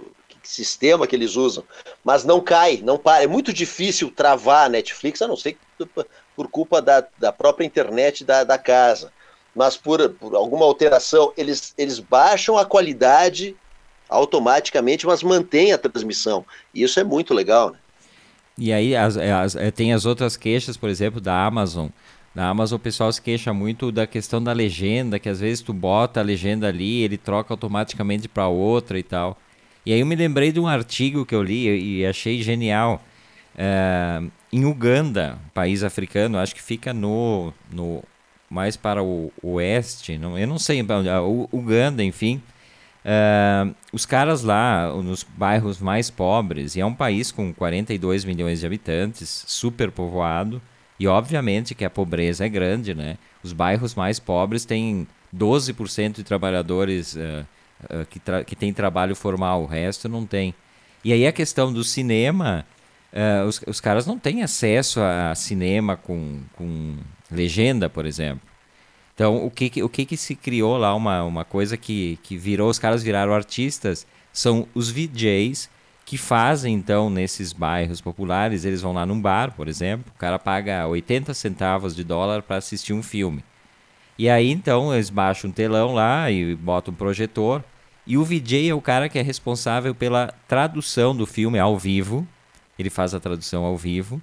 sistema 0.43 1.07
que 1.07 1.15
eles 1.15 1.37
usam, 1.37 1.63
mas 2.03 2.25
não 2.25 2.41
cai, 2.41 2.81
não 2.83 2.99
para. 2.99 3.23
É 3.23 3.27
muito 3.27 3.53
difícil 3.53 4.11
travar 4.11 4.67
a 4.67 4.69
Netflix, 4.69 5.21
a 5.23 5.29
não 5.29 5.37
ser 5.37 5.57
por 6.35 6.49
culpa 6.49 6.81
da, 6.81 7.07
da 7.19 7.31
própria 7.31 7.67
internet 7.67 8.25
da, 8.25 8.43
da 8.43 8.59
casa. 8.59 9.13
Mas 9.55 9.77
por, 9.77 10.09
por 10.11 10.35
alguma 10.35 10.65
alteração, 10.65 11.33
eles, 11.37 11.75
eles 11.77 11.99
baixam 11.99 12.57
a 12.57 12.65
qualidade 12.65 13.55
automaticamente, 14.11 15.07
mas 15.07 15.23
mantém 15.23 15.73
a 15.73 15.79
transmissão. 15.79 16.45
E 16.75 16.83
isso 16.83 16.99
é 16.99 17.05
muito 17.05 17.33
legal, 17.33 17.71
né? 17.71 17.79
E 18.59 18.73
aí 18.73 18.95
as, 18.95 19.17
as, 19.17 19.57
eh, 19.57 19.71
tem 19.71 19.93
as 19.95 20.05
outras 20.05 20.37
queixas, 20.37 20.77
por 20.77 20.91
exemplo, 20.91 21.21
da 21.21 21.47
Amazon. 21.47 21.89
Na 22.35 22.49
Amazon 22.49 22.77
o 22.77 22.81
pessoal 22.81 23.11
se 23.13 23.23
queixa 23.23 23.55
muito 23.55 23.91
da 23.91 24.07
questão 24.07 24.43
da 24.43 24.53
legenda, 24.53 25.19
que 25.19 25.29
às 25.29 25.41
vezes 25.41 25.63
tu 25.63 25.73
bota 25.73 26.21
a 26.21 26.23
legenda 26.23 26.69
ali, 26.69 27.03
ele 27.03 27.17
troca 27.17 27.55
automaticamente 27.55 28.29
para 28.29 28.47
outra 28.49 28.99
e 28.99 29.03
tal. 29.03 29.39
E 29.87 29.93
aí 29.93 30.01
eu 30.01 30.07
me 30.07 30.15
lembrei 30.15 30.53
de 30.53 30.61
um 30.61 30.67
artigo 30.67 31.25
que 31.25 31.35
eu 31.35 31.43
li 31.43 32.01
e 32.01 32.07
achei 32.07 32.43
genial. 32.43 33.03
É, 33.57 34.23
em 34.53 34.65
Uganda, 34.65 35.39
país 35.55 35.83
africano, 35.83 36.39
acho 36.39 36.55
que 36.55 36.63
fica 36.63 36.93
no, 36.93 37.53
no 37.73 38.03
mais 38.49 38.77
para 38.77 39.03
o 39.03 39.33
oeste, 39.43 40.19
não, 40.19 40.37
eu 40.39 40.47
não 40.47 40.59
sei, 40.59 40.85
Uganda, 41.53 42.03
enfim. 42.03 42.43
Uh, 43.05 43.75
os 43.93 44.05
caras 44.05 44.43
lá, 44.43 44.93
nos 45.03 45.23
bairros 45.23 45.81
mais 45.81 46.11
pobres, 46.11 46.77
e 46.77 46.81
é 46.81 46.87
um 46.87 46.95
país 46.95 47.33
com 47.33 47.53
42 47.53 48.25
milhões 48.25 48.61
de 48.61 48.67
habitantes, 48.67 49.45
super 49.47 49.91
povoado, 49.91 50.61
e 50.99 51.07
obviamente 51.07 51.75
que 51.75 51.85
a 51.85 51.91
pobreza 51.91 52.45
é 52.45 52.49
grande, 52.49 52.95
né? 52.95 53.17
Os 53.43 53.55
bairros 53.55 53.95
mais 53.95 54.21
pobres 54.21 54.67
têm 54.67 55.07
12% 55.35 56.17
de 56.17 56.25
trabalhadores 56.25 57.17
uh, 57.17 57.47
uh, 57.85 58.05
que, 58.07 58.19
tra 58.19 58.45
que 58.45 58.55
têm 58.55 58.73
trabalho 58.73 59.17
formal, 59.17 59.63
o 59.63 59.67
resto 59.67 60.09
não 60.09 60.27
tem. 60.27 60.55
E 61.03 61.13
aí 61.13 61.27
a 61.27 61.33
questão 61.33 61.73
do 61.73 61.83
cinema, 61.83 62.67
os, 63.49 63.63
os 63.67 63.81
caras 63.81 64.07
não 64.07 64.19
têm 64.19 64.43
acesso 64.43 65.01
a 65.01 65.35
cinema 65.35 65.97
com, 65.97 66.43
com 66.55 66.99
legenda, 67.31 67.89
por 67.89 68.05
exemplo. 68.05 68.50
Então, 69.21 69.45
o 69.45 69.51
que, 69.51 69.83
o 69.83 69.89
que, 69.91 70.07
que 70.07 70.17
se 70.17 70.35
criou 70.35 70.79
lá, 70.79 70.95
uma, 70.95 71.23
uma 71.25 71.45
coisa 71.45 71.77
que, 71.77 72.19
que 72.23 72.39
virou, 72.39 72.71
os 72.71 72.79
caras 72.79 73.03
viraram 73.03 73.35
artistas, 73.35 74.07
são 74.33 74.67
os 74.75 74.89
VJs 74.89 75.69
que 76.07 76.17
fazem, 76.17 76.73
então, 76.75 77.11
nesses 77.11 77.53
bairros 77.53 78.01
populares, 78.01 78.65
eles 78.65 78.81
vão 78.81 78.95
lá 78.95 79.05
num 79.05 79.21
bar, 79.21 79.53
por 79.55 79.69
exemplo, 79.69 80.11
o 80.17 80.19
cara 80.19 80.39
paga 80.39 80.87
80 80.87 81.35
centavos 81.35 81.95
de 81.95 82.03
dólar 82.03 82.41
para 82.41 82.57
assistir 82.57 82.95
um 82.95 83.03
filme. 83.03 83.45
E 84.19 84.27
aí, 84.27 84.51
então, 84.51 84.95
eles 84.95 85.11
baixam 85.11 85.51
um 85.51 85.53
telão 85.53 85.93
lá 85.93 86.31
e 86.31 86.55
botam 86.55 86.95
um 86.95 86.97
projetor, 86.97 87.63
e 88.07 88.17
o 88.17 88.25
VJ 88.25 88.71
é 88.71 88.75
o 88.75 88.81
cara 88.81 89.07
que 89.07 89.19
é 89.19 89.23
responsável 89.23 89.95
pela 89.95 90.33
tradução 90.49 91.15
do 91.15 91.27
filme 91.27 91.59
ao 91.59 91.79
vivo, 91.79 92.27
ele 92.79 92.89
faz 92.89 93.13
a 93.13 93.21
tradução 93.21 93.67
ao 93.67 93.77
vivo, 93.77 94.19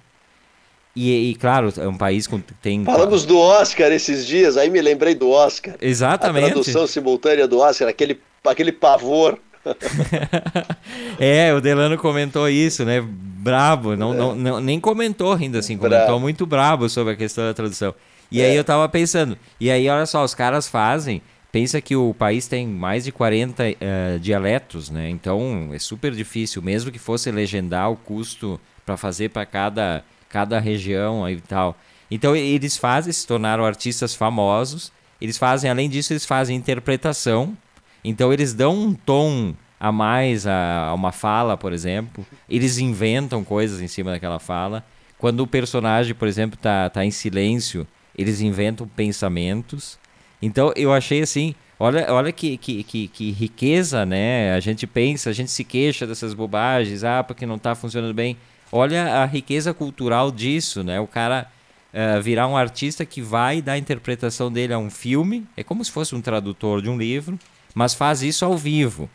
e, 1.00 1.30
e, 1.30 1.34
claro, 1.36 1.72
é 1.76 1.86
um 1.86 1.96
país 1.96 2.26
que 2.26 2.36
tem. 2.60 2.84
Falamos 2.84 3.24
do 3.24 3.38
Oscar 3.38 3.92
esses 3.92 4.26
dias, 4.26 4.56
aí 4.56 4.68
me 4.68 4.80
lembrei 4.80 5.14
do 5.14 5.30
Oscar. 5.30 5.76
Exatamente. 5.80 6.46
A 6.46 6.50
tradução 6.50 6.88
simultânea 6.88 7.46
do 7.46 7.60
Oscar, 7.60 7.88
aquele, 7.88 8.20
aquele 8.44 8.72
pavor. 8.72 9.38
é, 11.20 11.54
o 11.54 11.60
Delano 11.60 11.96
comentou 11.96 12.48
isso, 12.48 12.84
né? 12.84 13.00
Brabo, 13.00 13.94
não, 13.94 14.12
é. 14.12 14.16
não, 14.16 14.34
não, 14.34 14.60
nem 14.60 14.80
comentou 14.80 15.34
ainda 15.34 15.60
assim, 15.60 15.78
comentou 15.78 16.18
muito 16.18 16.44
brabo 16.44 16.88
sobre 16.88 17.12
a 17.12 17.16
questão 17.16 17.44
da 17.44 17.54
tradução. 17.54 17.94
E 18.28 18.40
é. 18.40 18.46
aí 18.46 18.56
eu 18.56 18.64
tava 18.64 18.88
pensando, 18.88 19.38
e 19.60 19.70
aí 19.70 19.88
olha 19.88 20.04
só, 20.04 20.24
os 20.24 20.34
caras 20.34 20.66
fazem, 20.66 21.22
pensa 21.52 21.80
que 21.80 21.94
o 21.94 22.12
país 22.12 22.48
tem 22.48 22.66
mais 22.66 23.04
de 23.04 23.12
40 23.12 23.62
uh, 23.62 23.76
eh, 23.80 24.18
dialetos, 24.20 24.90
né? 24.90 25.08
Então 25.08 25.70
é 25.72 25.78
super 25.78 26.10
difícil, 26.10 26.60
mesmo 26.60 26.90
que 26.90 26.98
fosse 26.98 27.30
legendar 27.30 27.88
o 27.88 27.96
custo 27.96 28.60
para 28.84 28.96
fazer 28.96 29.30
para 29.30 29.46
cada 29.46 30.02
cada 30.28 30.58
região 30.58 31.28
e 31.28 31.40
tal. 31.40 31.76
Então 32.10 32.34
eles 32.34 32.76
fazem, 32.76 33.12
se 33.12 33.26
tornaram 33.26 33.64
artistas 33.64 34.14
famosos. 34.14 34.92
Eles 35.20 35.36
fazem, 35.36 35.70
além 35.70 35.88
disso, 35.88 36.12
eles 36.12 36.24
fazem 36.24 36.56
interpretação. 36.56 37.56
Então 38.04 38.32
eles 38.32 38.54
dão 38.54 38.76
um 38.76 38.94
tom 38.94 39.54
a 39.78 39.92
mais 39.92 40.46
a, 40.46 40.88
a 40.88 40.94
uma 40.94 41.12
fala, 41.12 41.56
por 41.56 41.72
exemplo. 41.72 42.26
Eles 42.48 42.78
inventam 42.78 43.44
coisas 43.44 43.80
em 43.80 43.88
cima 43.88 44.10
daquela 44.10 44.38
fala. 44.38 44.84
Quando 45.18 45.40
o 45.40 45.46
personagem, 45.46 46.14
por 46.14 46.28
exemplo, 46.28 46.58
tá, 46.60 46.88
tá 46.88 47.04
em 47.04 47.10
silêncio, 47.10 47.86
eles 48.16 48.40
inventam 48.40 48.86
pensamentos. 48.86 49.98
Então 50.40 50.72
eu 50.76 50.92
achei 50.92 51.22
assim, 51.22 51.54
olha, 51.78 52.06
olha 52.12 52.32
que, 52.32 52.56
que, 52.56 52.82
que, 52.84 53.08
que 53.08 53.30
riqueza, 53.32 54.06
né? 54.06 54.54
A 54.54 54.60
gente 54.60 54.86
pensa, 54.86 55.30
a 55.30 55.32
gente 55.32 55.50
se 55.50 55.64
queixa 55.64 56.06
dessas 56.06 56.34
bobagens, 56.34 57.02
ah, 57.02 57.22
porque 57.24 57.44
não 57.46 57.56
está 57.56 57.74
funcionando 57.74 58.14
bem. 58.14 58.36
Olha 58.70 59.22
a 59.22 59.24
riqueza 59.24 59.72
cultural 59.72 60.30
disso, 60.30 60.82
né? 60.82 61.00
O 61.00 61.06
cara 61.06 61.50
uh, 61.92 62.20
virar 62.20 62.46
um 62.46 62.56
artista 62.56 63.04
que 63.04 63.22
vai 63.22 63.62
dar 63.62 63.72
a 63.72 63.78
interpretação 63.78 64.52
dele 64.52 64.72
a 64.72 64.78
um 64.78 64.90
filme, 64.90 65.46
é 65.56 65.62
como 65.64 65.84
se 65.84 65.90
fosse 65.90 66.14
um 66.14 66.20
tradutor 66.20 66.82
de 66.82 66.88
um 66.88 66.98
livro, 66.98 67.38
mas 67.74 67.94
faz 67.94 68.22
isso 68.22 68.44
ao 68.44 68.56
vivo. 68.56 69.08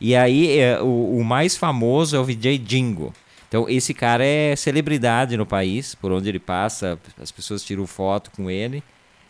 E 0.00 0.14
aí 0.14 0.58
uh, 0.80 0.84
o, 0.84 1.18
o 1.18 1.24
mais 1.24 1.56
famoso 1.56 2.16
é 2.16 2.18
o 2.18 2.24
VJ 2.24 2.62
Jingo. 2.66 3.12
Então, 3.48 3.68
esse 3.68 3.94
cara 3.94 4.24
é 4.24 4.56
celebridade 4.56 5.36
no 5.36 5.46
país, 5.46 5.94
por 5.94 6.10
onde 6.10 6.28
ele 6.28 6.40
passa, 6.40 6.98
as 7.20 7.30
pessoas 7.30 7.62
tiram 7.62 7.86
foto 7.86 8.30
com 8.32 8.50
ele. 8.50 8.82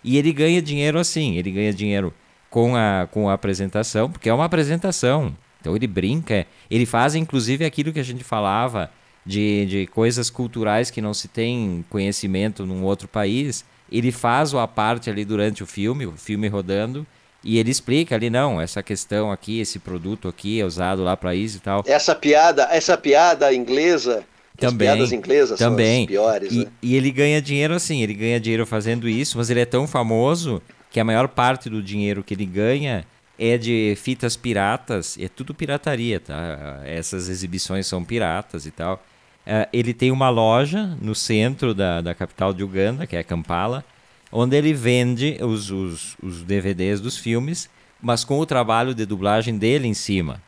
E 0.02 0.16
ele 0.16 0.32
ganha 0.32 0.62
dinheiro 0.62 0.98
assim, 0.98 1.36
ele 1.36 1.50
ganha 1.50 1.72
dinheiro 1.72 2.14
com 2.48 2.74
a, 2.74 3.06
com 3.10 3.28
a 3.28 3.34
apresentação, 3.34 4.10
porque 4.10 4.28
é 4.28 4.34
uma 4.34 4.46
apresentação. 4.46 5.36
Então, 5.60 5.76
ele 5.76 5.86
brinca, 5.86 6.46
ele 6.70 6.86
faz 6.86 7.14
inclusive 7.14 7.64
aquilo 7.64 7.92
que 7.92 8.00
a 8.00 8.04
gente 8.04 8.24
falava 8.24 8.90
de, 9.26 9.66
de 9.66 9.86
coisas 9.88 10.30
culturais 10.30 10.90
que 10.90 11.02
não 11.02 11.12
se 11.12 11.26
tem 11.26 11.84
conhecimento 11.90 12.64
num 12.64 12.84
outro 12.84 13.08
país. 13.08 13.64
Ele 13.90 14.12
faz 14.12 14.54
a 14.54 14.66
parte 14.66 15.10
ali 15.10 15.24
durante 15.24 15.62
o 15.62 15.66
filme, 15.66 16.06
o 16.06 16.12
filme 16.12 16.48
rodando, 16.48 17.06
e 17.42 17.58
ele 17.58 17.70
explica 17.70 18.14
ali, 18.14 18.30
não, 18.30 18.60
essa 18.60 18.82
questão 18.82 19.30
aqui, 19.30 19.60
esse 19.60 19.78
produto 19.78 20.28
aqui 20.28 20.60
é 20.60 20.64
usado 20.64 21.02
lá 21.02 21.16
para 21.16 21.34
isso 21.34 21.58
e 21.58 21.60
tal. 21.60 21.84
Essa 21.86 22.14
piada, 22.14 22.68
essa 22.70 22.96
piada 22.96 23.52
inglesa, 23.52 24.24
também, 24.56 24.88
as 24.88 24.94
piadas 24.94 25.12
inglesas 25.12 25.58
também. 25.58 25.94
são 25.94 26.02
as 26.02 26.06
piores. 26.06 26.52
E, 26.52 26.64
né? 26.64 26.66
e 26.82 26.96
ele 26.96 27.10
ganha 27.10 27.42
dinheiro 27.42 27.74
assim, 27.74 28.02
ele 28.02 28.14
ganha 28.14 28.40
dinheiro 28.40 28.66
fazendo 28.66 29.08
isso, 29.08 29.38
mas 29.38 29.50
ele 29.50 29.60
é 29.60 29.64
tão 29.64 29.86
famoso 29.86 30.62
que 30.90 30.98
a 30.98 31.04
maior 31.04 31.28
parte 31.28 31.68
do 31.68 31.82
dinheiro 31.82 32.24
que 32.24 32.34
ele 32.34 32.46
ganha 32.46 33.04
é 33.38 33.58
de 33.58 33.94
fitas 33.96 34.36
piratas, 34.36 35.16
é 35.20 35.28
tudo 35.28 35.54
pirataria, 35.54 36.18
tá? 36.18 36.80
Essas 36.84 37.28
exibições 37.28 37.86
são 37.86 38.02
piratas 38.02 38.66
e 38.66 38.70
tal. 38.70 39.02
Uh, 39.46 39.68
ele 39.72 39.94
tem 39.94 40.10
uma 40.10 40.28
loja 40.28 40.96
no 41.00 41.14
centro 41.14 41.72
da, 41.72 42.00
da 42.00 42.14
capital 42.14 42.52
de 42.52 42.64
Uganda, 42.64 43.06
que 43.06 43.14
é 43.14 43.22
Kampala, 43.22 43.84
onde 44.32 44.56
ele 44.56 44.74
vende 44.74 45.38
os, 45.40 45.70
os, 45.70 46.16
os 46.20 46.42
DVDs 46.42 47.00
dos 47.00 47.16
filmes, 47.16 47.70
mas 48.02 48.24
com 48.24 48.40
o 48.40 48.46
trabalho 48.46 48.92
de 48.94 49.06
dublagem 49.06 49.56
dele 49.56 49.86
em 49.86 49.94
cima 49.94 50.42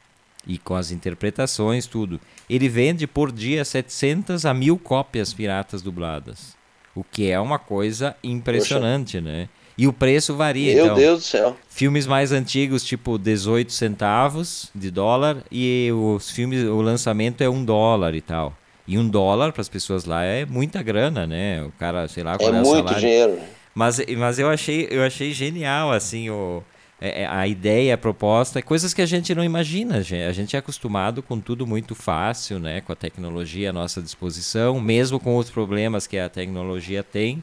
e 0.47 0.59
com 0.59 0.75
as 0.75 0.91
interpretações, 0.91 1.87
tudo. 1.87 2.21
Ele 2.49 2.69
vende 2.69 3.07
por 3.07 3.31
dia 3.31 3.65
700 3.65 4.45
a 4.47 4.55
mil 4.55 4.79
cópias 4.79 5.33
piratas 5.33 5.83
dubladas, 5.83 6.57
o 6.95 7.05
que 7.05 7.31
é 7.31 7.39
uma 7.39 7.59
coisa 7.59 8.17
impressionante, 8.25 9.19
Poxa. 9.19 9.31
né? 9.31 9.49
E 9.77 9.87
o 9.87 9.93
preço 9.93 10.35
varia. 10.35 10.75
Meu 10.75 10.87
então, 10.87 10.97
Deus 10.97 11.21
do 11.21 11.25
céu. 11.25 11.57
Filmes 11.69 12.05
mais 12.05 12.33
antigos, 12.33 12.83
tipo 12.83 13.17
18 13.17 13.73
centavos 13.73 14.71
de 14.75 14.91
dólar, 14.91 15.45
e 15.53 15.89
os 15.95 16.31
filmes, 16.31 16.65
o 16.65 16.81
lançamento 16.81 17.43
é 17.43 17.49
um 17.49 17.65
dólar 17.65 18.17
e 18.17 18.21
tal. 18.21 18.57
E 18.89 18.99
um 18.99 19.07
dólar 19.07 19.53
para 19.53 19.61
as 19.61 19.69
pessoas 19.69 20.07
lá 20.07 20.25
é 20.25 20.47
muita 20.47 20.83
grana, 20.83 21.27
né? 21.27 21.63
O 21.63 21.71
cara, 21.73 22.09
sei 22.09 22.25
lá, 22.25 22.39
é, 22.41 22.45
é 22.45 22.53
muito 22.53 22.67
salário. 22.67 22.99
dinheiro. 22.99 23.39
Mas, 23.75 24.01
mas 24.17 24.39
eu 24.39 24.49
achei, 24.49 24.89
eu 24.91 25.05
achei 25.05 25.31
genial 25.33 25.93
assim 25.93 26.31
o 26.31 26.63
é, 27.01 27.23
é, 27.23 27.27
a 27.27 27.47
ideia, 27.47 27.95
a 27.95 27.99
proposta, 27.99 28.61
coisas 28.61 28.93
que 28.93 29.01
a 29.01 29.07
gente 29.07 29.33
não 29.35 29.45
imagina. 29.45 29.99
A 29.99 30.33
gente 30.33 30.57
é 30.57 30.59
acostumado 30.59 31.23
com 31.23 31.39
tudo 31.39 31.67
muito 31.67 31.95
fácil, 31.95 32.59
né? 32.59 32.81
Com 32.81 32.93
a 32.93 32.97
tecnologia 32.97 33.71
à 33.71 33.73
nossa 33.73 34.03
disposição, 34.03 34.81
mesmo 34.81 35.21
com 35.21 35.37
os 35.37 35.49
problemas 35.49 36.07
que 36.07 36.19
a 36.19 36.29
tecnologia 36.29 37.05
tem. 37.05 37.43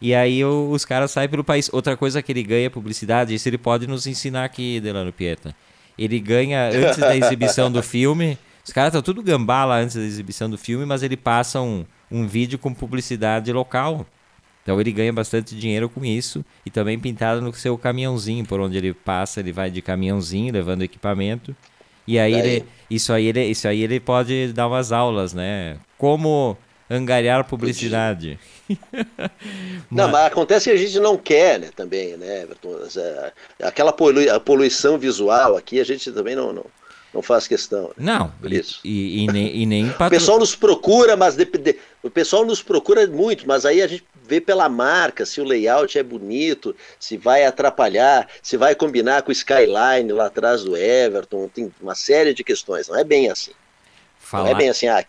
E 0.00 0.14
aí 0.14 0.42
os 0.44 0.84
caras 0.86 1.10
saem 1.10 1.28
pelo 1.28 1.44
país. 1.44 1.68
Outra 1.72 1.94
coisa 1.94 2.22
que 2.22 2.32
ele 2.32 2.42
ganha 2.42 2.66
é 2.66 2.70
publicidade, 2.70 3.34
isso 3.34 3.46
ele 3.48 3.58
pode 3.58 3.86
nos 3.86 4.06
ensinar 4.06 4.44
aqui, 4.44 4.80
Delano 4.80 5.12
Pieta. 5.12 5.54
Ele 5.98 6.18
ganha 6.18 6.70
antes 6.70 6.96
da 6.96 7.14
exibição 7.14 7.70
do 7.70 7.82
filme. 7.82 8.38
Os 8.70 8.72
caras 8.72 8.90
estão 8.90 9.02
tudo 9.02 9.20
gambá 9.20 9.64
lá 9.64 9.80
antes 9.80 9.96
da 9.96 10.02
exibição 10.02 10.48
do 10.48 10.56
filme, 10.56 10.86
mas 10.86 11.02
ele 11.02 11.16
passa 11.16 11.60
um, 11.60 11.84
um 12.08 12.24
vídeo 12.24 12.56
com 12.56 12.72
publicidade 12.72 13.52
local. 13.52 14.06
Então 14.62 14.80
ele 14.80 14.92
ganha 14.92 15.12
bastante 15.12 15.58
dinheiro 15.58 15.88
com 15.88 16.04
isso 16.04 16.44
e 16.64 16.70
também 16.70 16.96
pintado 16.96 17.40
no 17.40 17.52
seu 17.52 17.76
caminhãozinho, 17.76 18.46
por 18.46 18.60
onde 18.60 18.76
ele 18.76 18.94
passa, 18.94 19.40
ele 19.40 19.50
vai 19.50 19.72
de 19.72 19.82
caminhãozinho 19.82 20.52
levando 20.52 20.82
equipamento. 20.82 21.52
E 22.06 22.16
aí, 22.16 22.32
ele, 22.32 22.64
isso 22.88 23.12
aí 23.12 23.26
ele, 23.26 23.44
isso 23.44 23.66
aí 23.66 23.82
ele 23.82 23.98
pode 23.98 24.52
dar 24.52 24.68
umas 24.68 24.92
aulas, 24.92 25.34
né? 25.34 25.76
Como 25.98 26.56
angariar 26.88 27.42
publicidade. 27.42 28.38
não, 29.90 30.12
mas 30.12 30.26
acontece 30.26 30.70
que 30.70 30.76
a 30.76 30.78
gente 30.78 31.00
não 31.00 31.16
quer, 31.16 31.58
né, 31.58 31.70
também, 31.74 32.16
né, 32.16 32.42
Everton? 32.42 32.76
Aquela 33.60 33.92
poluição 33.92 34.96
visual 34.96 35.56
aqui 35.56 35.80
a 35.80 35.84
gente 35.84 36.12
também 36.12 36.36
não, 36.36 36.52
não, 36.52 36.66
não 37.12 37.22
faz 37.22 37.46
questão. 37.46 37.88
Né? 37.88 37.94
Não, 37.98 38.32
isso. 38.44 38.80
E, 38.84 38.90
e, 38.90 39.24
e 39.24 39.26
nem, 39.26 39.56
e 39.56 39.66
nem 39.66 39.88
patro... 39.90 40.06
O 40.08 40.10
pessoal 40.10 40.38
nos 40.38 40.54
procura, 40.54 41.16
mas 41.16 41.34
de, 41.34 41.44
de, 41.44 41.76
o 42.02 42.10
pessoal 42.10 42.44
nos 42.44 42.62
procura 42.62 43.06
muito, 43.06 43.46
mas 43.46 43.66
aí 43.66 43.82
a 43.82 43.86
gente 43.86 44.04
vê 44.26 44.40
pela 44.40 44.68
marca 44.68 45.26
se 45.26 45.40
o 45.40 45.44
layout 45.44 45.98
é 45.98 46.02
bonito, 46.02 46.74
se 46.98 47.16
vai 47.16 47.44
atrapalhar, 47.44 48.28
se 48.42 48.56
vai 48.56 48.74
combinar 48.74 49.22
com 49.22 49.30
o 49.30 49.32
skyline 49.32 50.12
lá 50.12 50.26
atrás 50.26 50.62
do 50.62 50.76
Everton, 50.76 51.48
tem 51.48 51.72
uma 51.80 51.94
série 51.94 52.32
de 52.32 52.44
questões. 52.44 52.88
Não 52.88 52.96
é 52.96 53.04
bem 53.04 53.28
assim. 53.28 53.52
Falar... 54.18 54.44
Não 54.44 54.50
é 54.50 54.54
bem 54.54 54.68
assim, 54.68 54.86
ah, 54.86 55.04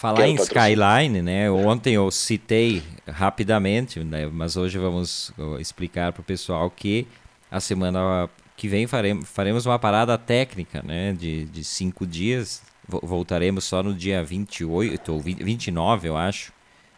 Falar 0.00 0.26
em 0.26 0.34
Skyline, 0.36 1.20
né? 1.20 1.50
Ontem 1.50 1.92
eu 1.92 2.10
citei 2.10 2.82
rapidamente, 3.06 4.00
né? 4.00 4.26
mas 4.32 4.56
hoje 4.56 4.78
vamos 4.78 5.30
explicar 5.58 6.10
para 6.10 6.22
o 6.22 6.24
pessoal 6.24 6.70
que 6.70 7.06
a 7.50 7.60
semana 7.60 8.26
que 8.60 8.68
vem 8.68 8.86
faremos, 8.86 9.26
faremos 9.26 9.64
uma 9.64 9.78
parada 9.78 10.18
técnica, 10.18 10.82
né? 10.86 11.14
De, 11.14 11.46
de 11.46 11.64
cinco 11.64 12.06
dias. 12.06 12.62
Voltaremos 12.86 13.64
só 13.64 13.82
no 13.82 13.94
dia 13.94 14.22
28 14.22 15.12
ou 15.12 15.18
29, 15.18 16.08
eu 16.08 16.16
acho 16.16 16.52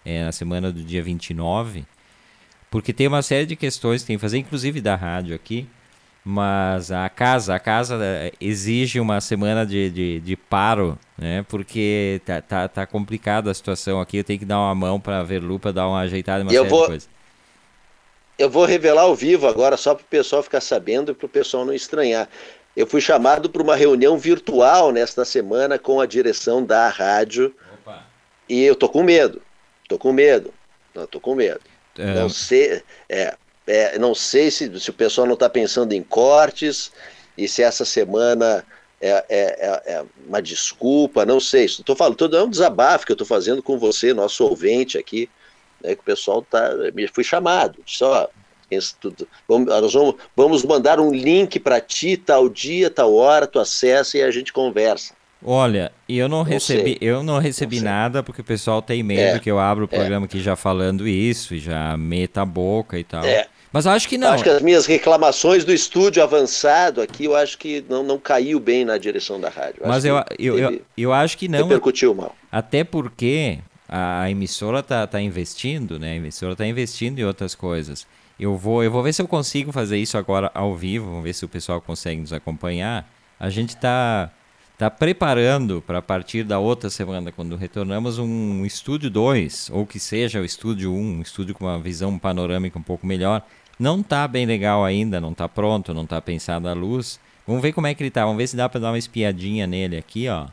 é, 0.05 0.25
na 0.25 0.33
semana 0.33 0.73
do 0.73 0.83
dia 0.83 1.03
29, 1.03 1.85
porque 2.69 2.93
tem 2.93 3.07
uma 3.07 3.23
série 3.23 3.47
de 3.47 3.55
questões 3.55 4.01
que 4.01 4.09
tem 4.09 4.17
que 4.17 4.21
fazer, 4.21 4.39
inclusive 4.39 4.81
da 4.81 4.97
rádio 4.97 5.37
aqui, 5.37 5.69
mas 6.25 6.91
a 6.91 7.09
casa, 7.09 7.55
a 7.55 7.61
casa 7.61 7.97
é, 8.03 8.33
exige 8.41 8.99
uma 8.99 9.21
semana 9.21 9.65
de, 9.65 9.91
de, 9.91 10.21
de 10.21 10.35
paro, 10.35 10.99
né? 11.17 11.45
Porque 11.49 12.21
tá, 12.25 12.41
tá, 12.41 12.67
tá 12.67 12.87
complicada 12.87 13.51
a 13.51 13.55
situação 13.55 14.01
aqui, 14.01 14.17
eu 14.17 14.25
tenho 14.25 14.39
que 14.39 14.47
dar 14.47 14.59
uma 14.59 14.75
mão 14.75 14.99
para 14.99 15.23
ver 15.23 15.41
lupa, 15.41 15.73
dar 15.73 15.87
uma 15.87 16.01
ajeitada 16.01 16.41
em 16.41 16.47
uma 16.47 16.53
eu 16.53 16.63
série 16.63 16.71
vou... 16.71 16.81
de 16.81 16.87
coisas. 16.87 17.22
Eu 18.39 18.51
vou 18.51 18.65
revelar 18.65 19.03
ao 19.03 19.15
vivo 19.15 19.47
agora, 19.47 19.77
só 19.77 19.95
para 19.95 20.03
o 20.03 20.07
pessoal 20.07 20.43
ficar 20.43 20.61
sabendo 20.61 21.13
e 21.13 21.15
para 21.15 21.27
o 21.27 21.29
pessoal 21.29 21.65
não 21.65 21.75
estranhar. 21.75 22.29
Eu 22.75 22.87
fui 22.87 23.01
chamado 23.01 23.51
para 23.51 23.63
uma 23.63 23.77
reunião 23.77 24.17
virtual 24.17 24.91
nesta 24.91 25.25
semana 25.25 25.79
com 25.79 26.01
a 26.01 26.07
direção 26.07 26.65
da 26.65 26.89
rádio 26.89 27.55
Opa. 27.75 28.07
e 28.49 28.63
eu 28.63 28.75
tô 28.75 28.89
com 28.89 29.03
medo. 29.03 29.43
Tô 29.89 29.99
com 29.99 30.13
medo. 30.13 30.53
Não, 30.95 31.07
tô 31.07 31.21
com 31.21 31.35
medo. 31.35 31.61
É... 31.99 32.15
Não 32.15 32.29
sei, 32.29 32.83
é, 33.09 33.35
é, 33.67 33.99
não 33.99 34.15
sei 34.15 34.51
se, 34.51 34.81
se 34.81 34.91
o 34.91 34.95
pessoal 34.95 35.27
não 35.27 35.35
está 35.35 35.49
pensando 35.49 35.93
em 35.93 36.03
cortes 36.03 36.91
e 37.37 37.47
se 37.47 37.63
essa 37.63 37.85
semana 37.85 38.65
é, 39.01 39.11
é, 39.11 39.25
é, 39.29 39.83
é 39.95 40.05
uma 40.27 40.41
desculpa, 40.41 41.27
não 41.27 41.41
sei. 41.41 41.67
Estou 41.67 41.97
falando, 41.97 42.37
é 42.37 42.43
um 42.43 42.49
desabafo 42.49 43.05
que 43.05 43.13
eu 43.13 43.15
estou 43.15 43.27
fazendo 43.27 43.63
com 43.63 43.79
você, 43.79 44.15
nosso 44.15 44.45
ouvinte 44.45 44.97
aqui, 44.97 45.29
né, 45.83 45.95
que 45.95 46.01
o 46.01 46.05
pessoal 46.05 46.43
tá, 46.43 46.71
me 46.95 47.07
fui 47.09 47.25
chamado. 47.25 47.79
Só 47.87 48.29
vamos, 49.49 49.69
nós 49.69 49.93
vamos, 49.93 50.15
vamos 50.37 50.65
mandar 50.65 51.01
um 51.01 51.13
link 51.13 51.59
para 51.61 51.81
ti, 51.81 52.17
tal 52.17 52.49
dia, 52.49 52.89
tal 52.91 53.15
hora, 53.15 53.47
tu 53.47 53.59
acessa 53.59 54.19
e 54.19 54.23
a 54.23 54.31
gente 54.31 54.53
conversa. 54.53 55.15
Olha, 55.45 55.91
eu 56.09 56.29
não, 56.29 56.39
não 56.39 56.45
recebi, 56.45 56.97
sei. 56.99 56.99
eu 57.01 57.23
não 57.23 57.39
recebi 57.39 57.79
não 57.79 57.85
nada 57.85 58.23
porque 58.23 58.41
o 58.41 58.45
pessoal 58.45 58.81
tem 58.81 59.03
medo 59.03 59.37
é, 59.37 59.39
que 59.41 59.51
eu 59.51 59.59
abra 59.59 59.85
o 59.85 59.89
é. 59.91 59.97
programa 59.97 60.25
é. 60.25 60.27
aqui 60.27 60.41
já 60.41 60.55
falando 60.55 61.07
isso 61.07 61.55
e 61.55 61.59
já 61.59 61.97
meta 61.97 62.43
a 62.43 62.47
boca 62.47 62.97
e 62.99 63.03
tal. 63.03 63.25
É. 63.25 63.47
Mas 63.73 63.87
acho 63.87 64.09
que 64.09 64.19
não. 64.19 64.33
Acho 64.33 64.45
que 64.45 64.51
as 64.51 64.61
minhas 64.61 64.85
reclamações 64.85 65.65
do 65.65 65.73
estúdio 65.73 66.23
avançado 66.23 67.01
aqui, 67.01 67.25
eu 67.25 67.35
acho 67.35 67.57
que 67.57 67.83
não, 67.89 68.03
não 68.03 68.19
caiu 68.19 68.61
bem 68.61 68.85
na 68.85 68.99
direção 68.99 69.41
da 69.41 69.49
rádio. 69.49 69.83
Mas 69.85 70.05
eu, 70.05 70.23
eu, 70.39 70.59
eu, 70.59 70.83
eu, 70.97 71.13
acho 71.13 71.39
que 71.39 71.49
não. 71.49 71.67
Repercutiu 71.67 72.15
mal. 72.15 72.37
Até 72.51 72.85
porque 72.85 73.59
a 73.95 74.31
emissora 74.31 74.81
está 74.81 75.07
tá 75.07 75.21
investindo, 75.21 75.99
né? 75.99 76.13
A 76.13 76.17
emissora 76.17 76.53
está 76.53 76.67
investindo 76.67 77.19
em 77.19 77.25
outras 77.25 77.55
coisas. 77.55 78.07
Eu 78.41 78.57
vou, 78.57 78.83
eu 78.83 78.91
vou 78.91 79.03
ver 79.03 79.13
se 79.13 79.21
eu 79.21 79.29
consigo 79.29 79.71
fazer 79.71 79.99
isso 79.99 80.17
agora 80.17 80.51
ao 80.55 80.75
vivo, 80.75 81.05
vamos 81.05 81.25
ver 81.25 81.35
se 81.35 81.45
o 81.45 81.49
pessoal 81.49 81.79
consegue 81.81 82.19
nos 82.21 82.33
acompanhar. 82.33 83.07
A 83.39 83.51
gente 83.51 83.71
está 83.71 84.31
está 84.73 84.91
preparando 84.91 85.83
para 85.87 85.99
a 85.99 86.03
partir 86.03 86.43
da 86.43 86.59
outra 86.59 86.89
semana, 86.89 87.31
quando 87.31 87.55
retornamos, 87.55 88.19
um 88.19 88.65
estúdio 88.65 89.11
2, 89.11 89.71
ou 89.73 89.87
que 89.87 90.01
seja 90.01 90.41
o 90.41 90.45
estúdio 90.45 90.93
1, 90.93 90.97
um, 90.97 91.19
um 91.19 91.23
estúdio 91.23 91.55
com 91.55 91.67
uma 91.67 91.79
visão 91.79 92.19
panorâmica 92.19 92.79
um 92.79 92.83
pouco 92.83 93.07
melhor. 93.07 93.47
Não 93.79 94.01
está 94.01 94.27
bem 94.27 94.47
legal 94.47 94.85
ainda, 94.85 95.21
não 95.21 95.33
está 95.33 95.49
pronto, 95.49 95.93
não 95.93 96.05
está 96.05 96.21
pensado 96.21 96.67
a 96.67 96.73
luz. 96.73 97.21
Vamos 97.47 97.61
ver 97.61 97.73
como 97.73 97.87
é 97.87 97.95
que 97.95 98.03
ele 98.03 98.09
está, 98.09 98.25
vamos 98.25 98.39
ver 98.39 98.47
se 98.47 98.57
dá 98.57 98.69
para 98.69 98.81
dar 98.81 98.91
uma 98.91 98.99
espiadinha 98.99 99.67
nele 99.67 99.99
aqui, 99.99 100.29
ó. 100.29 100.49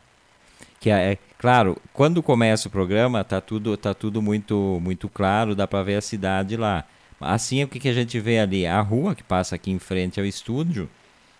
Que 0.80 0.90
é, 0.90 1.12
é 1.12 1.18
claro, 1.38 1.76
quando 1.92 2.22
começa 2.22 2.66
o 2.66 2.70
programa, 2.70 3.22
tá 3.22 3.40
tudo, 3.40 3.76
tá 3.76 3.92
tudo 3.92 4.22
muito, 4.22 4.80
muito 4.82 5.08
claro, 5.08 5.54
dá 5.54 5.68
para 5.68 5.82
ver 5.82 5.96
a 5.96 6.00
cidade 6.00 6.56
lá. 6.56 6.84
Assim, 7.20 7.62
o 7.62 7.68
que, 7.68 7.78
que 7.78 7.88
a 7.88 7.92
gente 7.92 8.18
vê 8.18 8.38
ali? 8.38 8.66
A 8.66 8.80
rua 8.80 9.14
que 9.14 9.22
passa 9.22 9.54
aqui 9.54 9.70
em 9.70 9.78
frente 9.78 10.18
ao 10.18 10.24
estúdio, 10.24 10.88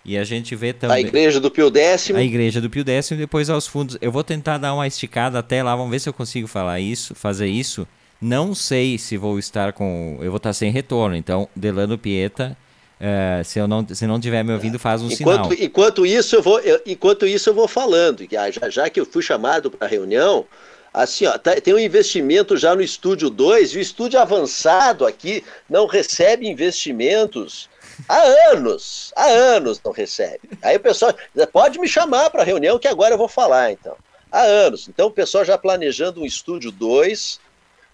e 0.05 0.17
a 0.17 0.25
gente 0.25 0.55
vê 0.57 0.73
também. 0.73 0.97
A 0.97 1.01
igreja 1.01 1.41
do 1.41 1.51
Pio 1.51 1.71
Décimo. 1.71 2.19
A 2.19 2.23
igreja 2.23 2.61
do 2.61 2.71
Pio 2.71 2.85
Décimo 2.85 3.19
e 3.19 3.23
depois 3.23 3.51
aos 3.51 3.67
fundos. 3.67 3.99
Eu 4.01 4.11
vou 4.11 4.25
tentar 4.25 4.59
dar 4.59 4.75
uma 4.75 4.87
esticada 4.87 5.39
até 5.39 5.63
lá, 5.63 5.75
vamos 5.77 5.91
ver 5.91 5.99
se 5.99 6.09
eu 6.09 6.13
consigo 6.13 6.47
falar 6.47 6.81
isso, 6.81 7.15
fazer 7.15 7.49
isso. 7.49 7.87
Não 8.21 8.55
sei 8.55 8.99
se 8.99 9.17
vou 9.17 9.39
estar 9.39 9.73
com. 9.73 10.19
Eu 10.21 10.31
vou 10.31 10.37
estar 10.37 10.53
sem 10.53 10.71
retorno, 10.71 11.17
então, 11.17 11.49
Delano 11.57 11.97
Pieta. 11.99 12.57
Uh, 13.01 13.43
se 13.43 13.59
eu 13.59 13.67
não 13.67 13.87
se 13.89 14.07
não 14.07 14.21
tiver 14.21 14.43
me 14.45 14.53
ouvindo 14.53 14.79
faz 14.79 15.01
um 15.01 15.07
enquanto, 15.07 15.45
sinal. 15.45 15.53
enquanto 15.59 16.05
isso 16.05 16.37
eu 16.37 16.43
vou 16.43 16.61
eu, 16.61 16.83
enquanto 16.85 17.27
isso 17.27 17.49
eu 17.49 17.55
vou 17.55 17.67
falando. 17.67 18.27
Já, 18.31 18.69
já 18.69 18.91
que 18.91 19.01
eu 19.01 19.07
fui 19.07 19.23
chamado 19.23 19.71
para 19.71 19.87
a 19.87 19.91
reunião 19.91 20.45
assim 20.93 21.25
ó 21.25 21.39
tá, 21.39 21.59
tem 21.59 21.73
um 21.73 21.79
investimento 21.79 22.59
já 22.59 22.75
no 22.75 22.83
estúdio 22.83 23.31
2 23.31 23.71
e 23.73 23.79
o 23.79 23.81
estúdio 23.81 24.21
avançado 24.21 25.07
aqui 25.07 25.43
não 25.67 25.87
recebe 25.87 26.47
investimentos 26.47 27.71
há 28.07 28.21
anos 28.53 29.15
há 29.17 29.29
anos 29.29 29.81
não 29.83 29.93
recebe. 29.93 30.51
Aí 30.61 30.77
o 30.77 30.81
pessoal 30.81 31.15
pode 31.51 31.79
me 31.79 31.89
chamar 31.89 32.29
para 32.29 32.43
a 32.43 32.45
reunião 32.45 32.79
que 32.79 32.89
agora 32.89 33.15
eu 33.15 33.19
vou 33.19 33.29
falar 33.29 33.73
então. 33.73 33.97
Há 34.31 34.43
anos. 34.43 34.89
Então 34.89 35.07
o 35.07 35.11
pessoal 35.11 35.43
já 35.43 35.57
planejando 35.57 36.21
um 36.21 36.27
estúdio 36.27 36.71
2 36.71 37.41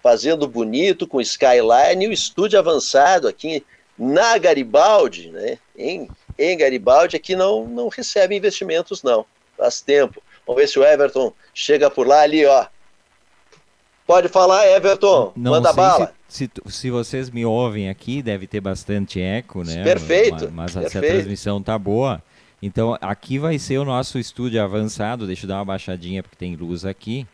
fazendo 0.03 0.49
bonito, 0.49 1.07
com 1.07 1.21
skyline, 1.21 2.05
e 2.05 2.09
o 2.09 2.13
estúdio 2.13 2.59
avançado 2.59 3.27
aqui 3.27 3.65
na 3.99 4.37
Garibaldi, 4.39 5.31
né, 5.31 5.59
em, 5.77 6.09
em 6.39 6.57
Garibaldi, 6.57 7.17
aqui 7.17 7.35
não, 7.35 7.67
não 7.67 7.89
recebe 7.89 8.37
investimentos, 8.37 9.03
não. 9.03 9.25
Faz 9.57 9.81
tempo. 9.81 10.23
Vamos 10.47 10.61
ver 10.61 10.69
se 10.69 10.79
o 10.79 10.85
Everton 10.85 11.33
chega 11.55 11.91
por 11.91 12.07
lá 12.07 12.21
ali, 12.21 12.45
ó. 12.45 12.67
Pode 14.07 14.29
falar, 14.29 14.67
Everton. 14.69 15.33
Não 15.35 15.53
manda 15.53 15.73
bala. 15.73 16.15
Se, 16.29 16.49
se, 16.65 16.73
se, 16.73 16.91
vocês 16.91 17.29
me 17.29 17.45
ouvem 17.45 17.89
aqui, 17.89 18.23
deve 18.23 18.47
ter 18.47 18.61
bastante 18.61 19.21
eco, 19.21 19.65
né? 19.65 19.83
Perfeito. 19.83 20.51
Mas, 20.53 20.75
mas 20.75 20.93
perfeito. 20.93 21.05
a 21.05 21.09
transmissão 21.09 21.61
tá 21.61 21.77
boa. 21.77 22.23
Então, 22.63 22.97
aqui 23.01 23.39
vai 23.39 23.59
ser 23.59 23.79
o 23.79 23.85
nosso 23.85 24.19
estúdio 24.19 24.63
avançado. 24.63 25.27
Deixa 25.27 25.45
eu 25.45 25.49
dar 25.49 25.57
uma 25.57 25.65
baixadinha, 25.65 26.23
porque 26.23 26.37
tem 26.37 26.55
luz 26.55 26.85
aqui. 26.85 27.27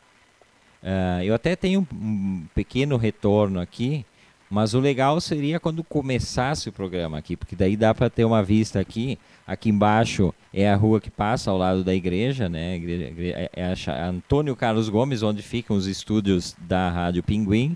Uh, 0.83 1.23
eu 1.23 1.35
até 1.35 1.55
tenho 1.55 1.87
um 1.93 2.45
pequeno 2.55 2.97
retorno 2.97 3.61
aqui, 3.61 4.05
mas 4.53 4.75
o 4.75 4.81
legal 4.81 5.19
seria 5.19 5.59
quando 5.59 5.83
começasse 5.83 6.69
o 6.69 6.73
programa 6.73 7.17
aqui, 7.17 7.39
porque 7.39 7.57
daí 7.57 7.75
dá 7.75 7.95
para 7.95 8.11
ter 8.11 8.27
uma 8.27 8.43
vista 8.43 8.79
aqui. 8.79 9.19
Aqui 9.47 9.71
embaixo 9.71 10.35
é 10.53 10.71
a 10.71 10.77
rua 10.77 11.01
que 11.01 11.11
passa 11.11 11.51
ao 11.51 11.57
lado 11.57 11.83
da 11.83 11.95
igreja, 11.95 12.51
né? 12.51 12.77
É, 12.77 13.51
é 13.55 13.75
a 13.91 14.07
Antônio 14.07 14.55
Carlos 14.55 14.91
Gomes, 14.91 15.23
onde 15.23 15.43
ficam 15.43 15.75
os 15.75 15.87
estúdios 15.87 16.55
da 16.59 16.91
Rádio 16.91 17.23
Pinguim. 17.23 17.75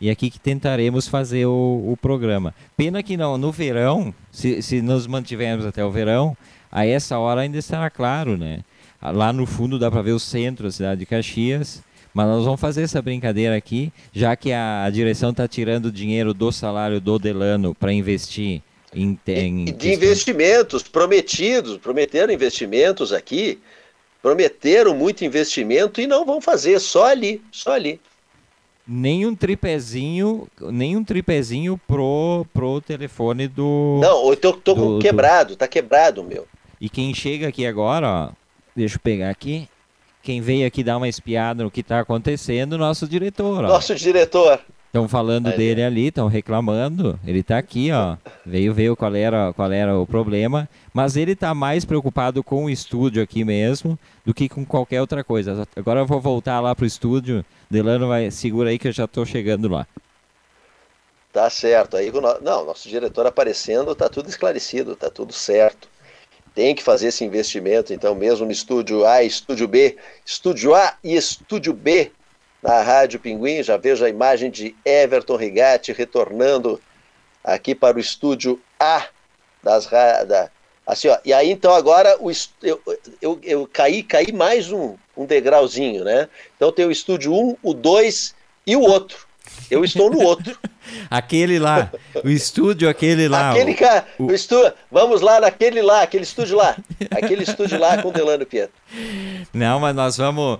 E 0.00 0.08
aqui 0.08 0.30
que 0.30 0.40
tentaremos 0.40 1.06
fazer 1.06 1.44
o, 1.44 1.84
o 1.92 1.94
programa. 2.00 2.54
Pena 2.74 3.02
que 3.02 3.14
não, 3.14 3.36
no 3.36 3.52
verão, 3.52 4.14
se, 4.32 4.62
se 4.62 4.80
nos 4.80 5.06
mantivermos 5.06 5.66
até 5.66 5.84
o 5.84 5.90
verão, 5.90 6.34
a 6.72 6.86
essa 6.86 7.18
hora 7.18 7.42
ainda 7.42 7.58
estará 7.58 7.90
claro, 7.90 8.38
né? 8.38 8.60
Lá 9.02 9.30
no 9.30 9.44
fundo 9.44 9.78
dá 9.78 9.90
para 9.90 10.00
ver 10.00 10.12
o 10.12 10.18
centro 10.18 10.64
da 10.64 10.72
cidade 10.72 11.00
de 11.00 11.06
Caxias 11.06 11.82
mas 12.12 12.26
nós 12.26 12.44
vamos 12.44 12.60
fazer 12.60 12.82
essa 12.82 13.00
brincadeira 13.00 13.56
aqui, 13.56 13.92
já 14.12 14.34
que 14.34 14.52
a 14.52 14.88
direção 14.90 15.30
está 15.30 15.46
tirando 15.46 15.92
dinheiro 15.92 16.32
do 16.32 16.50
salário 16.50 17.00
do 17.00 17.18
Delano 17.18 17.74
para 17.74 17.92
investir 17.92 18.62
em, 18.94 19.18
em 19.26 19.64
de 19.64 19.72
questão... 19.72 19.90
investimentos 19.92 20.82
prometidos, 20.82 21.76
prometeram 21.78 22.32
investimentos 22.32 23.12
aqui, 23.12 23.58
prometeram 24.22 24.94
muito 24.94 25.24
investimento 25.24 26.00
e 26.00 26.06
não 26.06 26.24
vão 26.24 26.40
fazer, 26.40 26.78
só 26.80 27.06
ali, 27.06 27.42
só 27.52 27.72
ali. 27.72 28.00
Nem 28.86 29.26
um 29.26 29.34
tripézinho, 29.34 30.48
nem 30.60 30.96
um 30.96 31.04
tripézinho 31.04 31.78
pro, 31.86 32.46
pro 32.54 32.80
telefone 32.80 33.46
do. 33.46 33.98
Não, 34.00 34.30
eu 34.30 34.36
tô, 34.36 34.54
tô 34.54 34.74
do, 34.74 34.98
quebrado, 34.98 35.50
do... 35.50 35.56
tá 35.56 35.68
quebrado, 35.68 36.24
meu. 36.24 36.48
E 36.80 36.88
quem 36.88 37.12
chega 37.12 37.48
aqui 37.48 37.66
agora, 37.66 38.08
ó, 38.08 38.30
deixa 38.74 38.96
eu 38.96 39.00
pegar 39.00 39.28
aqui 39.28 39.68
quem 40.22 40.40
veio 40.40 40.66
aqui 40.66 40.82
dar 40.82 40.96
uma 40.96 41.08
espiada 41.08 41.64
no 41.64 41.70
que 41.70 41.80
está 41.80 42.00
acontecendo, 42.00 42.76
nosso 42.76 43.06
diretor. 43.06 43.64
Ó. 43.64 43.68
Nosso 43.68 43.94
diretor. 43.94 44.60
Estão 44.86 45.06
falando 45.06 45.54
dele 45.54 45.82
ali, 45.82 46.06
estão 46.06 46.28
reclamando. 46.28 47.20
Ele 47.26 47.40
está 47.40 47.58
aqui, 47.58 47.92
ó. 47.92 48.16
Veio 48.44 48.72
ver 48.72 48.96
qual 48.96 49.14
era, 49.14 49.52
qual 49.52 49.70
era 49.70 49.98
o 49.98 50.06
problema. 50.06 50.66
Mas 50.94 51.14
ele 51.14 51.32
está 51.32 51.54
mais 51.54 51.84
preocupado 51.84 52.42
com 52.42 52.64
o 52.64 52.70
estúdio 52.70 53.22
aqui 53.22 53.44
mesmo 53.44 53.98
do 54.24 54.32
que 54.32 54.48
com 54.48 54.64
qualquer 54.64 55.02
outra 55.02 55.22
coisa. 55.22 55.68
Agora 55.76 56.00
eu 56.00 56.06
vou 56.06 56.20
voltar 56.20 56.60
lá 56.60 56.74
pro 56.74 56.86
estúdio. 56.86 57.44
Delano 57.70 58.08
vai 58.08 58.30
segura 58.30 58.70
aí 58.70 58.78
que 58.78 58.88
eu 58.88 58.92
já 58.92 59.04
estou 59.04 59.26
chegando 59.26 59.68
lá. 59.68 59.86
Tá 61.34 61.50
certo. 61.50 61.98
Aí, 61.98 62.10
não, 62.42 62.64
nosso 62.64 62.88
diretor 62.88 63.26
aparecendo, 63.26 63.94
tá 63.94 64.08
tudo 64.08 64.30
esclarecido, 64.30 64.96
tá 64.96 65.10
tudo 65.10 65.34
certo 65.34 65.86
tem 66.58 66.74
que 66.74 66.82
fazer 66.82 67.06
esse 67.06 67.24
investimento, 67.24 67.94
então, 67.94 68.16
mesmo 68.16 68.44
no 68.44 68.50
estúdio 68.50 69.06
A 69.06 69.22
estúdio 69.22 69.68
B, 69.68 69.96
estúdio 70.26 70.74
A 70.74 70.98
e 71.04 71.14
estúdio 71.14 71.72
B 71.72 72.10
na 72.60 72.82
Rádio 72.82 73.20
Pinguim, 73.20 73.62
já 73.62 73.76
vejo 73.76 74.04
a 74.04 74.08
imagem 74.08 74.50
de 74.50 74.74
Everton 74.84 75.36
Rigatti 75.36 75.92
retornando 75.92 76.80
aqui 77.44 77.76
para 77.76 77.96
o 77.96 78.00
estúdio 78.00 78.60
A 78.76 79.06
das 79.62 79.86
da, 79.86 80.50
assim, 80.84 81.06
ó, 81.06 81.18
e 81.24 81.32
aí 81.32 81.48
então 81.48 81.72
agora 81.72 82.16
o, 82.18 82.28
eu, 82.60 82.82
eu, 83.22 83.38
eu 83.44 83.70
caí, 83.72 84.02
caí 84.02 84.32
mais 84.32 84.72
um, 84.72 84.96
um 85.16 85.26
degrauzinho, 85.26 86.02
né? 86.02 86.28
Então 86.56 86.72
tem 86.72 86.86
o 86.86 86.90
estúdio 86.90 87.32
1, 87.32 87.56
o 87.62 87.72
2 87.72 88.34
e 88.66 88.74
o 88.74 88.80
outro. 88.80 89.27
Eu 89.70 89.84
estou 89.84 90.10
no 90.10 90.20
outro. 90.20 90.58
aquele 91.10 91.58
lá, 91.58 91.90
o 92.24 92.28
estúdio, 92.28 92.88
aquele 92.88 93.28
lá. 93.28 93.52
Aquele 93.52 93.74
cara, 93.74 94.06
o, 94.18 94.24
o 94.26 94.34
estúdio, 94.34 94.72
vamos 94.90 95.20
lá 95.20 95.40
naquele 95.40 95.82
lá, 95.82 96.02
aquele 96.02 96.24
estúdio 96.24 96.56
lá. 96.56 96.76
Aquele 97.10 97.42
estúdio 97.42 97.78
lá 97.78 98.02
com 98.02 98.10
Delano 98.10 98.46
Pietro. 98.46 98.74
Não, 99.52 99.80
mas 99.80 99.94
nós 99.94 100.16
vamos. 100.16 100.58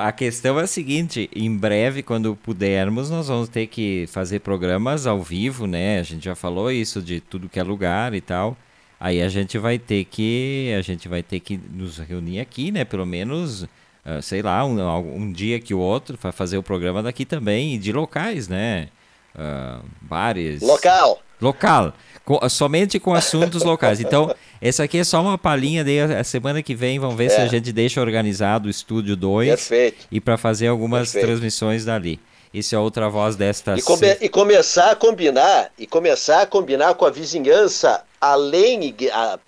A 0.00 0.10
questão 0.12 0.58
é 0.58 0.64
a 0.64 0.66
seguinte: 0.66 1.30
em 1.34 1.56
breve, 1.56 2.02
quando 2.02 2.34
pudermos, 2.34 3.10
nós 3.10 3.28
vamos 3.28 3.48
ter 3.48 3.66
que 3.66 4.06
fazer 4.08 4.40
programas 4.40 5.06
ao 5.06 5.22
vivo, 5.22 5.66
né? 5.66 6.00
A 6.00 6.02
gente 6.02 6.24
já 6.24 6.34
falou 6.34 6.70
isso 6.70 7.00
de 7.00 7.20
tudo 7.20 7.48
que 7.48 7.60
é 7.60 7.62
lugar 7.62 8.14
e 8.14 8.20
tal. 8.20 8.56
Aí 8.98 9.20
a 9.20 9.28
gente 9.28 9.58
vai 9.58 9.78
ter 9.78 10.04
que. 10.04 10.74
A 10.78 10.82
gente 10.82 11.08
vai 11.08 11.22
ter 11.22 11.40
que 11.40 11.58
nos 11.72 11.98
reunir 11.98 12.40
aqui, 12.40 12.70
né? 12.70 12.84
Pelo 12.84 13.06
menos 13.06 13.66
uh, 14.06 14.22
sei 14.22 14.42
lá, 14.42 14.64
um, 14.64 15.16
um 15.16 15.32
dia 15.32 15.58
que 15.60 15.74
o 15.74 15.78
outro, 15.78 16.16
para 16.18 16.32
fazer 16.32 16.58
o 16.58 16.62
programa 16.62 17.02
daqui 17.02 17.24
também, 17.24 17.78
de 17.78 17.92
locais, 17.92 18.48
né? 18.48 18.88
Uh, 19.34 19.84
bares. 20.00 20.62
Local. 20.62 21.20
Local. 21.40 21.92
Com, 22.24 22.48
somente 22.48 23.00
com 23.00 23.14
assuntos 23.14 23.64
locais. 23.64 24.00
Então, 24.00 24.32
essa 24.62 24.84
aqui 24.84 24.98
é 24.98 25.04
só 25.04 25.20
uma 25.20 25.36
palhinha. 25.36 25.82
Daí 25.82 26.00
a 26.00 26.22
semana 26.22 26.62
que 26.62 26.74
vem 26.74 26.98
vamos 26.98 27.16
ver 27.16 27.24
é. 27.24 27.28
se 27.30 27.40
a 27.40 27.46
gente 27.46 27.72
deixa 27.72 28.00
organizado 28.00 28.68
o 28.68 28.70
estúdio 28.70 29.16
2. 29.16 29.48
Perfeito. 29.48 30.06
E 30.10 30.20
para 30.20 30.38
fazer 30.38 30.68
algumas 30.68 31.10
Perfeito. 31.10 31.26
transmissões 31.26 31.84
dali. 31.84 32.20
Isso 32.54 32.74
é 32.74 32.78
outra 32.78 33.08
voz 33.08 33.34
desta. 33.34 33.74
E, 33.76 33.82
come 33.82 34.16
e, 34.20 34.28
começar 34.28 34.90
a 34.90 34.94
combinar 34.96 35.70
e 35.78 35.86
começar 35.86 36.42
a 36.42 36.46
combinar 36.46 36.94
com 36.94 37.06
a 37.06 37.10
vizinhança 37.10 38.04
além, 38.22 38.94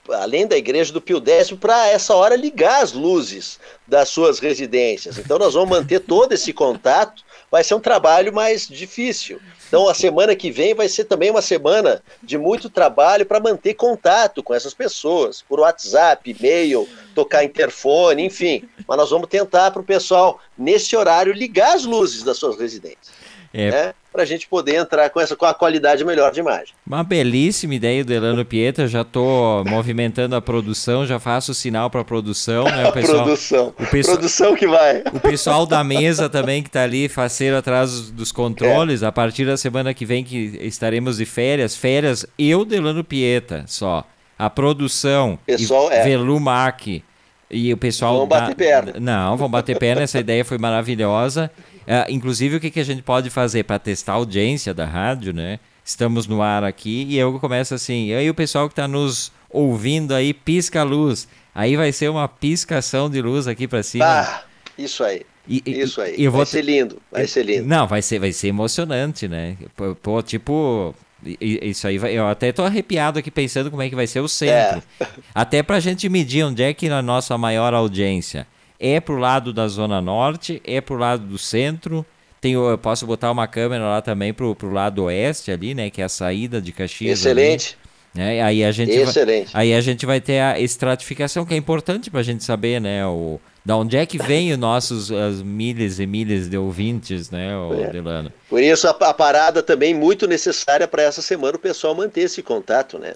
além 0.09 0.49
da 0.49 0.57
igreja 0.57 0.93
do 0.93 1.01
Pio 1.01 1.22
X 1.25 1.53
para 1.53 1.87
essa 1.87 2.12
hora 2.12 2.35
ligar 2.35 2.83
as 2.83 2.93
luzes 2.93 3.61
das 3.87 4.09
suas 4.09 4.41
residências. 4.41 5.16
Então 5.16 5.39
nós 5.39 5.55
vamos 5.55 5.79
manter 5.79 6.01
todo 6.01 6.33
esse 6.33 6.53
contato. 6.53 7.22
Vai 7.53 7.62
ser 7.62 7.77
um 7.77 7.81
trabalho 7.81 8.33
mais 8.33 8.66
difícil. 8.66 9.41
Então 9.68 9.89
a 9.89 9.95
semana 9.95 10.35
que 10.35 10.51
vem 10.51 10.75
vai 10.75 10.89
ser 10.89 11.05
também 11.05 11.31
uma 11.31 11.41
semana 11.41 12.03
de 12.20 12.37
muito 12.37 12.68
trabalho 12.68 13.25
para 13.25 13.39
manter 13.39 13.75
contato 13.75 14.43
com 14.43 14.53
essas 14.53 14.75
pessoas 14.75 15.41
por 15.41 15.61
WhatsApp, 15.61 16.29
e-mail, 16.29 16.89
tocar 17.14 17.45
interfone, 17.45 18.25
enfim. 18.25 18.68
Mas 18.89 18.99
nós 18.99 19.11
vamos 19.11 19.29
tentar 19.29 19.70
para 19.70 19.83
o 19.83 19.85
pessoal 19.85 20.41
nesse 20.59 20.97
horário 20.97 21.33
ligar 21.33 21.77
as 21.77 21.85
luzes 21.85 22.25
das 22.25 22.39
suas 22.39 22.59
residências. 22.59 23.14
É. 23.55 23.71
Né? 23.71 23.95
Para 24.13 24.23
a 24.23 24.27
gente 24.27 24.47
poder 24.49 24.77
entrar 24.77 25.09
com 25.11 25.21
essa 25.21 25.35
com 25.35 25.45
a 25.45 25.55
qualidade 25.55 26.05
melhor 26.05 26.33
de 26.33 26.41
imagem. 26.41 26.75
Uma 26.87 27.03
belíssima 27.03 27.75
ideia 27.75 28.05
do 28.05 28.13
Elano 28.13 28.45
Pietra. 28.45 28.87
Já 28.89 29.03
estou 29.03 29.65
movimentando 29.67 30.35
a 30.35 30.43
produção, 30.43 31.07
já 31.07 31.19
faço 31.21 31.53
o 31.53 31.55
sinal 31.55 31.89
para 31.89 32.01
a 32.01 32.05
produção. 32.05 32.65
Né? 32.65 32.89
O 32.89 32.93
pessoal, 32.93 33.25
produção. 33.25 33.75
O 33.79 33.87
pessoal, 33.87 34.17
produção 34.17 34.57
que 34.57 34.67
vai. 34.67 35.03
O 35.13 35.21
pessoal 35.21 35.67
da 35.67 35.83
mesa 35.85 36.29
também 36.29 36.63
que 36.63 36.69
está 36.69 36.83
ali, 36.83 37.09
faceiro 37.09 37.57
atrás 37.57 38.11
dos 38.11 38.33
controles. 38.33 39.03
É. 39.03 39.07
A 39.07 39.13
partir 39.13 39.47
da 39.47 39.57
semana 39.57 39.95
que 39.95 40.05
vem 40.05 40.25
que 40.25 40.59
estaremos 40.61 41.19
de 41.19 41.25
férias, 41.25 41.77
férias 41.77 42.27
eu, 42.37 42.65
Delano 42.65 43.05
Pieta, 43.05 43.65
só. 43.69 44.05
A 44.37 44.51
produção, 44.51 45.39
pessoal, 45.47 45.93
é. 45.93 46.03
Velumac 46.03 47.03
e 47.51 47.73
o 47.73 47.77
pessoal. 47.77 48.19
Vão 48.19 48.27
bater 48.27 48.55
perna. 48.55 48.95
Não, 48.99 49.37
vão 49.37 49.49
bater 49.49 49.79
perna. 49.79 50.03
Essa 50.03 50.19
ideia 50.19 50.45
foi 50.45 50.59
maravilhosa. 50.59 51.51
Uh, 51.83 52.11
inclusive, 52.11 52.57
o 52.57 52.61
que, 52.61 52.71
que 52.71 52.81
a 52.81 52.85
gente 52.85 53.03
pode 53.03 53.31
fazer 53.31 53.65
para 53.65 53.79
testar 53.79 54.13
a 54.13 54.17
audiência 54.17 54.73
da 54.73 54.87
rádio, 54.87 55.33
né? 55.33 55.59
Estamos 55.85 56.27
no 56.27 56.41
ar 56.41 56.65
aqui 56.65 57.07
e 57.11 57.19
eu 57.19 57.39
começo 57.39 57.75
assim. 57.75 58.07
E 58.07 58.15
aí 58.15 58.31
o 58.31 58.35
pessoal 58.35 58.69
que 58.69 58.73
está 58.73 58.89
nos 58.89 59.31
ouvindo 59.51 60.15
aí 60.15 60.33
pisca 60.33 60.81
a 60.81 60.83
luz. 60.83 61.29
Aí 61.55 61.77
vai 61.77 61.93
ser 61.93 62.11
uma 62.11 62.27
piscação 62.27 63.09
de 63.09 63.21
luz 63.21 63.47
aqui 63.47 63.69
para 63.69 63.83
cima. 63.83 64.05
Ah, 64.05 64.43
Isso 64.77 65.05
aí. 65.05 65.23
E, 65.47 65.63
Isso 65.67 66.01
aí. 66.01 66.17
Vai 66.17 66.29
vou... 66.29 66.47
ser 66.47 66.63
lindo. 66.63 67.01
Vai 67.13 67.27
ser 67.27 67.45
lindo. 67.45 67.69
Não, 67.69 67.87
vai 67.87 68.01
ser, 68.01 68.19
vai 68.19 68.33
ser 68.33 68.49
emocionante, 68.49 69.29
né? 69.29 69.57
Pô, 70.03 70.23
tipo. 70.23 70.95
Isso 71.41 71.87
aí, 71.87 71.97
eu 71.97 72.27
até 72.27 72.53
tô 72.53 72.62
arrepiado 72.62 73.18
aqui 73.18 73.31
pensando 73.31 73.70
como 73.70 73.83
é 73.83 73.89
que 73.89 73.95
vai 73.95 74.07
ser 74.07 74.20
o 74.20 74.29
centro. 74.29 74.83
É. 75.01 75.07
Até 75.35 75.62
pra 75.62 75.81
gente 75.81 76.09
medir 76.09 76.45
onde 76.45 76.62
é 76.62 76.75
que 76.75 76.89
a 76.89 77.03
nossa 77.03 77.37
maior 77.39 77.72
audiência 77.72 78.47
é 78.79 79.01
pro 79.01 79.16
lado 79.16 79.53
da 79.53 79.66
Zona 79.66 80.01
Norte, 80.01 80.61
é 80.64 80.81
pro 80.81 80.97
lado 80.97 81.25
do 81.25 81.39
centro. 81.39 82.05
Tenho, 82.41 82.68
eu 82.68 82.77
posso 82.77 83.07
botar 83.07 83.31
uma 83.31 83.47
câmera 83.47 83.85
lá 83.85 84.03
também 84.03 84.35
pro, 84.35 84.55
pro 84.55 84.70
lado 84.70 85.05
oeste 85.05 85.51
ali, 85.51 85.75
né? 85.75 85.89
Que 85.89 86.03
é 86.03 86.05
a 86.05 86.09
saída 86.09 86.61
de 86.61 86.72
Caxias. 86.72 87.18
Excelente. 87.18 87.79
Ali. 88.14 88.27
Né? 88.27 88.43
Aí 88.43 88.62
a 88.62 88.70
gente 88.70 88.93
Excelente. 88.93 89.53
Vai, 89.53 89.62
aí 89.62 89.75
a 89.75 89.81
gente 89.81 90.05
vai 90.05 90.20
ter 90.20 90.41
a 90.41 90.61
estratificação, 90.61 91.45
que 91.47 91.55
é 91.55 91.57
importante 91.57 92.11
para 92.11 92.20
a 92.20 92.22
gente 92.22 92.45
saber, 92.45 92.81
né? 92.81 93.05
O, 93.07 93.41
da 93.65 93.77
onde 93.77 93.97
é 93.97 94.05
que 94.05 94.19
vem 94.19 94.53
os 94.53 94.59
nossos 94.59 95.11
as 95.11 95.41
milhas 95.41 95.99
e 95.99 96.07
milhas 96.07 96.49
de 96.49 96.57
ouvintes, 96.59 97.31
né, 97.31 97.51
é. 97.87 97.91
Delano? 97.91 98.31
Por 98.49 98.62
isso 98.62 98.87
a, 98.87 98.91
a 98.91 99.15
parada 99.15 99.62
também 99.62 99.95
muito 99.95 100.27
necessária 100.27 100.87
para 100.87 101.03
essa 101.03 101.23
semana 101.23 101.57
o 101.57 101.59
pessoal 101.59 101.95
manter 101.95 102.23
esse 102.23 102.43
contato, 102.43 102.99
né, 102.99 103.15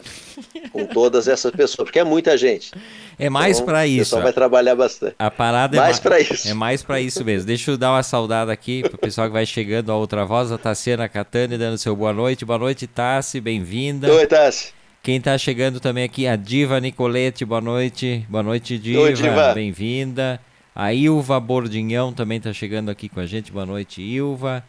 com 0.73 0.87
todas 0.87 1.29
essas 1.29 1.53
pessoas, 1.53 1.87
porque 1.87 1.99
é 1.99 2.05
muita 2.05 2.39
gente. 2.39 2.73
É 3.19 3.29
mais 3.29 3.57
então, 3.57 3.67
para 3.67 3.87
isso. 3.87 3.97
O 3.97 4.05
pessoal 4.05 4.23
vai 4.23 4.33
trabalhar 4.33 4.75
bastante. 4.75 5.17
A 5.19 5.31
parada 5.31 5.77
é 5.77 5.81
mais 5.81 5.99
para 5.99 6.21
isso. 6.21 6.49
É 6.49 6.55
mais 6.55 6.83
para 6.83 7.01
isso 7.01 7.25
mesmo. 7.25 7.47
Deixa 7.47 7.73
eu 7.73 7.77
dar 7.77 7.93
uma 7.93 8.03
saudada 8.03 8.53
aqui 8.53 8.83
para 8.83 8.95
o 8.95 8.99
pessoal 8.99 9.27
que 9.27 9.33
vai 9.33 9.45
chegando 9.45 9.91
a 9.91 9.97
outra 9.97 10.25
voz, 10.25 10.53
a 10.53 10.57
Tassiana 10.57 11.09
Catani 11.09 11.59
dando 11.59 11.77
seu 11.77 11.95
boa 11.95 12.13
noite. 12.13 12.45
Boa 12.45 12.59
noite, 12.59 12.87
Tassi, 12.87 13.41
bem-vinda. 13.41 14.11
Oi, 14.11 14.27
Tassi. 14.27 14.79
Quem 15.09 15.17
está 15.17 15.39
chegando 15.39 15.81
também 15.81 16.05
aqui, 16.05 16.27
a 16.27 16.37
Diva 16.37 16.79
Nicolete, 16.79 17.43
boa 17.43 17.63
noite. 17.63 18.27
Boa 18.29 18.43
noite, 18.43 18.79
Diva. 18.79 19.01
Oi, 19.01 19.15
Diva. 19.15 19.55
Bem-vinda. 19.55 20.39
A 20.75 20.93
Ilva 20.93 21.41
Bordinhão 21.41 22.13
também 22.13 22.37
está 22.37 22.53
chegando 22.53 22.91
aqui 22.91 23.09
com 23.09 23.19
a 23.19 23.25
gente. 23.25 23.51
Boa 23.51 23.65
noite, 23.65 24.03
Ilva. 24.03 24.63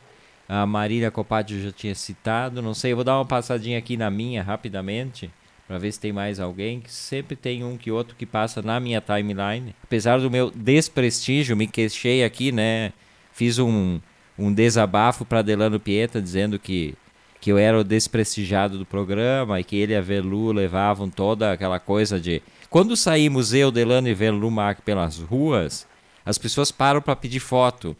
A 0.48 0.66
Marília 0.66 1.12
Copati 1.12 1.62
já 1.62 1.74
tinha 1.74 1.94
citado. 1.94 2.62
Não 2.62 2.74
sei, 2.74 2.94
vou 2.94 3.04
dar 3.04 3.18
uma 3.18 3.26
passadinha 3.26 3.78
aqui 3.78 3.98
na 3.98 4.10
minha 4.10 4.42
rapidamente 4.42 5.30
para 5.68 5.78
ver 5.78 5.92
se 5.92 6.00
tem 6.00 6.14
mais 6.14 6.40
alguém. 6.40 6.80
Que 6.80 6.90
sempre 6.90 7.36
tem 7.36 7.62
um 7.66 7.76
que 7.76 7.92
outro 7.92 8.16
que 8.16 8.26
passa 8.26 8.62
na 8.62 8.80
minha 8.80 9.02
timeline. 9.02 9.76
Apesar 9.84 10.22
do 10.22 10.32
meu 10.32 10.50
desprestígio, 10.56 11.58
me 11.58 11.68
queixei 11.68 12.24
aqui, 12.24 12.50
né? 12.54 12.94
Fiz 13.34 13.60
um, 13.60 14.00
um 14.38 14.54
desabafo 14.54 15.26
para 15.26 15.42
Delano 15.42 15.82
Pieta 15.82 16.22
dizendo 16.22 16.58
que 16.58 16.96
que 17.42 17.52
eu 17.52 17.58
era 17.58 17.80
o 17.80 17.84
desprestigiado 17.84 18.78
do 18.78 18.86
programa 18.86 19.60
e 19.60 19.64
que 19.64 19.78
ele 19.78 19.94
e 19.94 19.96
a 19.96 20.02
Velu 20.02 20.52
levavam 20.52 21.10
toda 21.10 21.52
aquela 21.52 21.80
coisa 21.80 22.20
de. 22.20 22.42
Quando 22.70 22.96
saímos 22.96 23.54
eu, 23.54 23.72
Delano 23.72 24.08
e 24.08 24.14
Velu 24.14 24.52
Mark 24.52 24.82
pelas 24.82 25.18
ruas, 25.18 25.88
as 26.26 26.38
pessoas 26.38 26.72
param 26.72 27.02
para 27.02 27.16
pedir 27.16 27.40
foto. 27.40 27.96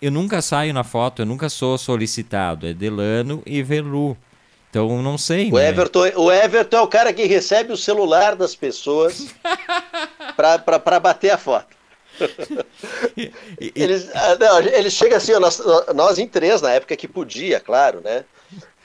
Eu 0.00 0.10
nunca 0.10 0.42
saio 0.42 0.74
na 0.74 0.84
foto, 0.84 1.22
eu 1.22 1.26
nunca 1.26 1.48
sou 1.48 1.78
solicitado. 1.78 2.66
É 2.66 2.74
Delano 2.74 3.42
e 3.46 3.62
Velu. 3.62 4.16
Então 4.68 5.00
não 5.02 5.16
sei. 5.16 5.50
O, 5.50 5.56
né? 5.56 5.68
Everton, 5.68 6.10
o 6.16 6.30
Everton 6.30 6.76
é 6.76 6.80
o 6.80 6.88
cara 6.88 7.12
que 7.12 7.24
recebe 7.24 7.72
o 7.72 7.76
celular 7.76 8.36
das 8.36 8.54
pessoas 8.54 9.28
para 10.36 11.00
bater 11.00 11.30
a 11.30 11.38
foto. 11.38 11.74
eles, 13.74 14.08
ah, 14.14 14.36
não, 14.38 14.60
eles 14.60 14.92
chegam 14.92 15.16
assim, 15.16 15.32
nós, 15.32 15.60
nós 15.94 16.18
em 16.18 16.28
três, 16.28 16.60
na 16.60 16.72
época 16.72 16.96
que 16.96 17.08
podia, 17.08 17.58
claro, 17.58 18.00
né? 18.00 18.24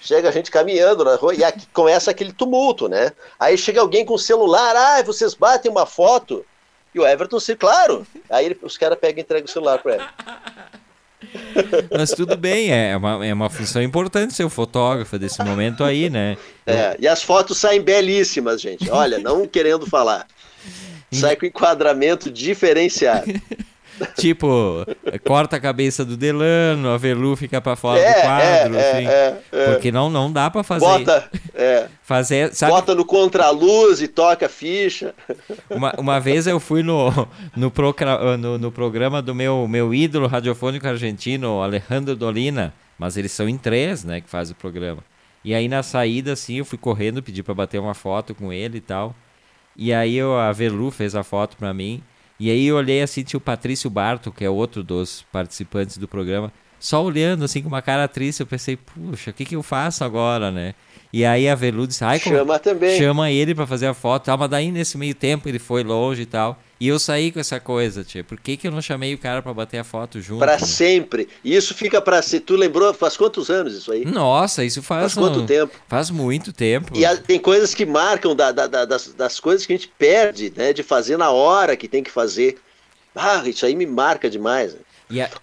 Chega 0.02 0.30
a 0.30 0.32
gente 0.32 0.50
caminhando 0.50 1.04
na 1.04 1.16
rua 1.16 1.36
e 1.36 1.44
aqui 1.44 1.68
começa 1.74 2.12
aquele 2.12 2.32
tumulto, 2.32 2.88
né? 2.88 3.12
Aí 3.40 3.58
chega 3.58 3.82
alguém 3.82 4.06
com 4.06 4.14
o 4.14 4.20
celular, 4.20 4.76
ah, 4.76 5.04
vocês 5.04 5.34
batem 5.34 5.70
uma 5.70 5.86
foto. 5.86 6.46
E 6.96 7.00
o 7.00 7.06
Everton, 7.06 7.40
sim, 7.40 7.56
claro. 7.56 8.08
Aí 8.30 8.46
ele, 8.46 8.60
os 8.62 8.78
caras 8.78 8.98
pegam 8.98 9.20
e 9.20 9.22
entregam 9.22 9.46
o 9.46 9.52
celular 9.52 9.80
para 9.80 9.96
ele. 9.96 10.04
Mas 11.96 12.12
tudo 12.12 12.38
bem, 12.38 12.72
é 12.72 12.96
uma, 12.96 13.26
é 13.26 13.34
uma 13.34 13.50
função 13.50 13.82
importante 13.82 14.34
ser 14.34 14.46
o 14.46 14.50
fotógrafo 14.50 15.20
desse 15.20 15.44
momento 15.44 15.84
aí, 15.84 16.10
né? 16.10 16.38
É, 16.66 16.96
e 16.98 17.08
as 17.08 17.22
fotos 17.22 17.58
saem 17.58 17.82
belíssimas, 17.82 18.62
gente. 18.62 18.90
Olha, 18.90 19.20
não 19.20 19.46
querendo 19.46 19.86
falar. 19.86 20.26
Sai 21.12 21.36
com 21.36 21.46
enquadramento 21.46 22.32
diferenciado. 22.32 23.32
tipo, 24.16 24.86
corta 25.26 25.56
a 25.56 25.60
cabeça 25.60 26.04
do 26.06 26.18
Delano, 26.18 26.90
a 26.90 26.98
Velu 26.98 27.36
fica 27.36 27.60
pra 27.62 27.76
fora 27.76 28.00
é, 28.00 28.14
do 28.14 28.22
quadro, 28.22 28.76
é, 28.78 28.92
assim, 28.92 29.08
é, 29.08 29.38
é, 29.52 29.72
Porque 29.72 29.92
não, 29.92 30.10
não 30.10 30.32
dá 30.32 30.50
pra 30.50 30.64
fazer. 30.64 30.86
Bota, 30.86 31.30
é. 31.54 31.88
fazer, 32.04 32.54
sabe? 32.54 32.72
Bota 32.72 32.96
no 32.96 33.06
contraluz 33.06 34.02
e 34.02 34.08
toca 34.08 34.46
a 34.46 34.50
ficha. 34.50 35.14
Uma, 35.70 35.94
uma 35.98 36.20
vez 36.20 36.48
eu 36.48 36.60
fui 36.60 36.84
no, 36.84 37.10
no, 37.56 37.70
pro, 37.72 37.96
no, 38.40 38.58
no 38.58 38.72
programa 38.72 39.22
do 39.22 39.34
meu, 39.36 39.68
meu 39.68 39.94
ídolo 39.94 40.28
radiofônico 40.28 40.88
argentino, 40.88 41.62
Alejandro 41.62 42.16
Dolina, 42.16 42.74
mas 42.98 43.18
eles 43.18 43.32
são 43.32 43.48
em 43.48 43.58
três, 43.58 44.04
né, 44.04 44.22
que 44.22 44.30
faz 44.30 44.52
o 44.52 44.56
programa. 44.56 45.04
E 45.44 45.54
aí 45.54 45.68
na 45.68 45.82
saída, 45.84 46.34
assim, 46.34 46.56
eu 46.56 46.66
fui 46.66 46.78
correndo, 46.78 47.24
pedi 47.24 47.42
para 47.42 47.54
bater 47.54 47.80
uma 47.80 47.94
foto 47.94 48.36
com 48.36 48.52
ele 48.52 48.78
e 48.78 48.82
tal. 48.82 49.16
E 49.76 49.94
aí 49.94 50.18
eu, 50.18 50.38
a 50.38 50.52
Velu 50.52 50.92
fez 50.92 51.16
a 51.16 51.24
foto 51.24 51.56
para 51.56 51.74
mim. 51.74 52.04
E 52.40 52.50
aí 52.50 52.68
eu 52.68 52.78
olhei 52.78 53.02
assim, 53.02 53.24
tinha 53.24 53.38
o 53.38 53.42
Patrício 53.42 53.90
Barto, 53.90 54.32
que 54.32 54.46
é 54.46 54.50
outro 54.50 54.84
dos 54.84 55.26
participantes 55.32 55.98
do 55.98 56.08
programa, 56.08 56.52
só 56.80 57.04
olhando 57.04 57.44
assim 57.44 57.62
com 57.62 57.68
uma 57.68 57.82
cara 57.82 58.08
triste, 58.08 58.40
eu 58.40 58.48
pensei, 58.48 58.78
puxa, 58.78 59.32
o 59.32 59.34
que, 59.34 59.44
que 59.44 59.56
eu 59.56 59.62
faço 59.62 60.04
agora, 60.04 60.50
né? 60.50 60.74
E 61.12 61.26
aí 61.26 61.50
a 61.50 61.56
Velu 61.56 61.86
disse, 61.86 62.04
ai, 62.04 62.20
chama 62.20 62.58
também. 62.58 62.98
Chama 62.98 63.30
ele 63.32 63.54
para 63.54 63.68
fazer 63.68 63.88
a 63.88 63.94
foto, 63.94 64.26
tal, 64.26 64.38
mas 64.38 64.50
daí 64.50 64.72
nesse 64.72 64.98
meio 64.98 65.14
tempo 65.14 65.50
ele 65.50 65.60
foi 65.60 65.84
longe 65.84 66.22
e 66.22 66.26
tal. 66.26 66.58
E 66.80 66.88
eu 66.88 66.98
saí 66.98 67.30
com 67.30 67.40
essa 67.40 67.60
coisa, 67.60 68.06
tia. 68.06 68.24
Por 68.24 68.40
que, 68.40 68.56
que 68.56 68.66
eu 68.66 68.72
não 68.72 68.82
chamei 68.82 69.14
o 69.14 69.18
cara 69.18 69.42
para 69.42 69.54
bater 69.54 69.80
a 69.80 69.84
foto 69.84 70.22
junto? 70.22 70.40
Para 70.40 70.54
né? 70.54 70.60
sempre. 70.60 71.28
E 71.44 71.54
isso 71.54 71.74
fica 71.74 72.02
para 72.02 72.22
ser. 72.22 72.40
Tu 72.40 72.56
lembrou? 72.56 72.94
Faz 72.94 73.18
quantos 73.18 73.50
anos 73.50 73.74
isso 73.74 73.92
aí? 73.92 74.06
Nossa, 74.06 74.64
isso 74.64 74.82
faz. 74.82 75.14
Faz 75.14 75.16
quanto 75.16 75.46
tempo? 75.46 75.76
Faz 75.90 76.10
muito 76.10 76.54
tempo. 76.54 76.98
E 76.98 77.06
a, 77.06 77.18
tem 77.18 77.38
coisas 77.38 77.76
que 77.76 77.86
marcam 77.86 78.34
da, 78.34 78.54
da, 78.54 78.66
da, 78.66 78.86
das, 78.86 79.14
das 79.14 79.42
coisas 79.42 79.66
que 79.66 79.74
a 79.74 79.76
gente 79.76 79.92
perde, 79.98 80.54
né? 80.56 80.72
De 80.72 80.82
fazer 80.82 81.18
na 81.18 81.32
hora 81.32 81.76
que 81.76 81.88
tem 81.88 82.02
que 82.02 82.12
fazer. 82.12 82.58
Ah, 83.14 83.44
isso 83.46 83.66
aí 83.66 83.76
me 83.76 83.86
marca 83.86 84.30
demais. 84.30 84.74
A... 84.74 84.80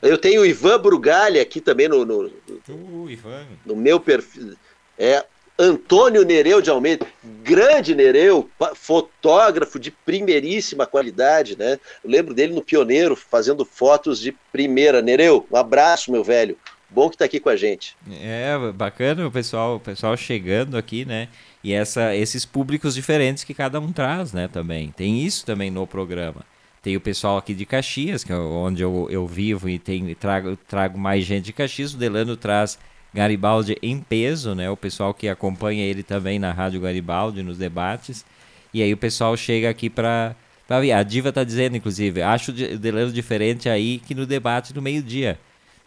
Eu 0.01 0.17
tenho 0.17 0.41
o 0.41 0.47
Ivan 0.47 0.81
Brugalha 0.81 1.43
aqui 1.43 1.61
também 1.61 1.89
no, 1.89 2.05
no, 2.05 2.33
uh, 2.69 3.11
Ivan. 3.11 3.45
no 3.67 3.77
meu 3.77 4.01
perfil. 4.01 4.55
É, 4.99 5.23
Antônio 5.59 6.25
Nereu 6.25 6.61
de 6.61 6.69
Almeida, 6.69 7.07
grande 7.43 7.95
Nereu, 7.95 8.51
fotógrafo 8.75 9.79
de 9.79 9.91
primeiríssima 9.91 10.87
qualidade, 10.87 11.57
né? 11.57 11.79
Eu 12.05 12.11
lembro 12.11 12.35
dele 12.35 12.55
no 12.55 12.63
Pioneiro, 12.63 13.17
fazendo 13.17 13.65
fotos 13.65 14.21
de 14.21 14.33
primeira. 14.53 15.01
Nereu, 15.01 15.47
um 15.51 15.57
abraço, 15.57 16.13
meu 16.13 16.23
velho. 16.23 16.59
Bom 16.89 17.11
que 17.11 17.17
tá 17.17 17.25
aqui 17.25 17.41
com 17.41 17.49
a 17.49 17.57
gente. 17.57 17.97
É, 18.23 18.57
bacana 18.73 19.27
o 19.27 19.31
pessoal, 19.31 19.77
o 19.77 19.81
pessoal 19.81 20.17
chegando 20.17 20.77
aqui, 20.77 21.05
né? 21.05 21.29
E 21.65 21.73
essa, 21.73 22.15
esses 22.15 22.45
públicos 22.45 22.95
diferentes 22.95 23.43
que 23.43 23.53
cada 23.53 23.81
um 23.81 23.93
traz, 23.93 24.33
né, 24.33 24.49
também. 24.49 24.93
Tem 24.97 25.25
isso 25.25 25.45
também 25.45 25.71
no 25.71 25.87
programa. 25.87 26.43
Tem 26.81 26.97
o 26.97 27.01
pessoal 27.01 27.39
aqui 27.39 27.53
de 27.55 27.67
Caxias, 27.67 28.23
que 28.23 28.31
é 28.31 28.37
onde 28.37 28.83
eu, 28.83 29.09
eu 29.11 29.27
vivo 29.27 29.69
e 29.69 29.77
tem, 29.77 30.15
trago, 30.15 30.57
trago 30.69 30.97
mais 30.97 31.25
gente 31.25 31.47
de 31.47 31.53
Caxias. 31.53 31.95
O 31.95 31.97
Delano 31.97 32.37
traz 32.37 32.79
Garibaldi 33.17 33.79
em 33.83 33.99
peso, 33.99 34.55
né? 34.55 34.69
O 34.69 34.77
pessoal 34.77 35.15
que 35.15 35.27
acompanha 35.27 35.83
ele 35.83 36.03
também 36.03 36.39
na 36.39 36.53
Rádio 36.53 36.83
Garibaldi, 36.83 37.43
nos 37.43 37.57
debates. 37.57 38.27
E 38.75 38.83
aí 38.83 38.93
o 38.93 38.97
pessoal 38.97 39.35
chega 39.39 39.71
aqui 39.71 39.89
para 39.89 40.37
ver. 40.69 40.93
A 40.93 41.03
Diva 41.03 41.33
tá 41.33 41.43
dizendo, 41.43 41.79
inclusive, 41.79 42.21
acho 42.21 42.51
o 42.51 42.79
Delano 42.79 43.11
diferente 43.11 43.71
aí 43.71 43.99
que 44.07 44.15
no 44.15 44.27
debate 44.27 44.75
do 44.75 44.83
meio-dia. 44.83 45.39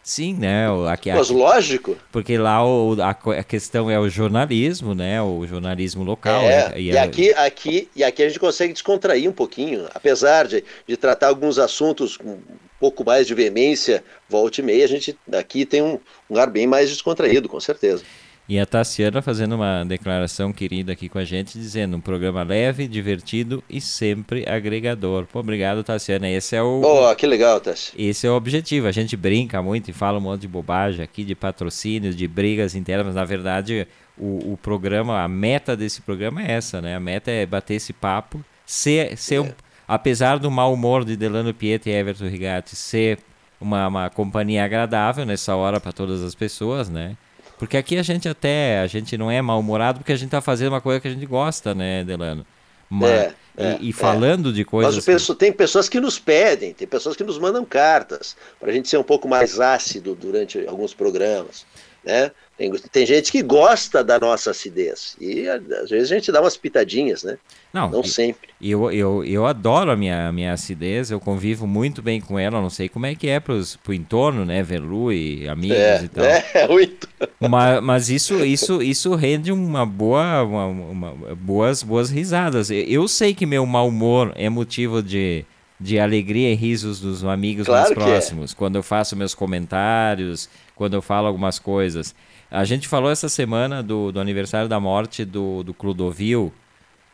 Sim, 0.02 0.34
né? 0.34 0.66
Aqui, 0.90 1.12
Mas 1.12 1.28
lógico. 1.28 1.96
Porque 2.10 2.38
lá 2.38 2.64
o, 2.66 2.96
a, 3.00 3.10
a, 3.10 3.44
questão 3.44 3.90
é 3.90 3.98
o 3.98 4.08
jornalismo, 4.08 4.94
né? 4.94 5.20
O 5.22 5.46
jornalismo 5.46 6.02
local. 6.02 6.42
É, 6.42 6.68
né? 6.70 6.80
e, 6.80 6.90
e, 6.90 6.98
aqui, 6.98 7.32
aqui, 7.34 7.88
e 7.94 8.02
aqui 8.02 8.22
a 8.22 8.28
gente 8.28 8.40
consegue 8.40 8.72
descontrair 8.72 9.28
um 9.28 9.32
pouquinho, 9.32 9.86
apesar 9.94 10.46
de, 10.46 10.64
de 10.86 10.96
tratar 10.96 11.28
alguns 11.28 11.58
assuntos 11.58 12.16
com 12.16 12.30
um 12.30 12.42
pouco 12.78 13.04
mais 13.04 13.26
de 13.26 13.34
veemência, 13.34 14.02
volte 14.28 14.60
e 14.60 14.64
meia, 14.64 14.84
a 14.84 14.88
gente 14.88 15.16
aqui 15.32 15.66
tem 15.66 15.82
um, 15.82 15.98
um 16.30 16.38
ar 16.38 16.48
bem 16.48 16.66
mais 16.66 16.88
descontraído, 16.88 17.48
com 17.48 17.60
certeza. 17.60 18.02
E 18.50 18.58
a 18.58 18.66
Tassiana 18.66 19.22
fazendo 19.22 19.54
uma 19.54 19.84
declaração 19.84 20.52
querida 20.52 20.90
aqui 20.90 21.08
com 21.08 21.18
a 21.18 21.24
gente, 21.24 21.56
dizendo 21.56 21.96
um 21.96 22.00
programa 22.00 22.42
leve, 22.42 22.88
divertido 22.88 23.62
e 23.70 23.80
sempre 23.80 24.44
agregador. 24.44 25.24
Pô, 25.24 25.38
obrigado, 25.38 25.84
Tassiana. 25.84 26.28
Esse 26.28 26.56
é 26.56 26.62
o. 26.62 26.82
Oh, 26.82 27.14
que 27.14 27.28
legal, 27.28 27.60
Tassi. 27.60 27.92
Esse 27.96 28.26
é 28.26 28.30
o 28.30 28.34
objetivo. 28.34 28.88
A 28.88 28.90
gente 28.90 29.16
brinca 29.16 29.62
muito 29.62 29.88
e 29.88 29.92
fala 29.92 30.18
um 30.18 30.22
monte 30.22 30.40
de 30.40 30.48
bobagem 30.48 31.00
aqui, 31.00 31.22
de 31.22 31.36
patrocínios, 31.36 32.16
de 32.16 32.26
brigas 32.26 32.74
internas, 32.74 33.14
na 33.14 33.24
verdade 33.24 33.86
o, 34.18 34.54
o 34.54 34.58
programa, 34.60 35.22
a 35.22 35.28
meta 35.28 35.76
desse 35.76 36.02
programa 36.02 36.42
é 36.42 36.50
essa, 36.50 36.82
né? 36.82 36.96
A 36.96 37.00
meta 37.00 37.30
é 37.30 37.46
bater 37.46 37.74
esse 37.74 37.92
papo, 37.92 38.44
ser, 38.66 39.16
ser 39.16 39.36
é. 39.36 39.40
um, 39.42 39.52
apesar 39.86 40.40
do 40.40 40.50
mau 40.50 40.74
humor 40.74 41.04
de 41.04 41.16
Delano 41.16 41.54
Pietro 41.54 41.88
e 41.88 41.92
Everton 41.92 42.26
Rigatti, 42.26 42.74
ser 42.74 43.20
uma, 43.60 43.86
uma 43.86 44.10
companhia 44.10 44.64
agradável 44.64 45.24
nessa 45.24 45.54
hora 45.54 45.78
para 45.78 45.92
todas 45.92 46.20
as 46.20 46.34
pessoas, 46.34 46.88
né? 46.88 47.16
Porque 47.60 47.76
aqui 47.76 47.98
a 47.98 48.02
gente 48.02 48.26
até, 48.26 48.80
a 48.80 48.86
gente 48.86 49.18
não 49.18 49.30
é 49.30 49.42
mal-humorado 49.42 49.98
porque 49.98 50.12
a 50.12 50.16
gente 50.16 50.30
tá 50.30 50.40
fazendo 50.40 50.68
uma 50.68 50.80
coisa 50.80 50.98
que 50.98 51.06
a 51.06 51.10
gente 51.10 51.26
gosta, 51.26 51.74
né, 51.74 52.02
Delano? 52.02 52.44
Mas, 52.88 53.10
é. 53.10 53.34
É, 53.54 53.76
e, 53.78 53.90
e, 53.90 53.92
falando 53.92 54.48
é. 54.48 54.52
de 54.52 54.64
coisas. 54.64 54.94
Mas 54.94 55.04
penso, 55.04 55.34
tem 55.34 55.52
pessoas 55.52 55.86
que 55.86 56.00
nos 56.00 56.18
pedem, 56.18 56.72
tem 56.72 56.88
pessoas 56.88 57.14
que 57.14 57.22
nos 57.22 57.38
mandam 57.38 57.62
cartas 57.62 58.34
para 58.58 58.70
a 58.70 58.72
gente 58.72 58.88
ser 58.88 58.96
um 58.96 59.02
pouco 59.02 59.28
mais 59.28 59.60
ácido 59.60 60.14
durante 60.14 60.66
alguns 60.66 60.94
programas. 60.94 61.66
Né? 62.02 62.30
Tem, 62.60 62.70
tem 62.70 63.06
gente 63.06 63.32
que 63.32 63.42
gosta 63.42 64.04
da 64.04 64.20
nossa 64.20 64.50
acidez. 64.50 65.16
E 65.18 65.48
às 65.48 65.88
vezes 65.88 66.12
a 66.12 66.14
gente 66.14 66.30
dá 66.30 66.42
umas 66.42 66.58
pitadinhas, 66.58 67.22
né? 67.22 67.38
Não, 67.72 67.88
não 67.88 68.02
sempre. 68.02 68.50
Eu, 68.60 68.92
eu, 68.92 69.24
eu 69.24 69.46
adoro 69.46 69.90
a 69.90 69.96
minha, 69.96 70.30
minha 70.30 70.52
acidez, 70.52 71.10
eu 71.10 71.18
convivo 71.18 71.66
muito 71.66 72.02
bem 72.02 72.20
com 72.20 72.38
ela, 72.38 72.60
não 72.60 72.68
sei 72.68 72.86
como 72.86 73.06
é 73.06 73.14
que 73.14 73.28
é 73.28 73.40
para 73.40 73.54
o 73.54 73.94
entorno, 73.94 74.44
né? 74.44 74.62
Verlu 74.62 75.10
e 75.10 75.48
amigos 75.48 75.78
é, 75.78 76.02
e 76.04 76.08
tal. 76.08 76.22
É, 76.22 76.68
muito. 76.68 77.08
Mas, 77.40 77.82
mas 77.82 78.10
isso, 78.10 78.44
isso, 78.44 78.82
isso 78.82 79.14
rende 79.14 79.50
uma 79.50 79.86
boa, 79.86 80.42
uma, 80.42 80.66
uma, 80.66 81.34
boas, 81.36 81.82
boas 81.82 82.10
risadas. 82.10 82.70
Eu 82.70 83.08
sei 83.08 83.32
que 83.32 83.46
meu 83.46 83.64
mau 83.64 83.88
humor 83.88 84.34
é 84.36 84.50
motivo 84.50 85.02
de, 85.02 85.46
de 85.80 85.98
alegria 85.98 86.52
e 86.52 86.54
risos 86.54 87.00
dos 87.00 87.24
amigos 87.24 87.64
claro 87.64 87.80
mais 87.80 87.90
é. 87.90 87.94
próximos. 87.94 88.52
É. 88.52 88.54
Quando 88.54 88.76
eu 88.76 88.82
faço 88.82 89.16
meus 89.16 89.34
comentários, 89.34 90.50
quando 90.76 90.92
eu 90.92 91.00
falo 91.00 91.26
algumas 91.26 91.58
coisas. 91.58 92.14
A 92.50 92.64
gente 92.64 92.88
falou 92.88 93.10
essa 93.10 93.28
semana 93.28 93.82
do, 93.82 94.10
do 94.10 94.20
aniversário 94.20 94.68
da 94.68 94.80
morte 94.80 95.24
do, 95.24 95.62
do 95.62 95.72
Clodovil, 95.72 96.52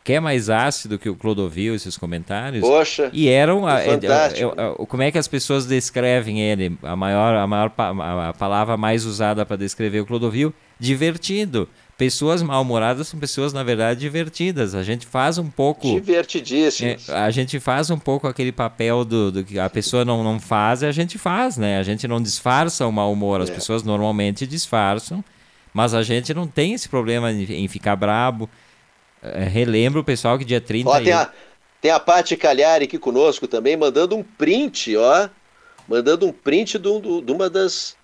que 0.03 0.13
é 0.13 0.19
mais 0.19 0.49
ácido 0.49 0.97
que 0.97 1.09
o 1.09 1.15
Clodovil, 1.15 1.75
esses 1.75 1.97
comentários. 1.97 2.61
Poxa! 2.61 3.09
E 3.13 3.27
eram. 3.27 3.67
A, 3.67 3.73
a, 3.75 4.71
a, 4.71 4.85
como 4.87 5.03
é 5.03 5.11
que 5.11 5.17
as 5.17 5.27
pessoas 5.27 5.65
descrevem 5.65 6.41
ele? 6.41 6.77
A 6.81 6.95
maior, 6.95 7.35
a 7.35 7.45
maior 7.45 7.71
a 7.77 8.33
palavra 8.33 8.77
mais 8.77 9.05
usada 9.05 9.45
para 9.45 9.57
descrever 9.57 9.99
o 9.99 10.05
Clodovil? 10.05 10.53
Divertido. 10.79 11.67
Pessoas 11.97 12.43
mal-humoradas 12.43 13.07
são 13.07 13.19
pessoas, 13.19 13.51
na 13.51 13.63
verdade, 13.63 13.99
divertidas. 13.99 14.75
A 14.75 14.83
gente 14.83 15.07
faz 15.07 15.39
um 15.39 15.49
pouco. 15.49 15.87
Divertidíssimas. 15.87 17.09
É, 17.09 17.17
a 17.17 17.31
gente 17.31 17.59
faz 17.59 17.89
um 17.89 17.97
pouco 17.97 18.27
aquele 18.27 18.51
papel 18.51 19.03
do, 19.03 19.31
do 19.31 19.43
que 19.43 19.57
a 19.57 19.67
pessoa 19.67 20.05
não, 20.05 20.23
não 20.23 20.39
faz 20.39 20.83
e 20.83 20.85
a 20.85 20.91
gente 20.91 21.17
faz, 21.17 21.57
né? 21.57 21.79
A 21.79 21.83
gente 21.83 22.07
não 22.07 22.21
disfarça 22.21 22.85
o 22.85 22.91
mau 22.91 23.11
humor. 23.11 23.41
As 23.41 23.49
é. 23.49 23.53
pessoas 23.53 23.81
normalmente 23.81 24.45
disfarçam, 24.45 25.23
mas 25.73 25.95
a 25.95 26.03
gente 26.03 26.35
não 26.35 26.45
tem 26.45 26.75
esse 26.75 26.87
problema 26.87 27.31
em, 27.31 27.67
ficar 27.67 27.95
brabo. 27.95 28.47
É, 29.19 29.45
relembro 29.45 30.01
o 30.01 30.03
pessoal 30.03 30.37
que 30.37 30.45
dia 30.45 30.61
30. 30.61 30.87
Ó, 30.87 30.99
tem 30.99 31.13
a, 31.13 31.31
tem 31.81 31.89
a 31.89 31.99
Paty 31.99 32.37
Calhari 32.37 32.85
aqui 32.85 32.99
conosco 32.99 33.47
também, 33.47 33.75
mandando 33.75 34.15
um 34.15 34.21
print, 34.21 34.95
ó. 34.95 35.27
Mandando 35.87 36.27
um 36.27 36.31
print 36.31 36.77
de, 36.77 37.21
de 37.23 37.31
uma 37.31 37.49
das. 37.49 37.97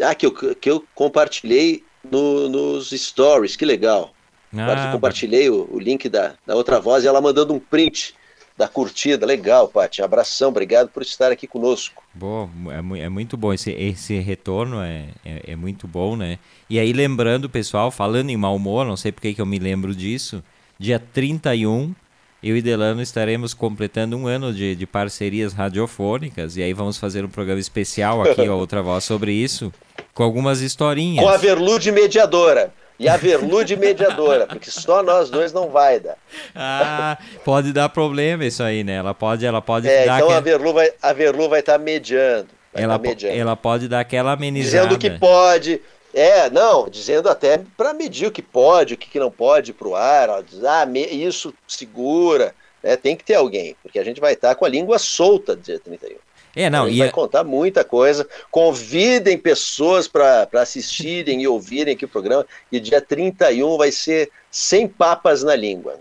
Ah, 0.00 0.14
que 0.14 0.26
eu, 0.26 0.32
que 0.32 0.70
eu 0.70 0.84
compartilhei 0.94 1.82
no, 2.10 2.48
nos 2.48 2.90
stories, 2.90 3.56
que 3.56 3.64
legal. 3.64 4.12
Ah, 4.56 4.90
compartilhei 4.92 5.50
o, 5.50 5.68
o, 5.70 5.78
link 5.78 6.08
da, 6.08 6.34
da 6.46 6.54
outra 6.54 6.80
voz 6.80 7.04
e 7.04 7.06
ela 7.06 7.20
mandando 7.20 7.52
um 7.52 7.58
print 7.58 8.14
da 8.56 8.66
curtida. 8.66 9.26
Legal, 9.26 9.68
Paty. 9.68 10.02
Abração, 10.02 10.48
obrigado 10.48 10.88
por 10.88 11.02
estar 11.02 11.30
aqui 11.30 11.46
conosco. 11.46 12.02
Bom, 12.14 12.48
é, 12.94 13.00
é 13.00 13.08
muito 13.08 13.36
bom. 13.36 13.52
Esse, 13.52 13.70
esse 13.72 14.18
retorno 14.18 14.80
é, 14.80 15.08
é, 15.24 15.52
é, 15.52 15.56
muito 15.56 15.86
bom, 15.86 16.16
né? 16.16 16.38
E 16.70 16.78
aí, 16.78 16.92
lembrando, 16.92 17.50
pessoal, 17.50 17.90
falando 17.90 18.30
em 18.30 18.36
mau 18.36 18.56
humor, 18.56 18.86
não 18.86 18.96
sei 18.96 19.12
porque 19.12 19.34
que 19.34 19.40
eu 19.40 19.46
me 19.46 19.58
lembro 19.58 19.94
disso, 19.94 20.42
dia 20.78 20.98
31, 20.98 21.94
eu 22.42 22.56
e 22.56 22.62
Delano 22.62 23.02
estaremos 23.02 23.52
completando 23.52 24.16
um 24.16 24.26
ano 24.26 24.54
de, 24.54 24.74
de 24.74 24.86
parcerias 24.86 25.52
radiofônicas 25.52 26.56
e 26.56 26.62
aí 26.62 26.72
vamos 26.72 26.96
fazer 26.96 27.24
um 27.24 27.28
programa 27.28 27.60
especial 27.60 28.22
aqui, 28.22 28.46
a 28.46 28.54
outra 28.54 28.82
voz, 28.82 29.04
sobre 29.04 29.32
isso 29.32 29.72
com 30.16 30.22
algumas 30.22 30.62
historinhas. 30.62 31.22
Com 31.22 31.30
a 31.30 31.36
Verlude 31.36 31.92
mediadora. 31.92 32.72
E 32.98 33.06
a 33.06 33.18
Verlude 33.18 33.76
mediadora, 33.76 34.46
porque 34.46 34.70
só 34.70 35.02
nós 35.02 35.28
dois 35.28 35.52
não 35.52 35.68
vai 35.68 36.00
dar. 36.00 36.16
Ah, 36.54 37.18
pode 37.44 37.70
dar 37.70 37.90
problema 37.90 38.42
isso 38.46 38.62
aí, 38.62 38.82
né? 38.82 38.94
Ela 38.94 39.12
pode, 39.12 39.44
ela 39.44 39.60
pode 39.60 39.86
é, 39.86 40.04
então 40.04 40.30
a 40.30 40.40
Verlu 40.40 40.72
vai, 40.72 40.90
a 41.02 41.12
Verlu 41.12 41.50
vai 41.50 41.60
estar 41.60 41.74
tá 41.74 41.78
mediando. 41.78 42.48
Vai 42.72 42.82
ela, 42.82 42.98
tá 42.98 43.06
mediando. 43.06 43.38
ela 43.38 43.54
pode 43.54 43.86
dar 43.86 44.00
aquela 44.00 44.32
amenizada. 44.32 44.88
Dizendo 44.88 44.98
que 44.98 45.10
pode. 45.18 45.82
É, 46.14 46.48
não, 46.48 46.88
dizendo 46.88 47.28
até 47.28 47.60
para 47.76 47.92
medir 47.92 48.28
o 48.28 48.32
que 48.32 48.40
pode, 48.40 48.94
o 48.94 48.96
que 48.96 49.18
não 49.18 49.30
pode 49.30 49.74
para 49.74 49.88
o 49.88 49.94
ar. 49.94 50.30
Ó, 50.30 50.40
diz, 50.40 50.64
ah, 50.64 50.88
isso 51.12 51.52
segura. 51.68 52.54
Né? 52.82 52.96
Tem 52.96 53.14
que 53.14 53.24
ter 53.24 53.34
alguém, 53.34 53.76
porque 53.82 53.98
a 53.98 54.04
gente 54.04 54.18
vai 54.18 54.32
estar 54.32 54.48
tá 54.48 54.54
com 54.54 54.64
a 54.64 54.68
língua 54.70 54.98
solta 54.98 55.54
dia 55.54 55.78
31. 55.78 56.16
É, 56.56 56.70
não, 56.70 56.88
e 56.88 56.98
vai 56.98 57.10
contar 57.10 57.44
muita 57.44 57.84
coisa. 57.84 58.26
Convidem 58.50 59.36
pessoas 59.36 60.08
para 60.08 60.48
assistirem 60.54 61.42
e 61.42 61.46
ouvirem 61.46 61.92
aqui 61.94 62.06
o 62.06 62.08
programa. 62.08 62.46
E 62.72 62.80
dia 62.80 63.00
31 63.02 63.76
vai 63.76 63.92
ser 63.92 64.30
sem 64.50 64.88
papas 64.88 65.42
na 65.42 65.54
língua. 65.54 66.00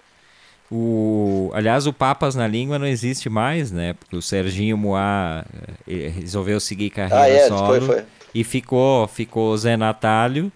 O, 0.71 1.51
aliás, 1.53 1.85
o 1.85 1.93
Papas 1.93 2.33
na 2.33 2.47
Língua 2.47 2.79
não 2.79 2.87
existe 2.87 3.29
mais, 3.29 3.71
né? 3.71 3.93
Porque 3.93 4.15
o 4.15 4.21
Serginho 4.21 4.75
Moá 4.75 5.45
eh, 5.87 6.07
resolveu 6.07 6.59
seguir 6.59 6.89
carreira 6.89 7.23
ah, 7.23 7.29
é, 7.29 7.47
solo. 7.47 7.67
Foi, 7.67 7.81
foi. 7.81 8.03
E 8.33 8.43
ficou, 8.43 9.07
ficou 9.07 9.55
Zé 9.55 9.77
Natálio. 9.77 10.51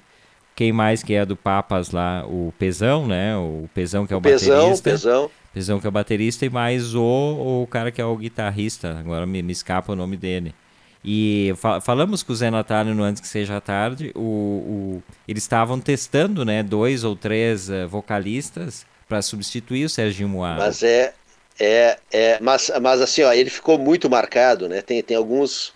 Quem 0.60 0.74
mais 0.74 1.02
que 1.02 1.14
é 1.14 1.26
do 1.26 1.38
Papas 1.38 1.92
lá? 1.92 2.26
O 2.28 2.54
Pesão, 2.60 3.08
né? 3.08 3.34
O 3.38 3.70
Pesão 3.74 4.06
que 4.06 4.12
é 4.12 4.16
o, 4.18 4.20
o 4.20 4.22
Pesão, 4.22 4.58
baterista. 4.58 4.90
Pesão. 4.90 5.32
Pesão 5.54 5.80
que 5.80 5.88
é 5.88 5.90
o 5.90 5.92
baterista 5.92 6.46
e 6.46 6.50
mais 6.50 6.94
o, 6.94 7.62
o 7.62 7.68
cara 7.72 7.94
que 7.94 8.02
é 8.02 8.04
o 8.04 8.18
guitarrista, 8.18 9.00
agora 9.00 9.26
me, 9.26 9.42
me 9.42 9.54
escapa 9.54 9.94
o 9.94 9.96
nome 9.96 10.18
dele. 10.18 10.54
E 11.02 11.54
fa 11.56 11.80
falamos 11.80 12.24
com 12.24 12.34
o 12.34 12.36
Zé 12.36 12.52
Natália 12.52 12.94
no 12.94 13.02
Antes 13.04 13.22
Que 13.22 13.28
Seja 13.30 13.62
Tarde, 13.62 14.12
o, 14.14 14.20
o 14.20 15.04
eles 15.26 15.44
estavam 15.44 15.80
testando 15.80 16.44
né, 16.44 16.62
dois 16.62 17.06
ou 17.06 17.16
três 17.16 17.70
uh, 17.70 17.88
vocalistas 17.88 18.86
para 19.08 19.22
substituir 19.22 19.86
o 19.86 19.90
Serginho 19.90 20.28
Moá. 20.28 20.58
Mas 20.58 20.84
é, 20.84 21.14
é, 21.58 21.98
é 22.12 22.38
mas, 22.42 22.70
mas 22.82 23.00
assim, 23.00 23.24
ó, 23.24 23.32
ele 23.32 23.50
ficou 23.50 23.80
muito 23.80 24.10
marcado, 24.10 24.68
né? 24.68 24.82
Tem, 24.82 25.02
tem, 25.02 25.16
alguns, 25.16 25.72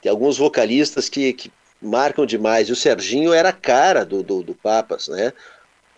tem 0.00 0.08
alguns 0.08 0.38
vocalistas 0.38 1.08
que, 1.08 1.32
que 1.32 1.50
marcam 1.80 2.26
demais. 2.26 2.68
E 2.68 2.72
o 2.72 2.76
Serginho 2.76 3.32
era 3.32 3.50
a 3.50 3.54
cara 3.54 4.04
do, 4.04 4.22
do, 4.22 4.42
do 4.42 4.54
Papas, 4.54 5.08
né? 5.08 5.32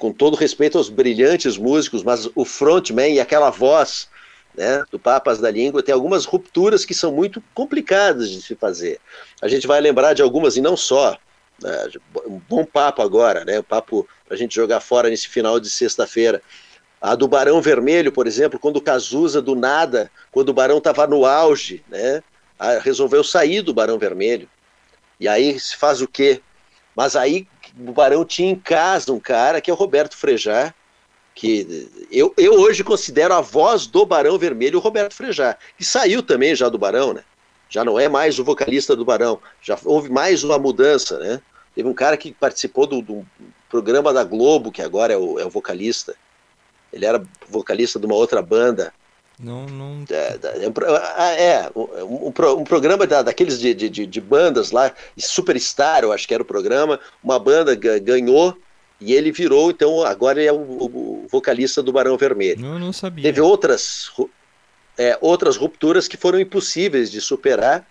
com 0.02 0.12
todo 0.12 0.36
respeito 0.36 0.76
aos 0.76 0.88
brilhantes 0.88 1.56
músicos, 1.56 2.02
mas 2.02 2.28
o 2.34 2.44
frontman 2.44 3.14
e 3.14 3.20
aquela 3.20 3.50
voz 3.50 4.08
né, 4.52 4.84
do 4.90 4.98
Papas 4.98 5.38
da 5.38 5.48
Língua 5.48 5.80
tem 5.80 5.94
algumas 5.94 6.24
rupturas 6.24 6.84
que 6.84 6.92
são 6.92 7.12
muito 7.12 7.40
complicadas 7.54 8.28
de 8.28 8.42
se 8.42 8.56
fazer. 8.56 8.98
A 9.40 9.46
gente 9.46 9.64
vai 9.64 9.80
lembrar 9.80 10.12
de 10.12 10.20
algumas 10.20 10.56
e 10.56 10.60
não 10.60 10.76
só. 10.76 11.16
Né, 11.62 11.88
um 12.26 12.40
bom 12.48 12.64
papo 12.64 13.00
agora, 13.00 13.44
né, 13.44 13.60
um 13.60 13.62
papo 13.62 14.04
para 14.26 14.34
a 14.34 14.36
gente 14.36 14.56
jogar 14.56 14.80
fora 14.80 15.08
nesse 15.08 15.28
final 15.28 15.60
de 15.60 15.70
sexta-feira. 15.70 16.42
A 17.00 17.14
do 17.14 17.28
Barão 17.28 17.62
Vermelho, 17.62 18.10
por 18.10 18.26
exemplo, 18.26 18.58
quando 18.58 18.78
o 18.78 18.82
Cazuza, 18.82 19.40
do 19.40 19.54
nada, 19.54 20.10
quando 20.32 20.48
o 20.48 20.54
Barão 20.54 20.78
estava 20.78 21.06
no 21.06 21.24
auge, 21.24 21.84
né, 21.88 22.24
resolveu 22.80 23.22
sair 23.22 23.62
do 23.62 23.72
Barão 23.72 24.00
Vermelho. 24.00 24.48
E 25.22 25.28
aí 25.28 25.56
se 25.60 25.76
faz 25.76 26.02
o 26.02 26.08
quê? 26.08 26.42
Mas 26.96 27.14
aí 27.14 27.46
o 27.78 27.92
Barão 27.92 28.24
tinha 28.24 28.50
em 28.50 28.56
casa 28.56 29.12
um 29.12 29.20
cara 29.20 29.60
que 29.60 29.70
é 29.70 29.72
o 29.72 29.76
Roberto 29.76 30.16
Frejá, 30.16 30.74
que 31.32 31.88
eu, 32.10 32.34
eu 32.36 32.54
hoje 32.54 32.82
considero 32.82 33.32
a 33.32 33.40
voz 33.40 33.86
do 33.86 34.04
Barão 34.04 34.36
Vermelho 34.36 34.80
o 34.80 34.82
Roberto 34.82 35.14
Frejá, 35.14 35.56
que 35.78 35.84
saiu 35.84 36.24
também 36.24 36.56
já 36.56 36.68
do 36.68 36.76
Barão, 36.76 37.14
né? 37.14 37.22
Já 37.68 37.84
não 37.84 38.00
é 38.00 38.08
mais 38.08 38.40
o 38.40 38.44
vocalista 38.44 38.96
do 38.96 39.04
Barão, 39.04 39.38
já 39.62 39.78
houve 39.84 40.10
mais 40.10 40.42
uma 40.42 40.58
mudança, 40.58 41.16
né? 41.20 41.40
Teve 41.72 41.88
um 41.88 41.94
cara 41.94 42.16
que 42.16 42.32
participou 42.32 42.84
do, 42.84 43.00
do 43.00 43.24
programa 43.70 44.12
da 44.12 44.24
Globo, 44.24 44.72
que 44.72 44.82
agora 44.82 45.12
é 45.12 45.16
o, 45.16 45.38
é 45.38 45.46
o 45.46 45.50
vocalista. 45.50 46.16
Ele 46.92 47.06
era 47.06 47.22
vocalista 47.48 48.00
de 48.00 48.06
uma 48.06 48.16
outra 48.16 48.42
banda, 48.42 48.92
não, 49.42 49.66
não... 49.66 50.04
É, 50.08 50.38
é, 51.28 51.44
é 51.44 51.70
um, 51.74 52.26
um, 52.26 52.32
um 52.58 52.64
programa 52.64 53.06
da, 53.06 53.22
daqueles 53.22 53.58
de, 53.58 53.74
de, 53.74 54.06
de, 54.06 54.20
bandas 54.20 54.70
lá, 54.70 54.92
Superstar, 55.18 56.04
eu 56.04 56.12
acho 56.12 56.28
que 56.28 56.32
era 56.34 56.42
o 56.42 56.46
programa, 56.46 57.00
uma 57.22 57.38
banda 57.38 57.74
ganhou 57.74 58.56
e 59.00 59.12
ele 59.12 59.32
virou, 59.32 59.70
então 59.70 60.04
agora 60.04 60.38
ele 60.38 60.48
é 60.48 60.52
o, 60.52 60.56
o 60.56 61.26
vocalista 61.28 61.82
do 61.82 61.92
Barão 61.92 62.16
Vermelho. 62.16 62.64
Eu 62.64 62.78
não 62.78 62.92
sabia. 62.92 63.24
Teve 63.24 63.40
outras, 63.40 64.12
é, 64.96 65.18
outras 65.20 65.56
rupturas 65.56 66.06
que 66.06 66.16
foram 66.16 66.38
impossíveis 66.38 67.10
de 67.10 67.20
superar, 67.20 67.84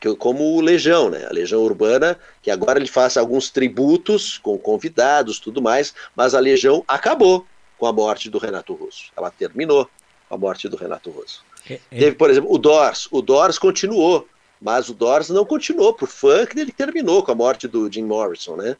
que, 0.00 0.12
como 0.16 0.56
o 0.56 0.60
Legião, 0.60 1.08
né? 1.08 1.24
A 1.26 1.32
Legião 1.32 1.62
Urbana, 1.62 2.18
que 2.42 2.50
agora 2.50 2.80
ele 2.80 2.88
faz 2.88 3.16
alguns 3.16 3.48
tributos 3.48 4.38
com 4.38 4.58
convidados, 4.58 5.38
tudo 5.38 5.62
mais, 5.62 5.94
mas 6.16 6.34
a 6.34 6.40
Legião 6.40 6.82
acabou 6.88 7.46
com 7.78 7.86
a 7.86 7.92
morte 7.92 8.28
do 8.28 8.38
Renato 8.38 8.74
Russo. 8.74 9.12
Ela 9.16 9.30
terminou 9.30 9.88
a 10.30 10.36
morte 10.36 10.68
do 10.68 10.76
Renato 10.76 11.10
Russo. 11.10 11.44
É, 11.68 11.74
é... 11.90 11.98
Teve, 11.98 12.16
por 12.16 12.30
exemplo, 12.30 12.52
o 12.52 12.56
Doors. 12.56 13.08
O 13.10 13.20
Doors 13.20 13.58
continuou, 13.58 14.26
mas 14.60 14.88
o 14.88 14.94
Doors 14.94 15.28
não 15.28 15.44
continuou. 15.44 15.92
Para 15.92 16.04
o 16.04 16.08
fã, 16.08 16.46
que 16.46 16.58
ele 16.58 16.72
terminou 16.72 17.22
com 17.22 17.32
a 17.32 17.34
morte 17.34 17.66
do 17.66 17.90
Jim 17.90 18.04
Morrison, 18.04 18.56
né? 18.56 18.76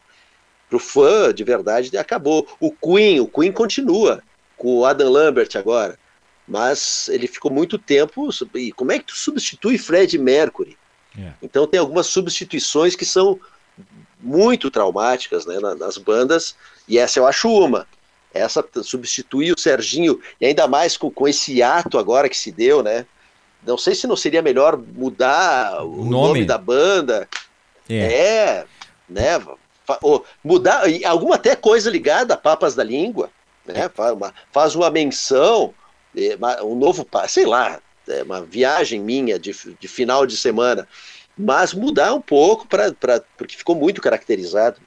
Para 0.69 0.77
o 0.77 0.81
fã, 0.81 1.35
de 1.35 1.43
verdade, 1.43 1.97
acabou. 1.99 2.47
O 2.61 2.71
Queen, 2.71 3.21
o 3.21 3.27
Queen 3.27 3.51
continua, 3.51 4.23
com 4.57 4.79
o 4.79 4.85
Adam 4.85 5.11
Lambert 5.11 5.51
agora. 5.57 5.99
Mas 6.47 7.09
ele 7.09 7.27
ficou 7.27 7.51
muito 7.51 7.77
tempo. 7.77 8.29
E 8.55 8.73
como 8.73 8.93
é 8.93 8.99
que 8.99 9.07
tu 9.07 9.17
substitui 9.17 9.79
Fred 9.79 10.17
Mercury? 10.17 10.79
É. 11.19 11.33
Então 11.43 11.67
tem 11.67 11.81
algumas 11.81 12.07
substituições 12.07 12.95
que 12.95 13.05
são 13.05 13.41
muito 14.21 14.71
traumáticas 14.71 15.47
né, 15.47 15.59
nas 15.59 15.97
bandas, 15.97 16.55
e 16.87 16.99
essa 16.99 17.19
eu 17.19 17.27
acho 17.27 17.49
uma. 17.49 17.87
Essa 18.33 18.65
substituir 18.83 19.53
o 19.53 19.61
Serginho, 19.61 20.21
e 20.41 20.47
ainda 20.47 20.69
mais 20.69 20.97
com, 20.97 21.11
com 21.11 21.27
esse 21.27 21.63
ato 21.63 21.99
agora 21.99 22.29
que 22.29 22.37
se 22.37 22.53
deu, 22.53 22.83
né? 22.83 23.07
Não 23.67 23.77
sei 23.77 23.95
se 23.95 24.07
não 24.07 24.17
seria 24.17 24.41
melhor 24.41 24.77
mudar 24.77 25.85
o 25.85 25.97
nome, 25.97 26.11
nome 26.11 26.45
da 26.45 26.57
banda. 26.57 27.29
É, 27.89 27.97
é 27.97 28.67
né? 29.09 29.43
Ou 30.03 30.25
mudar 30.43 30.85
alguma 31.05 31.35
até 31.35 31.57
coisa 31.57 31.91
ligada 31.91 32.35
a 32.35 32.37
Papas 32.37 32.75
da 32.75 32.85
Língua, 32.85 33.31
né? 33.67 33.91
Faz 33.93 34.13
uma, 34.13 34.35
faz 34.53 34.75
uma 34.75 34.91
menção, 34.91 35.75
é, 36.17 36.37
um 36.63 36.77
novo, 36.77 37.07
sei 37.29 37.45
lá, 37.45 37.81
é 38.09 38.23
uma 38.23 38.41
viagem 38.41 39.01
minha 39.01 39.39
de, 39.39 39.53
de 39.79 39.89
final 39.89 40.27
de 40.27 40.37
semana, 40.37 40.87
mas 41.37 41.75
mudar 41.75 42.15
um 42.15 42.21
pouco 42.21 42.67
para 42.67 42.93
porque 43.37 43.57
ficou 43.57 43.75
muito 43.75 44.01
caracterizado. 44.01 44.81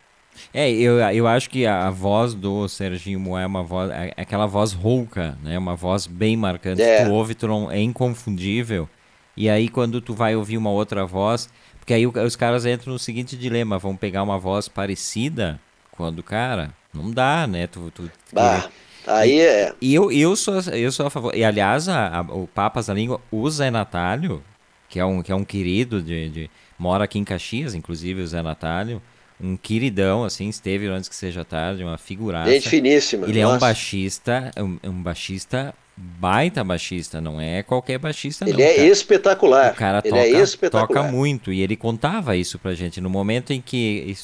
É, 0.53 0.69
eu, 0.69 0.99
eu 0.99 1.27
acho 1.27 1.49
que 1.49 1.65
a, 1.65 1.89
voz 1.89 2.33
do 2.33 2.67
Serginho 2.67 3.19
Moé 3.19 3.43
é 3.43 3.47
uma 3.47 3.63
voz, 3.63 3.89
é, 3.91 4.13
é 4.15 4.21
aquela 4.21 4.45
voz 4.45 4.71
rouca, 4.71 5.37
né? 5.43 5.57
Uma 5.57 5.75
voz 5.75 6.05
bem 6.05 6.37
marcante. 6.37 6.81
É. 6.81 7.05
Tu 7.05 7.11
ouve, 7.11 7.33
tu 7.33 7.47
não, 7.47 7.71
é 7.71 7.81
inconfundível. 7.81 8.87
E 9.35 9.49
aí 9.49 9.67
quando 9.67 9.99
tu 9.99 10.13
vai 10.13 10.35
ouvir 10.35 10.57
uma 10.57 10.69
outra 10.69 11.05
voz, 11.05 11.49
porque 11.79 11.93
aí 11.93 12.05
os 12.05 12.35
caras 12.35 12.65
entram 12.65 12.93
no 12.93 12.99
seguinte 12.99 13.35
dilema, 13.35 13.79
vão 13.79 13.95
pegar 13.95 14.21
uma 14.23 14.37
voz 14.37 14.67
parecida 14.67 15.59
quando, 15.91 16.21
cara, 16.21 16.71
não 16.93 17.11
dá, 17.11 17.47
né? 17.47 17.67
Tu, 17.67 17.91
tu 17.91 18.11
bah, 18.31 18.69
aí 19.07 19.39
é. 19.39 19.73
E 19.81 19.93
eu, 19.93 20.11
eu, 20.11 20.35
sou, 20.35 20.59
eu 20.71 20.91
sou 20.91 21.07
a 21.07 21.09
favor. 21.09 21.35
E 21.35 21.43
aliás, 21.43 21.89
a, 21.89 22.19
a, 22.19 22.21
o 22.21 22.47
Papas 22.47 22.87
da 22.87 22.93
Língua, 22.93 23.19
o 23.31 23.49
Zé 23.49 23.71
Natalio, 23.71 24.43
que 24.87 24.99
é 24.99 25.05
um, 25.05 25.23
que 25.23 25.31
é 25.31 25.35
um 25.35 25.43
querido 25.43 26.01
de, 26.01 26.29
de. 26.29 26.49
Mora 26.77 27.05
aqui 27.05 27.17
em 27.17 27.23
Caxias, 27.23 27.73
inclusive, 27.73 28.21
o 28.21 28.27
Zé 28.27 28.41
Natalio 28.41 29.01
um 29.43 29.57
queridão, 29.57 30.23
assim, 30.23 30.47
esteve 30.47 30.87
antes 30.87 31.09
que 31.09 31.15
seja 31.15 31.43
tarde, 31.43 31.83
uma 31.83 31.97
figuraça. 31.97 32.49
Gente 32.49 32.69
finíssima. 32.69 33.27
Ele 33.27 33.41
nossa. 33.41 33.53
é 33.53 33.57
um 33.57 33.59
baixista, 33.59 34.51
um, 34.57 34.89
um, 34.89 35.03
baixista 35.03 35.75
baita 35.95 36.63
baixista, 36.63 37.21
não 37.21 37.39
é 37.39 37.61
qualquer 37.61 37.99
baixista 37.99 38.45
ele 38.45 38.53
não. 38.53 38.59
Ele 38.59 38.67
é 38.67 38.75
cara. 38.75 38.87
espetacular. 38.87 39.73
O 39.73 39.75
cara 39.75 40.01
ele 40.03 40.17
é 40.17 40.23
toca, 40.23 40.37
é 40.37 40.41
espetacular. 40.41 40.87
toca 40.87 41.11
muito 41.11 41.53
e 41.53 41.61
ele 41.61 41.75
contava 41.75 42.35
isso 42.35 42.57
pra 42.57 42.73
gente. 42.73 42.99
No 42.99 43.09
momento 43.09 43.53
em 43.53 43.61
que 43.61 44.15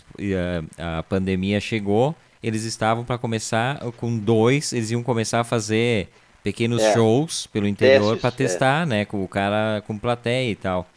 a, 0.77 0.99
a 0.99 1.03
pandemia 1.03 1.59
chegou, 1.59 2.15
eles 2.41 2.63
estavam 2.63 3.03
para 3.03 3.17
começar 3.17 3.79
com 3.97 4.17
dois, 4.17 4.73
eles 4.73 4.89
iam 4.89 5.03
começar 5.03 5.41
a 5.41 5.43
fazer 5.43 6.07
pequenos 6.43 6.81
é. 6.81 6.93
shows 6.93 7.45
pelo 7.47 7.67
interior 7.67 8.17
para 8.17 8.29
é. 8.29 8.31
testar, 8.31 8.83
é. 8.83 8.85
né, 8.85 9.05
com 9.05 9.23
o 9.23 9.27
cara 9.27 9.83
com 9.85 9.97
plateia 9.97 10.49
e 10.49 10.55
tal. 10.55 10.87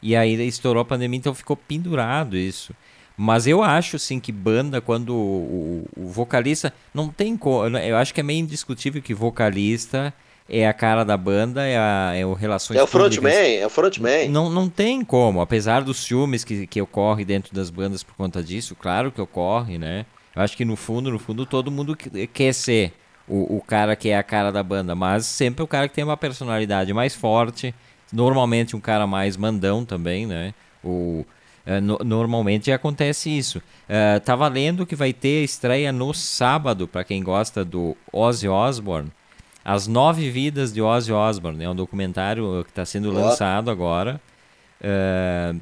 E 0.00 0.16
aí 0.16 0.34
estourou 0.46 0.80
a 0.80 0.84
pandemia, 0.84 1.18
então 1.18 1.34
ficou 1.34 1.56
pendurado 1.56 2.36
isso. 2.36 2.74
Mas 3.22 3.46
eu 3.46 3.62
acho, 3.62 4.00
sim, 4.00 4.18
que 4.18 4.32
banda, 4.32 4.80
quando 4.80 5.14
o, 5.14 5.86
o, 5.96 6.08
vocalista. 6.08 6.74
Não 6.92 7.08
tem 7.08 7.36
como. 7.36 7.78
Eu 7.78 7.96
acho 7.96 8.12
que 8.12 8.18
é 8.18 8.22
meio 8.24 8.40
indiscutível 8.40 9.00
que 9.00 9.14
vocalista 9.14 10.12
é 10.48 10.66
a 10.66 10.72
cara 10.72 11.04
da 11.04 11.16
banda, 11.16 11.64
é, 11.64 11.78
a, 11.78 12.12
é 12.16 12.26
o 12.26 12.32
relações 12.32 12.80
É 12.80 12.82
o 12.82 12.86
frontman, 12.88 13.30
é 13.30 13.64
o 13.64 13.70
frontman. 13.70 14.28
Não, 14.28 14.50
não 14.50 14.68
tem 14.68 15.04
como, 15.04 15.40
apesar 15.40 15.84
dos 15.84 15.98
ciúmes 15.98 16.42
que, 16.42 16.66
que 16.66 16.82
ocorre 16.82 17.24
dentro 17.24 17.54
das 17.54 17.70
bandas 17.70 18.02
por 18.02 18.16
conta 18.16 18.42
disso, 18.42 18.74
claro 18.74 19.12
que 19.12 19.20
ocorre, 19.20 19.78
né? 19.78 20.04
Eu 20.34 20.42
acho 20.42 20.56
que 20.56 20.64
no 20.64 20.74
fundo, 20.74 21.08
no 21.08 21.20
fundo, 21.20 21.46
todo 21.46 21.70
mundo 21.70 21.96
quer 21.96 22.52
ser 22.52 22.92
o, 23.28 23.58
o 23.58 23.60
cara 23.60 23.94
que 23.94 24.08
é 24.08 24.18
a 24.18 24.22
cara 24.24 24.50
da 24.50 24.64
banda, 24.64 24.96
mas 24.96 25.26
sempre 25.26 25.62
o 25.62 25.68
cara 25.68 25.88
que 25.88 25.94
tem 25.94 26.02
uma 26.02 26.16
personalidade 26.16 26.92
mais 26.92 27.14
forte, 27.14 27.72
normalmente 28.12 28.74
um 28.74 28.80
cara 28.80 29.06
mais 29.06 29.36
mandão 29.36 29.84
também, 29.84 30.26
né? 30.26 30.52
O, 30.82 31.24
Uh, 31.66 31.80
no, 31.80 31.98
normalmente 32.04 32.72
acontece 32.72 33.30
isso. 33.30 33.58
Uh, 33.58 34.20
tava 34.24 34.48
lendo 34.48 34.86
que 34.86 34.96
vai 34.96 35.12
ter 35.12 35.44
estreia 35.44 35.92
no 35.92 36.12
sábado, 36.12 36.88
para 36.88 37.04
quem 37.04 37.22
gosta 37.22 37.64
do 37.64 37.96
Ozzy 38.12 38.48
Osbourne. 38.48 39.10
As 39.64 39.86
Nove 39.86 40.28
Vidas 40.28 40.72
de 40.72 40.82
Ozzy 40.82 41.12
Osbourne. 41.12 41.64
É 41.64 41.70
um 41.70 41.74
documentário 41.74 42.62
que 42.64 42.70
está 42.70 42.84
sendo 42.84 43.12
lançado 43.12 43.70
agora. 43.70 44.20
Uh, 44.80 45.60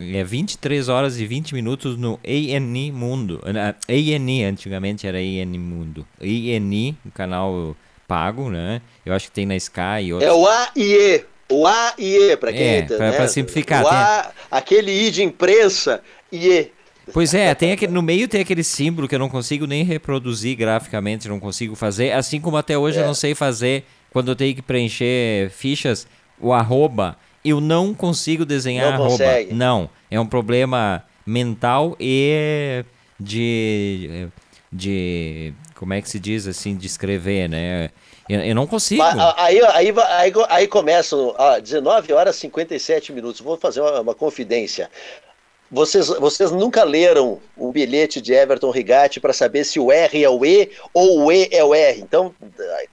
é 0.00 0.24
23 0.24 0.88
horas 0.88 1.20
e 1.20 1.26
20 1.26 1.54
minutos 1.54 1.96
no 1.96 2.18
ANI 2.24 2.90
Mundo. 2.90 3.40
ANI, 3.88 4.44
antigamente 4.44 5.06
era 5.06 5.18
ANI 5.18 5.58
Mundo. 5.58 6.06
ANI, 6.20 6.96
um 7.06 7.10
canal 7.10 7.76
pago, 8.08 8.50
né? 8.50 8.80
Eu 9.04 9.14
acho 9.14 9.26
que 9.26 9.32
tem 9.32 9.46
na 9.46 9.56
Sky 9.56 10.04
e 10.04 10.12
outros. 10.12 10.30
É 10.30 10.34
o 10.34 10.46
AIE. 10.46 11.24
O 11.54 11.66
A 11.66 11.94
e 11.98 12.16
E, 12.16 12.36
para 12.36 12.52
quem 12.52 12.66
é, 12.66 12.82
para 12.82 13.10
né? 13.10 13.26
simplificar. 13.28 13.84
O 13.84 13.88
A, 13.88 14.30
aquele 14.50 14.90
I 14.90 15.10
de 15.10 15.22
imprensa 15.22 16.02
e 16.30 16.48
E. 16.48 16.72
Pois 17.12 17.34
é, 17.34 17.54
tem 17.54 17.72
aquele, 17.72 17.92
no 17.92 18.02
meio 18.02 18.26
tem 18.26 18.40
aquele 18.40 18.64
símbolo 18.64 19.06
que 19.06 19.14
eu 19.14 19.18
não 19.18 19.28
consigo 19.28 19.66
nem 19.66 19.84
reproduzir 19.84 20.56
graficamente, 20.56 21.28
não 21.28 21.38
consigo 21.38 21.74
fazer, 21.74 22.12
assim 22.12 22.40
como 22.40 22.56
até 22.56 22.78
hoje 22.78 22.98
é. 22.98 23.02
eu 23.02 23.06
não 23.06 23.14
sei 23.14 23.34
fazer 23.34 23.84
quando 24.10 24.30
eu 24.30 24.36
tenho 24.36 24.54
que 24.54 24.62
preencher 24.62 25.50
fichas, 25.50 26.06
o 26.40 26.52
arroba, 26.52 27.16
eu 27.44 27.60
não 27.60 27.92
consigo 27.92 28.44
desenhar 28.44 28.86
não 28.86 28.94
arroba. 28.94 29.10
Consegue. 29.10 29.52
Não, 29.52 29.90
é 30.10 30.18
um 30.18 30.26
problema 30.26 31.04
mental 31.26 31.96
e 32.00 32.84
de 33.20 34.28
de 34.72 35.52
como 35.74 35.92
é 35.94 36.00
que 36.00 36.08
se 36.08 36.18
diz 36.18 36.46
assim, 36.46 36.76
de 36.76 36.86
escrever, 36.86 37.48
né? 37.48 37.90
Eu, 38.28 38.40
eu 38.40 38.54
não 38.54 38.66
consigo. 38.66 39.02
Aí, 39.36 39.60
aí, 39.62 39.94
aí, 39.96 40.32
aí 40.48 40.68
começam, 40.68 41.34
ó, 41.36 41.58
19 41.58 42.12
horas 42.12 42.36
e 42.36 42.40
57 42.40 43.12
minutos. 43.12 43.40
Vou 43.40 43.56
fazer 43.56 43.80
uma, 43.80 44.00
uma 44.00 44.14
confidência. 44.14 44.90
Vocês, 45.70 46.06
vocês 46.06 46.50
nunca 46.50 46.84
leram 46.84 47.40
o 47.56 47.72
bilhete 47.72 48.20
de 48.20 48.32
Everton 48.32 48.70
Rigatti 48.70 49.18
para 49.18 49.32
saber 49.32 49.64
se 49.64 49.80
o 49.80 49.90
R 49.90 50.22
é 50.22 50.28
o 50.28 50.44
E 50.44 50.70
ou 50.92 51.24
o 51.24 51.32
E 51.32 51.48
é 51.50 51.64
o 51.64 51.74
R. 51.74 52.00
Então, 52.00 52.34
o 52.40 52.48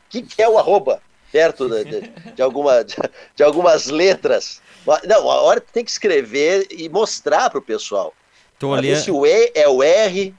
que, 0.09 0.21
que, 0.23 0.41
é 0.41 0.49
o 0.49 0.57
arroba? 0.57 1.01
Perto 1.31 1.69
de, 1.69 1.83
de, 1.85 2.01
de 2.35 2.41
alguma, 2.41 2.83
de, 2.83 2.95
de, 3.35 3.43
algumas 3.43 3.85
letras. 3.87 4.61
Não, 5.05 5.29
a 5.29 5.41
hora 5.41 5.61
tem 5.61 5.85
que 5.85 5.91
escrever 5.91 6.67
e 6.71 6.89
mostrar 6.89 7.49
para 7.49 7.59
o 7.59 7.61
pessoal. 7.61 8.13
Tô 8.57 8.73
ali... 8.73 8.95
Se 8.97 9.11
o 9.11 9.25
E 9.25 9.51
é 9.53 9.67
o 9.67 9.83
R, 9.83 10.33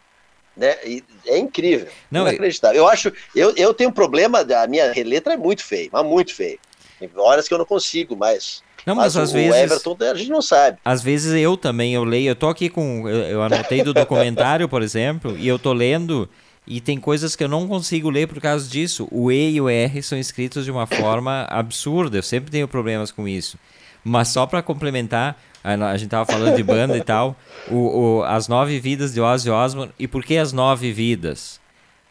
né? 0.57 0.77
E 0.85 1.03
é 1.27 1.39
incrível, 1.39 1.89
não, 2.11 2.23
inacreditável. 2.23 2.79
Eu 2.79 2.89
acho, 2.89 3.13
eu, 3.35 3.55
eu 3.57 3.73
tenho 3.75 3.91
um 3.91 3.93
problema, 3.93 4.41
a 4.41 4.67
minha 4.67 4.93
letra 5.05 5.35
é 5.35 5.37
muito 5.37 5.65
feia, 5.65 5.89
mas 5.93 6.05
muito 6.05 6.35
feia. 6.35 6.59
Tem 6.99 7.11
horas 7.17 7.49
que 7.49 7.55
eu 7.55 7.59
não 7.59 7.65
consigo 7.65 8.17
mais. 8.17 8.63
Não, 8.87 8.95
mas, 8.95 9.15
mas 9.15 9.25
às 9.25 9.31
o 9.31 9.33
vezes. 9.35 9.61
Everton 9.61 9.97
a 10.01 10.15
gente 10.15 10.31
não 10.31 10.43
sabe. 10.43 10.79
Às 10.85 11.03
vezes 11.03 11.33
eu 11.35 11.57
também, 11.57 11.95
eu 11.95 12.05
leio, 12.05 12.31
eu 12.31 12.37
tô 12.37 12.49
aqui 12.49 12.69
com. 12.69 13.09
Eu, 13.09 13.23
eu 13.23 13.43
anotei 13.43 13.83
do 13.83 13.95
documentário, 13.95 14.69
por 14.69 14.83
exemplo, 14.83 15.37
e 15.37 15.47
eu 15.47 15.59
tô 15.59 15.73
lendo. 15.73 16.29
E 16.65 16.81
tem 16.81 16.99
coisas 16.99 17.35
que 17.35 17.43
eu 17.43 17.49
não 17.49 17.67
consigo 17.67 18.09
ler 18.09 18.29
por 18.29 18.41
causa 18.41 18.69
disso. 18.69 19.09
O 19.11 19.33
E 19.33 19.55
e 19.55 19.61
o 19.61 19.69
R 19.69 20.01
são 20.01 20.17
escritos 20.17 20.65
de 20.65 20.71
uma 20.71 20.87
forma 20.87 21.45
absurda. 21.51 22.19
Eu 22.19 22.23
sempre 22.23 22.53
tenho 22.53 22.69
problemas 22.69 23.11
com 23.11 23.27
isso. 23.27 23.59
Mas 24.05 24.29
só 24.29 24.47
para 24.47 24.63
complementar, 24.63 25.41
a 25.65 25.97
gente 25.97 26.11
tava 26.11 26.31
falando 26.31 26.57
de 26.57 26.63
banda 26.63 26.97
e 26.97 27.03
tal. 27.03 27.37
O, 27.71 27.77
o, 28.19 28.23
as 28.25 28.49
nove 28.49 28.81
vidas 28.81 29.15
de 29.15 29.21
Ozzy 29.21 29.51
Osbourne. 29.51 29.93
E 29.99 30.09
por 30.09 30.25
que 30.25 30.37
as 30.37 30.53
nove 30.53 30.93
vidas? 30.93 31.61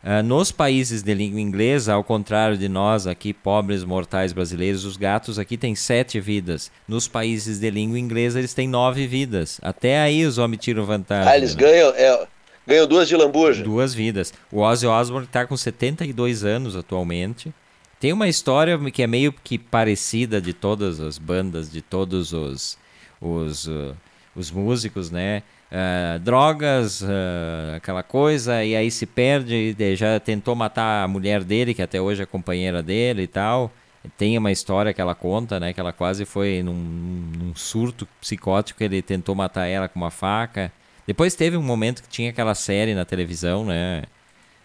Uh, 0.03 0.23
nos 0.23 0.51
países 0.51 1.03
de 1.03 1.13
língua 1.13 1.39
inglesa, 1.39 1.93
ao 1.93 2.03
contrário 2.03 2.57
de 2.57 2.67
nós 2.67 3.05
aqui, 3.05 3.33
pobres 3.33 3.83
mortais 3.83 4.33
brasileiros, 4.33 4.83
os 4.83 4.97
gatos 4.97 5.37
aqui 5.37 5.57
têm 5.57 5.75
sete 5.75 6.19
vidas. 6.19 6.71
Nos 6.87 7.07
países 7.07 7.59
de 7.59 7.69
língua 7.69 7.99
inglesa, 7.99 8.39
eles 8.39 8.53
têm 8.53 8.67
nove 8.67 9.05
vidas. 9.05 9.59
Até 9.61 9.99
aí 9.99 10.25
os 10.25 10.39
homens 10.39 10.63
tiram 10.63 10.85
vantagem. 10.85 11.31
Ah, 11.31 11.37
eles 11.37 11.53
né? 11.55 11.61
ganham, 11.61 11.89
é, 11.89 12.27
ganham 12.65 12.87
duas 12.87 13.07
de 13.07 13.15
lambuja. 13.15 13.63
Duas 13.63 13.93
vidas. 13.93 14.33
O 14.51 14.61
Ozzy 14.61 14.87
Osbourne 14.87 15.27
está 15.27 15.45
com 15.45 15.55
72 15.55 16.43
anos 16.43 16.75
atualmente. 16.75 17.53
Tem 17.99 18.11
uma 18.11 18.27
história 18.27 18.79
que 18.91 19.03
é 19.03 19.07
meio 19.07 19.31
que 19.31 19.59
parecida 19.59 20.41
de 20.41 20.53
todas 20.53 20.99
as 20.99 21.19
bandas, 21.19 21.71
de 21.71 21.83
todos 21.83 22.33
os 22.33 22.75
os, 23.21 23.67
uh, 23.67 23.95
os 24.35 24.51
músicos, 24.51 25.11
né? 25.11 25.43
Uh, 25.71 26.19
drogas, 26.19 27.01
uh, 27.01 27.75
aquela 27.77 28.03
coisa, 28.03 28.63
e 28.63 28.75
aí 28.75 28.91
se 28.91 29.05
perde, 29.05 29.73
já 29.95 30.19
tentou 30.19 30.55
matar 30.55 31.03
a 31.03 31.07
mulher 31.07 31.43
dele, 31.43 31.73
que 31.73 31.81
até 31.81 32.01
hoje 32.01 32.23
é 32.23 32.25
companheira 32.25 32.83
dele 32.83 33.23
e 33.23 33.27
tal. 33.27 33.71
Tem 34.17 34.37
uma 34.37 34.51
história 34.51 34.93
que 34.93 34.99
ela 34.99 35.13
conta, 35.13 35.59
né? 35.59 35.73
Que 35.73 35.79
ela 35.79 35.93
quase 35.93 36.25
foi 36.25 36.63
num, 36.63 36.73
num 36.73 37.55
surto 37.55 38.07
psicótico, 38.19 38.83
ele 38.83 39.01
tentou 39.01 39.35
matar 39.35 39.67
ela 39.67 39.87
com 39.87 39.99
uma 39.99 40.09
faca. 40.09 40.71
Depois 41.05 41.35
teve 41.35 41.55
um 41.55 41.61
momento 41.61 42.01
que 42.01 42.09
tinha 42.09 42.31
aquela 42.31 42.55
série 42.55 42.95
na 42.95 43.05
televisão, 43.05 43.63
né? 43.63 44.03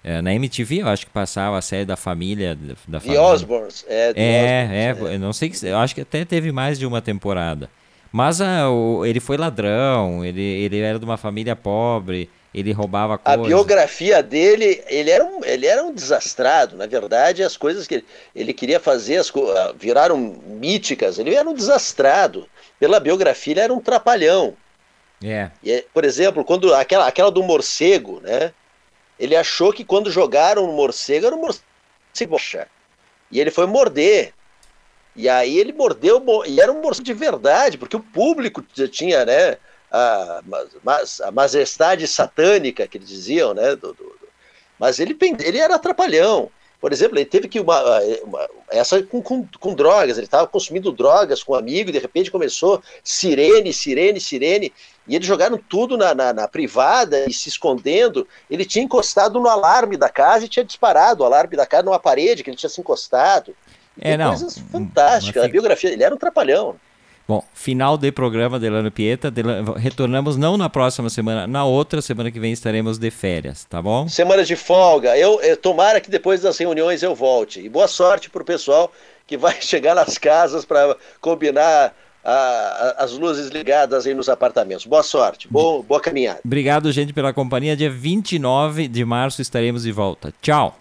É, 0.02 0.22
na 0.22 0.32
MTV 0.32 0.82
eu 0.82 0.88
acho 0.88 1.04
que 1.04 1.12
passava 1.12 1.58
a 1.58 1.62
série 1.62 1.84
da 1.84 1.96
família. 1.96 2.56
Da 2.86 3.00
família. 3.00 3.20
The 3.20 3.26
Osborns. 3.26 3.84
É, 3.88 4.12
é, 4.14 4.92
Osborns, 4.92 5.10
é, 5.10 5.14
é, 5.14 5.18
não 5.18 5.32
sei 5.32 5.50
que. 5.50 5.66
Eu 5.66 5.78
acho 5.78 5.94
que 5.94 6.00
até 6.00 6.24
teve 6.24 6.52
mais 6.52 6.78
de 6.78 6.86
uma 6.86 7.02
temporada. 7.02 7.68
Mas 8.16 8.40
ah, 8.40 8.70
o, 8.70 9.04
ele 9.04 9.20
foi 9.20 9.36
ladrão, 9.36 10.24
ele, 10.24 10.40
ele 10.40 10.80
era 10.80 10.98
de 10.98 11.04
uma 11.04 11.18
família 11.18 11.54
pobre, 11.54 12.30
ele 12.54 12.72
roubava 12.72 13.18
coisas. 13.18 13.44
A 13.44 13.46
biografia 13.46 14.22
dele, 14.22 14.82
ele 14.86 15.10
era, 15.10 15.22
um, 15.22 15.44
ele 15.44 15.66
era 15.66 15.84
um 15.84 15.92
desastrado. 15.92 16.78
Na 16.78 16.86
verdade, 16.86 17.42
as 17.42 17.58
coisas 17.58 17.86
que 17.86 18.02
ele 18.34 18.54
queria 18.54 18.80
fazer 18.80 19.18
as, 19.18 19.30
ah, 19.36 19.74
viraram 19.78 20.16
míticas. 20.46 21.18
Ele 21.18 21.34
era 21.34 21.46
um 21.46 21.52
desastrado. 21.52 22.48
Pela 22.80 22.98
biografia, 22.98 23.52
ele 23.52 23.60
era 23.60 23.74
um 23.74 23.80
trapalhão. 23.80 24.56
É. 25.22 25.50
E, 25.62 25.84
por 25.92 26.02
exemplo, 26.02 26.42
quando 26.42 26.72
aquela, 26.72 27.06
aquela 27.06 27.30
do 27.30 27.42
morcego, 27.42 28.22
né? 28.22 28.50
ele 29.20 29.36
achou 29.36 29.74
que 29.74 29.84
quando 29.84 30.10
jogaram 30.10 30.66
no 30.66 30.72
morcego 30.72 31.26
era 31.26 31.36
um 31.36 31.40
morcego. 31.40 32.40
E 33.30 33.38
ele 33.38 33.50
foi 33.50 33.66
morder. 33.66 34.32
E 35.16 35.28
aí 35.28 35.58
ele 35.58 35.72
mordeu, 35.72 36.22
e 36.46 36.60
era 36.60 36.70
um 36.70 36.82
morcego 36.82 37.04
de 37.04 37.14
verdade, 37.14 37.78
porque 37.78 37.96
o 37.96 38.00
público 38.00 38.62
tinha, 38.90 39.24
né, 39.24 39.56
a, 39.90 40.42
a 41.24 41.30
majestade 41.30 42.06
satânica 42.06 42.86
que 42.86 42.98
eles 42.98 43.08
diziam, 43.08 43.54
né, 43.54 43.74
do, 43.74 43.94
do, 43.94 44.16
mas 44.78 45.00
ele, 45.00 45.16
ele 45.40 45.58
era 45.58 45.76
atrapalhão. 45.76 46.50
Por 46.78 46.92
exemplo, 46.92 47.18
ele 47.18 47.24
teve 47.24 47.48
que 47.48 47.58
uma, 47.58 47.80
uma 48.22 48.48
essa 48.70 49.02
com, 49.02 49.22
com, 49.22 49.46
com, 49.58 49.74
drogas, 49.74 50.18
ele 50.18 50.26
estava 50.26 50.46
consumindo 50.46 50.92
drogas 50.92 51.42
com 51.42 51.54
um 51.54 51.56
amigo, 51.56 51.88
e 51.88 51.92
de 51.92 51.98
repente 51.98 52.30
começou 52.30 52.82
sirene, 53.02 53.72
sirene, 53.72 54.20
sirene, 54.20 54.72
e 55.08 55.16
eles 55.16 55.26
jogaram 55.26 55.56
tudo 55.56 55.96
na, 55.96 56.14
na, 56.14 56.32
na, 56.32 56.46
privada 56.46 57.24
e 57.26 57.32
se 57.32 57.48
escondendo. 57.48 58.28
Ele 58.50 58.64
tinha 58.64 58.84
encostado 58.84 59.40
no 59.40 59.48
alarme 59.48 59.96
da 59.96 60.08
casa 60.08 60.44
e 60.44 60.48
tinha 60.48 60.64
disparado 60.64 61.22
o 61.22 61.26
alarme 61.26 61.56
da 61.56 61.64
casa 61.64 61.84
numa 61.84 61.98
parede 61.98 62.44
que 62.44 62.50
ele 62.50 62.56
tinha 62.56 62.68
se 62.68 62.80
encostado. 62.80 63.56
É, 64.00 64.16
não. 64.16 64.30
Coisas 64.30 64.58
fantásticas. 64.58 65.44
A 65.44 65.48
biografia, 65.48 65.92
ele 65.92 66.02
era 66.02 66.14
um 66.14 66.18
trapalhão. 66.18 66.76
Bom, 67.28 67.42
final 67.52 67.98
de 67.98 68.12
programa 68.12 68.58
Delano 68.58 68.90
Pieta. 68.90 69.30
Delano, 69.32 69.72
retornamos 69.72 70.36
não 70.36 70.56
na 70.56 70.70
próxima 70.70 71.10
semana, 71.10 71.44
na 71.46 71.64
outra 71.64 72.00
semana 72.00 72.30
que 72.30 72.38
vem 72.38 72.52
estaremos 72.52 72.98
de 72.98 73.10
férias, 73.10 73.64
tá 73.64 73.82
bom? 73.82 74.08
Semana 74.08 74.44
de 74.44 74.54
folga. 74.54 75.18
Eu, 75.18 75.40
eu 75.40 75.56
tomara 75.56 76.00
que 76.00 76.08
depois 76.08 76.42
das 76.42 76.56
reuniões 76.56 77.02
eu 77.02 77.16
volte. 77.16 77.60
E 77.60 77.68
boa 77.68 77.88
sorte 77.88 78.30
para 78.30 78.42
o 78.42 78.44
pessoal 78.44 78.92
que 79.26 79.36
vai 79.36 79.54
chegar 79.60 79.94
nas 79.94 80.16
casas 80.18 80.64
para 80.64 80.96
combinar 81.20 81.92
a, 82.24 82.32
a, 82.32 83.04
as 83.04 83.12
luzes 83.12 83.48
ligadas 83.48 84.06
aí 84.06 84.14
nos 84.14 84.28
apartamentos. 84.28 84.86
Boa 84.86 85.02
sorte, 85.02 85.48
boa, 85.48 85.82
boa 85.82 86.00
caminhada. 86.00 86.40
Obrigado, 86.44 86.92
gente, 86.92 87.12
pela 87.12 87.32
companhia. 87.32 87.76
Dia 87.76 87.90
29 87.90 88.86
de 88.86 89.04
março 89.04 89.42
estaremos 89.42 89.82
de 89.82 89.90
volta. 89.90 90.32
Tchau. 90.40 90.78